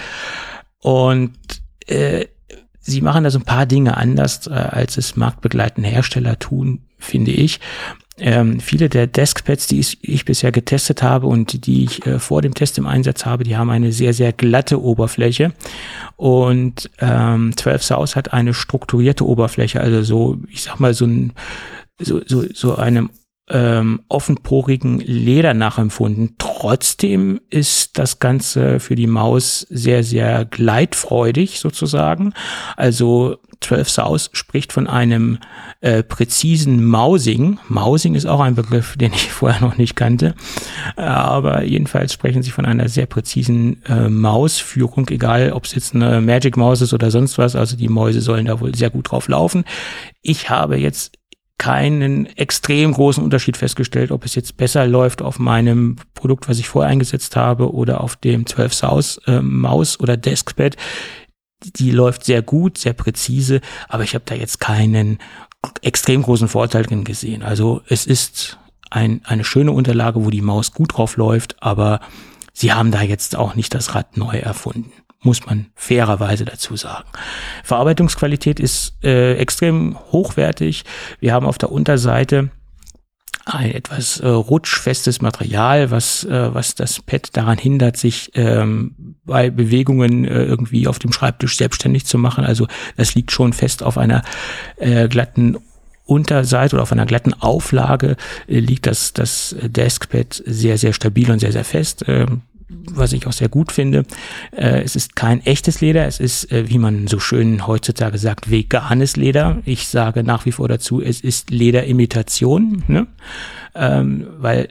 [0.80, 1.36] Und
[1.86, 2.26] äh,
[2.80, 7.32] sie machen da so ein paar Dinge anders, äh, als es marktbegleitende Hersteller tun, finde
[7.32, 7.60] ich.
[8.18, 12.54] Ähm, viele der Deskpads, die ich, bisher getestet habe und die ich äh, vor dem
[12.54, 15.52] Test im Einsatz habe, die haben eine sehr, sehr glatte Oberfläche.
[16.16, 21.32] Und ähm, 12 South hat eine strukturierte Oberfläche, also so, ich sag mal, so ein
[21.98, 23.10] so, so, so einem
[23.48, 26.34] ähm, offenporigen Leder nachempfunden.
[26.38, 32.32] Trotzdem ist das Ganze für die Maus sehr, sehr gleitfreudig sozusagen.
[32.76, 35.38] Also 12 South spricht von einem
[35.80, 37.58] äh, präzisen Mousing.
[37.68, 40.34] Mousing ist auch ein Begriff, den ich vorher noch nicht kannte.
[40.96, 46.20] Aber jedenfalls sprechen sie von einer sehr präzisen äh, Mausführung, egal ob es jetzt eine
[46.20, 47.56] Magic Maus ist oder sonst was.
[47.56, 49.64] Also die Mäuse sollen da wohl sehr gut drauf laufen.
[50.22, 51.18] Ich habe jetzt
[51.58, 56.68] keinen extrem großen Unterschied festgestellt, ob es jetzt besser läuft auf meinem Produkt, was ich
[56.68, 60.76] vorher eingesetzt habe, oder auf dem 12 South äh, Maus oder Deskpad.
[61.72, 65.18] Die läuft sehr gut, sehr präzise, aber ich habe da jetzt keinen
[65.82, 67.42] extrem großen Vorteil drin gesehen.
[67.42, 68.58] Also es ist
[68.90, 72.00] ein, eine schöne Unterlage, wo die Maus gut drauf läuft, aber
[72.52, 74.92] sie haben da jetzt auch nicht das Rad neu erfunden
[75.26, 77.08] muss man fairerweise dazu sagen.
[77.64, 80.84] Verarbeitungsqualität ist äh, extrem hochwertig.
[81.18, 82.50] Wir haben auf der Unterseite
[83.46, 89.50] ein etwas äh, rutschfestes Material, was, äh, was das Pad daran hindert, sich ähm, bei
[89.50, 92.44] Bewegungen äh, irgendwie auf dem Schreibtisch selbstständig zu machen.
[92.44, 92.66] Also
[92.96, 94.22] das liegt schon fest auf einer
[94.78, 95.56] äh, glatten
[96.06, 98.16] Unterseite oder auf einer glatten Auflage
[98.48, 102.04] äh, liegt das, das Deskpad sehr, sehr stabil und sehr, sehr fest.
[102.08, 104.04] Ähm, was ich auch sehr gut finde.
[104.52, 108.50] Äh, es ist kein echtes Leder, es ist, äh, wie man so schön heutzutage sagt,
[108.50, 109.58] veganes Leder.
[109.64, 113.06] Ich sage nach wie vor dazu, es ist Lederimitation, ne?
[113.74, 114.68] ähm, weil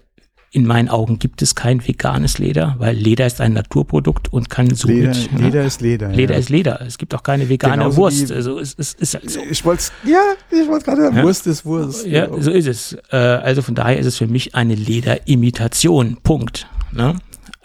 [0.51, 4.73] in meinen Augen gibt es kein veganes Leder, weil Leder ist ein Naturprodukt und kann
[4.73, 6.09] so Leder, mit, Leder ist Leder.
[6.09, 6.39] Leder ja.
[6.39, 6.81] ist Leder.
[6.81, 8.31] Es gibt auch keine vegane Genauso Wurst.
[8.31, 9.41] Also es, es ist halt so.
[9.49, 11.23] Ich wollte ja, ich wollte gerade sagen, Ja.
[11.23, 12.05] Wurst ist Wurst.
[12.05, 12.97] Ja, so ist es.
[13.11, 16.19] Äh, also von daher ist es für mich eine Lederimitation.
[16.23, 16.69] Punkt.
[16.93, 17.15] Ne?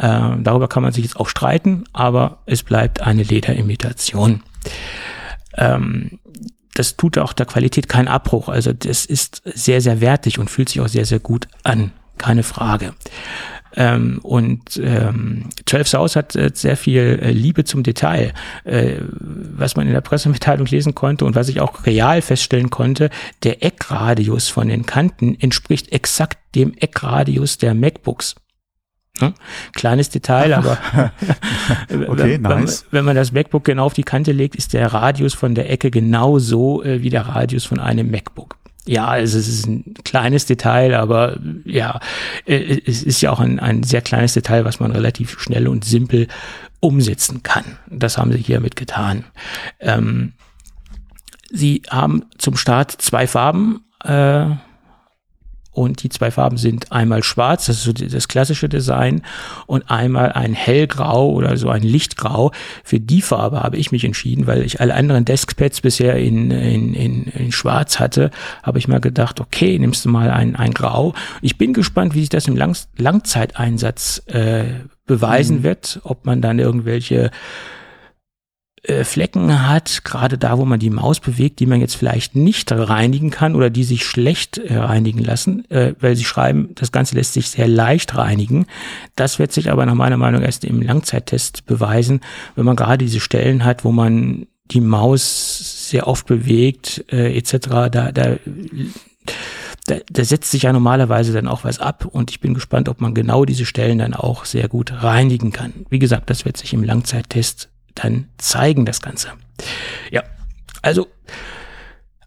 [0.01, 4.43] Äh, darüber kann man sich jetzt auch streiten, aber es bleibt eine Lederimitation.
[5.57, 6.19] Ähm,
[6.75, 8.49] das tut auch der Qualität keinen Abbruch.
[8.49, 11.93] Also das ist sehr, sehr wertig und fühlt sich auch sehr, sehr gut an.
[12.17, 12.95] Keine Frage.
[13.77, 18.33] Ähm, und ähm, 12 South hat äh, sehr viel äh, Liebe zum Detail.
[18.65, 23.11] Äh, was man in der Pressemitteilung lesen konnte und was ich auch real feststellen konnte,
[23.43, 28.37] der Eckradius von den Kanten entspricht exakt dem Eckradius der MacBooks.
[29.21, 29.35] Ne?
[29.75, 30.79] Kleines Detail, aber
[32.09, 32.87] Okay, wenn, nice.
[32.91, 35.91] wenn, man das MacBook genau auf die Kante legt, ist der Radius von der Ecke
[35.91, 38.57] genauso äh, wie der Radius von einem MacBook.
[38.87, 42.01] Ja, also es ist ein kleines Detail, aber ja,
[42.47, 45.85] äh, es ist ja auch ein, ein sehr kleines Detail, was man relativ schnell und
[45.85, 46.29] simpel
[46.81, 47.65] umsetzen kann.
[47.89, 49.25] Das haben sie hiermit getan.
[49.81, 50.33] Ähm,
[51.51, 53.85] sie haben zum Start zwei Farben.
[54.03, 54.47] Äh,
[55.73, 59.23] und die zwei Farben sind einmal schwarz, das ist so das klassische Design,
[59.67, 62.53] und einmal ein hellgrau oder so ein lichtgrau.
[62.83, 66.95] Für die Farbe habe ich mich entschieden, weil ich alle anderen Deskpads bisher in, in,
[66.95, 68.31] in, in schwarz hatte,
[68.63, 71.15] habe ich mal gedacht, okay, nimmst du mal ein, ein grau.
[71.41, 74.65] Ich bin gespannt, wie sich das im Lang Langzeiteinsatz äh,
[75.07, 77.31] beweisen wird, ob man dann irgendwelche
[78.83, 82.73] äh, Flecken hat, gerade da, wo man die Maus bewegt, die man jetzt vielleicht nicht
[82.73, 87.15] reinigen kann oder die sich schlecht äh, reinigen lassen, äh, weil sie schreiben, das Ganze
[87.15, 88.67] lässt sich sehr leicht reinigen.
[89.17, 92.21] Das wird sich aber nach meiner Meinung erst im Langzeittest beweisen,
[92.55, 97.91] wenn man gerade diese Stellen hat, wo man die Maus sehr oft bewegt, äh, etc.
[97.91, 98.37] Da, da
[99.87, 103.01] da, da setzt sich ja normalerweise dann auch was ab und ich bin gespannt, ob
[103.01, 105.73] man genau diese Stellen dann auch sehr gut reinigen kann.
[105.89, 109.29] Wie gesagt, das wird sich im Langzeittest dann zeigen, das Ganze.
[110.11, 110.23] Ja,
[110.83, 111.07] also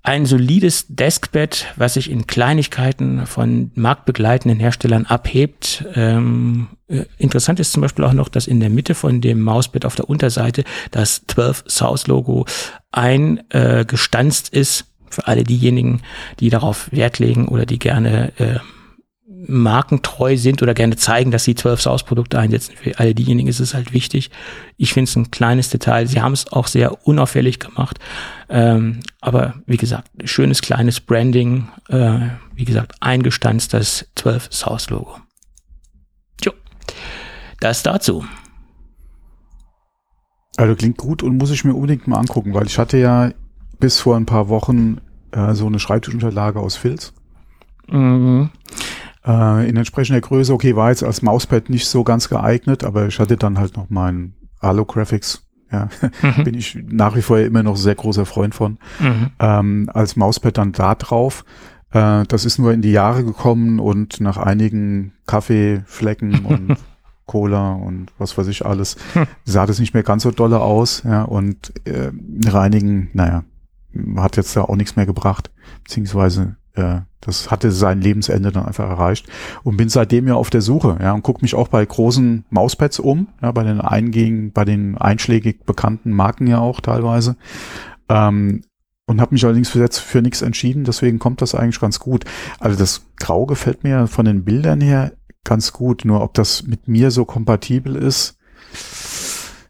[0.05, 5.85] ein solides Deskbed, was sich in Kleinigkeiten von marktbegleitenden Herstellern abhebt.
[5.95, 9.85] Ähm, äh, interessant ist zum Beispiel auch noch, dass in der Mitte von dem Mausbett
[9.85, 12.45] auf der Unterseite das 12 South Logo
[12.91, 14.87] eingestanzt ist.
[15.09, 16.01] Für alle diejenigen,
[16.39, 18.59] die darauf Wert legen oder die gerne äh,
[19.45, 22.75] markentreu sind oder gerne zeigen, dass sie 12 South Produkte einsetzen.
[22.75, 24.31] Für alle diejenigen ist es halt wichtig.
[24.77, 26.07] Ich finde es ein kleines Detail.
[26.07, 27.99] Sie haben es auch sehr unauffällig gemacht.
[28.49, 31.67] Ähm, aber wie gesagt, schönes kleines Branding.
[31.89, 32.19] Äh,
[32.55, 35.17] wie gesagt, eingestanzt das 12 South Logo.
[36.43, 36.51] Jo.
[37.59, 38.25] Das dazu.
[40.55, 43.31] Also klingt gut und muss ich mir unbedingt mal angucken, weil ich hatte ja
[43.79, 45.01] bis vor ein paar Wochen
[45.31, 47.13] äh, so eine Schreibtischunterlage aus Filz.
[47.89, 48.49] Mhm.
[49.25, 53.19] Äh, in entsprechender Größe, okay, war jetzt als Mauspad nicht so ganz geeignet, aber ich
[53.19, 55.47] hatte dann halt noch meinen Halo-Graphics.
[55.71, 55.89] Ja,
[56.21, 56.43] Mhm.
[56.43, 58.77] bin ich nach wie vor immer noch sehr großer Freund von.
[58.99, 59.29] Mhm.
[59.39, 61.45] Ähm, als Mauspad dann da drauf.
[61.91, 66.77] Äh, das ist nur in die Jahre gekommen und nach einigen Kaffeeflecken und
[67.25, 69.25] Cola und was weiß ich alles, Hm.
[69.45, 71.03] sah das nicht mehr ganz so dolle aus.
[71.05, 72.11] Ja, und äh,
[72.45, 73.43] reinigen, naja,
[74.17, 75.49] hat jetzt da auch nichts mehr gebracht,
[75.83, 79.27] beziehungsweise äh, das hatte sein Lebensende dann einfach erreicht
[79.63, 82.99] und bin seitdem ja auf der Suche, ja, und gucke mich auch bei großen Mauspads
[82.99, 87.35] um, ja, bei den eingängigen, bei den einschlägig bekannten Marken ja auch teilweise.
[88.09, 88.63] Ähm,
[89.05, 92.23] und habe mich allerdings für für nichts entschieden, deswegen kommt das eigentlich ganz gut.
[92.59, 95.11] Also das Grau gefällt mir von den Bildern her
[95.43, 98.37] ganz gut, nur ob das mit mir so kompatibel ist,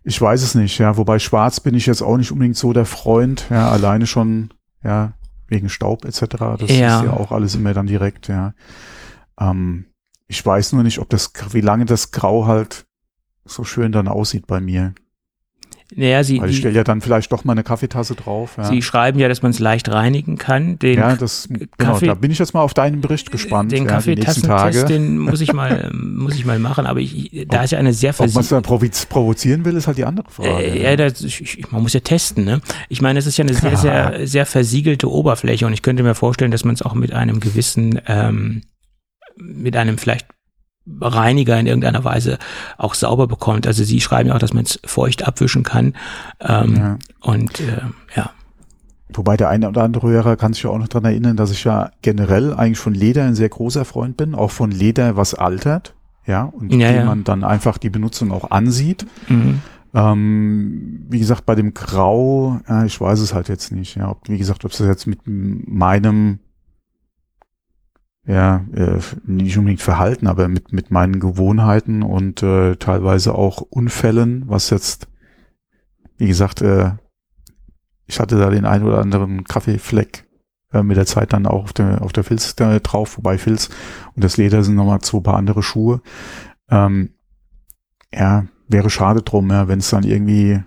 [0.03, 2.85] ich weiß es nicht, ja, wobei schwarz bin ich jetzt auch nicht unbedingt so der
[2.85, 4.49] Freund, ja, alleine schon,
[4.83, 5.13] ja,
[5.47, 6.21] wegen Staub etc.
[6.59, 6.99] Das Ja.
[6.99, 8.53] ist ja auch alles immer dann direkt, ja.
[9.39, 9.85] Ähm,
[10.27, 12.85] ich weiß nur nicht, ob das, wie lange das Grau halt
[13.45, 14.93] so schön dann aussieht bei mir.
[15.95, 18.55] Naja, sie, Weil ich stelle ja dann vielleicht doch mal eine Kaffeetasse drauf.
[18.57, 20.79] Ja, sie schreiben ja, dass man es leicht reinigen kann.
[20.79, 23.71] Den ja das, genau, Kaffee- da bin ich jetzt mal auf deinen Bericht gespannt.
[23.71, 27.71] Den ja, Kaffeetassentest, den muss ich mal, muss ich mal machen, aber ich, da ist
[27.71, 30.63] ja eine sehr Ob man es dann provoz provozieren will, ist halt die andere Frage.
[30.63, 32.61] Äh, ja, das, ich- man muss ja testen, ne?
[32.89, 36.15] Ich meine, es ist ja eine sehr, sehr, sehr versiegelte Oberfläche und ich könnte mir
[36.15, 38.61] vorstellen, dass man es auch mit einem gewissen, ähm,
[39.37, 40.27] mit einem vielleicht
[40.99, 42.37] Reiniger in irgendeiner Weise
[42.77, 43.67] auch sauber bekommt.
[43.67, 45.93] Also sie schreiben ja auch, dass man es feucht abwischen kann.
[46.41, 46.97] Ähm, Ja.
[47.21, 47.81] Und äh,
[48.15, 48.31] ja.
[49.13, 51.63] Wobei der eine oder andere Hörer kann sich ja auch noch dran erinnern, dass ich
[51.63, 55.93] ja generell eigentlich von Leder ein sehr großer Freund bin, auch von Leder, was altert,
[56.25, 57.05] ja, und Ja, wie ja.
[57.05, 59.05] man dann einfach die Benutzung auch ansieht.
[59.27, 59.61] Mhm.
[59.93, 64.27] Ähm, wie gesagt, bei dem Grau, äh, ich weiß es halt jetzt nicht, ja, ob,
[64.27, 66.39] wie gesagt, ob es jetzt mit meinem
[68.25, 74.43] ja, äh, nicht unbedingt Verhalten, aber mit, mit meinen Gewohnheiten und äh, teilweise auch Unfällen,
[74.47, 75.07] was jetzt,
[76.17, 76.91] wie gesagt, äh,
[78.05, 80.25] ich hatte da den einen oder anderen Kaffeefleck
[80.71, 83.69] äh, mit der Zeit dann auch auf der, auf der Filz äh, drauf, wobei Filz
[84.15, 86.01] und das Leder sind nochmal zwei paar andere Schuhe.
[86.69, 87.09] Ähm,
[88.13, 90.61] ja, wäre schade drum, ja, wenn es dann irgendwie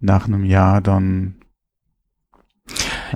[0.00, 1.36] nach einem Jahr dann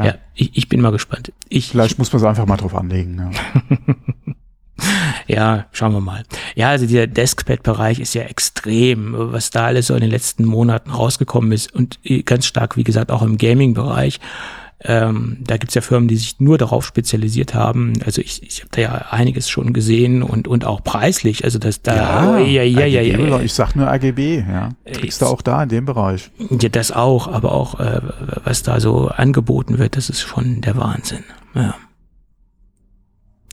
[0.01, 1.33] ja, ja ich, ich, bin mal gespannt.
[1.49, 3.33] Ich, Vielleicht muss man es einfach mal drauf anlegen.
[3.33, 4.85] Ja.
[5.27, 6.25] ja, schauen wir mal.
[6.55, 10.91] Ja, also dieser Deskpad-Bereich ist ja extrem, was da alles so in den letzten Monaten
[10.91, 14.21] rausgekommen ist und ganz stark, wie gesagt, auch im Gaming-Bereich.
[14.83, 17.93] Ähm, da gibt's ja Firmen, die sich nur darauf spezialisiert haben.
[18.05, 21.45] Also ich, ich habe da ja einiges schon gesehen und, und auch preislich.
[21.45, 24.71] Also das da ja, oh, ja, ja, ja, ja, Ich sag nur AGB, ja.
[24.87, 26.31] Kriegst du auch da in dem Bereich.
[26.39, 28.01] Ja, das auch, aber auch äh,
[28.45, 31.25] was da so angeboten wird, das ist schon der Wahnsinn.
[31.55, 31.75] Ja.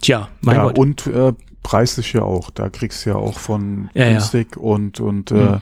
[0.01, 0.77] Tja, mein ja, Gott.
[0.77, 1.33] Und äh,
[1.63, 2.51] preislich ja auch.
[2.51, 4.61] Da kriegst du ja auch von ja, günstig ja.
[4.61, 5.61] und und äh, mhm.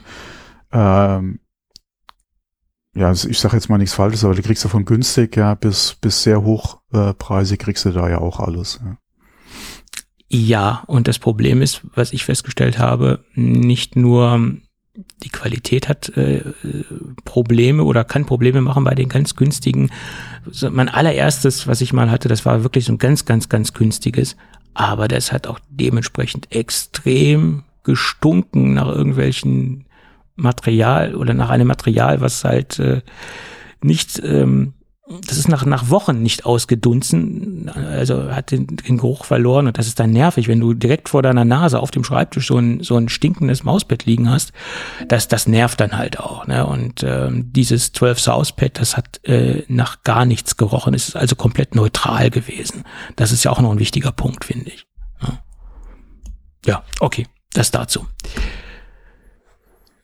[0.72, 1.38] ähm,
[2.96, 5.96] ja, ich sage jetzt mal nichts Falsches, aber die kriegst du von günstig ja bis
[6.00, 8.80] bis sehr hochpreisig äh, kriegst du da ja auch alles.
[8.82, 8.96] Ja.
[10.28, 14.56] ja, und das Problem ist, was ich festgestellt habe, nicht nur
[15.22, 16.42] die Qualität hat äh,
[17.24, 19.90] Probleme oder kann Probleme machen bei den ganz günstigen.
[20.50, 23.74] So, mein allererstes, was ich mal hatte, das war wirklich so ein ganz, ganz, ganz
[23.74, 24.36] günstiges,
[24.72, 29.85] aber das hat auch dementsprechend extrem gestunken nach irgendwelchen
[30.36, 33.00] Material oder nach einem Material, was halt äh,
[33.82, 34.74] nicht, ähm,
[35.26, 39.86] das ist nach, nach Wochen nicht ausgedunsen, also hat den, den Geruch verloren und das
[39.86, 42.96] ist dann nervig, wenn du direkt vor deiner Nase auf dem Schreibtisch so ein, so
[42.96, 44.52] ein stinkendes Mausbett liegen hast,
[45.06, 46.46] das, das nervt dann halt auch.
[46.48, 46.66] Ne?
[46.66, 51.16] Und ähm, dieses 12 South Pad, das hat äh, nach gar nichts gerochen, es ist
[51.16, 52.82] also komplett neutral gewesen.
[53.14, 54.86] Das ist ja auch noch ein wichtiger Punkt, finde ich.
[55.22, 55.38] Ja.
[56.66, 58.06] ja, okay, das dazu.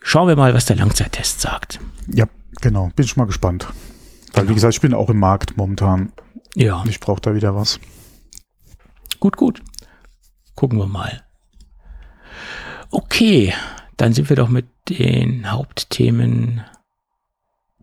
[0.03, 1.81] Schauen wir mal, was der Langzeittest sagt.
[2.09, 2.27] Ja,
[2.61, 2.91] genau.
[2.97, 3.67] Bin ich mal gespannt.
[4.33, 4.51] Weil, genau.
[4.51, 6.13] wie gesagt, ich bin auch im Markt momentan.
[6.55, 6.85] Ja.
[6.89, 7.81] Ich brauche da wieder was.
[9.21, 9.63] Gut, gut.
[10.55, 11.23] Gucken wir mal.
[12.91, 13.55] Okay,
[13.97, 16.63] dann sind wir doch mit den Hauptthemen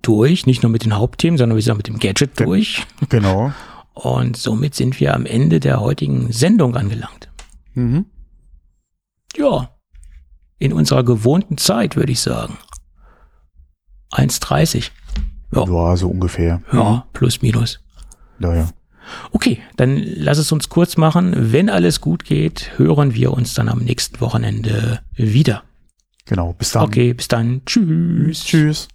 [0.02, 0.46] durch.
[0.46, 2.86] Nicht nur mit den Hauptthemen, sondern wir sind auch mit dem Gadget durch.
[3.10, 3.52] Genau.
[3.94, 7.30] Und somit sind wir am Ende der heutigen Sendung angelangt.
[7.74, 8.06] Mhm.
[9.36, 9.70] Ja,
[10.60, 12.58] in unserer gewohnten Zeit, würde ich sagen.
[14.12, 14.92] 1,30.
[15.56, 15.66] Ja.
[15.66, 16.62] ja, so ungefähr.
[16.72, 17.80] Ja, plus minus.
[18.40, 18.70] Ja, ja.
[19.32, 21.34] Okay, dann lass es uns kurz machen.
[21.52, 25.64] Wenn alles gut geht, hören wir uns dann am nächsten Wochenende wieder.
[26.26, 26.84] Genau, bis dann.
[26.84, 27.62] Okay, bis dann.
[27.66, 28.44] Tschüss.
[28.44, 28.88] Tschüss.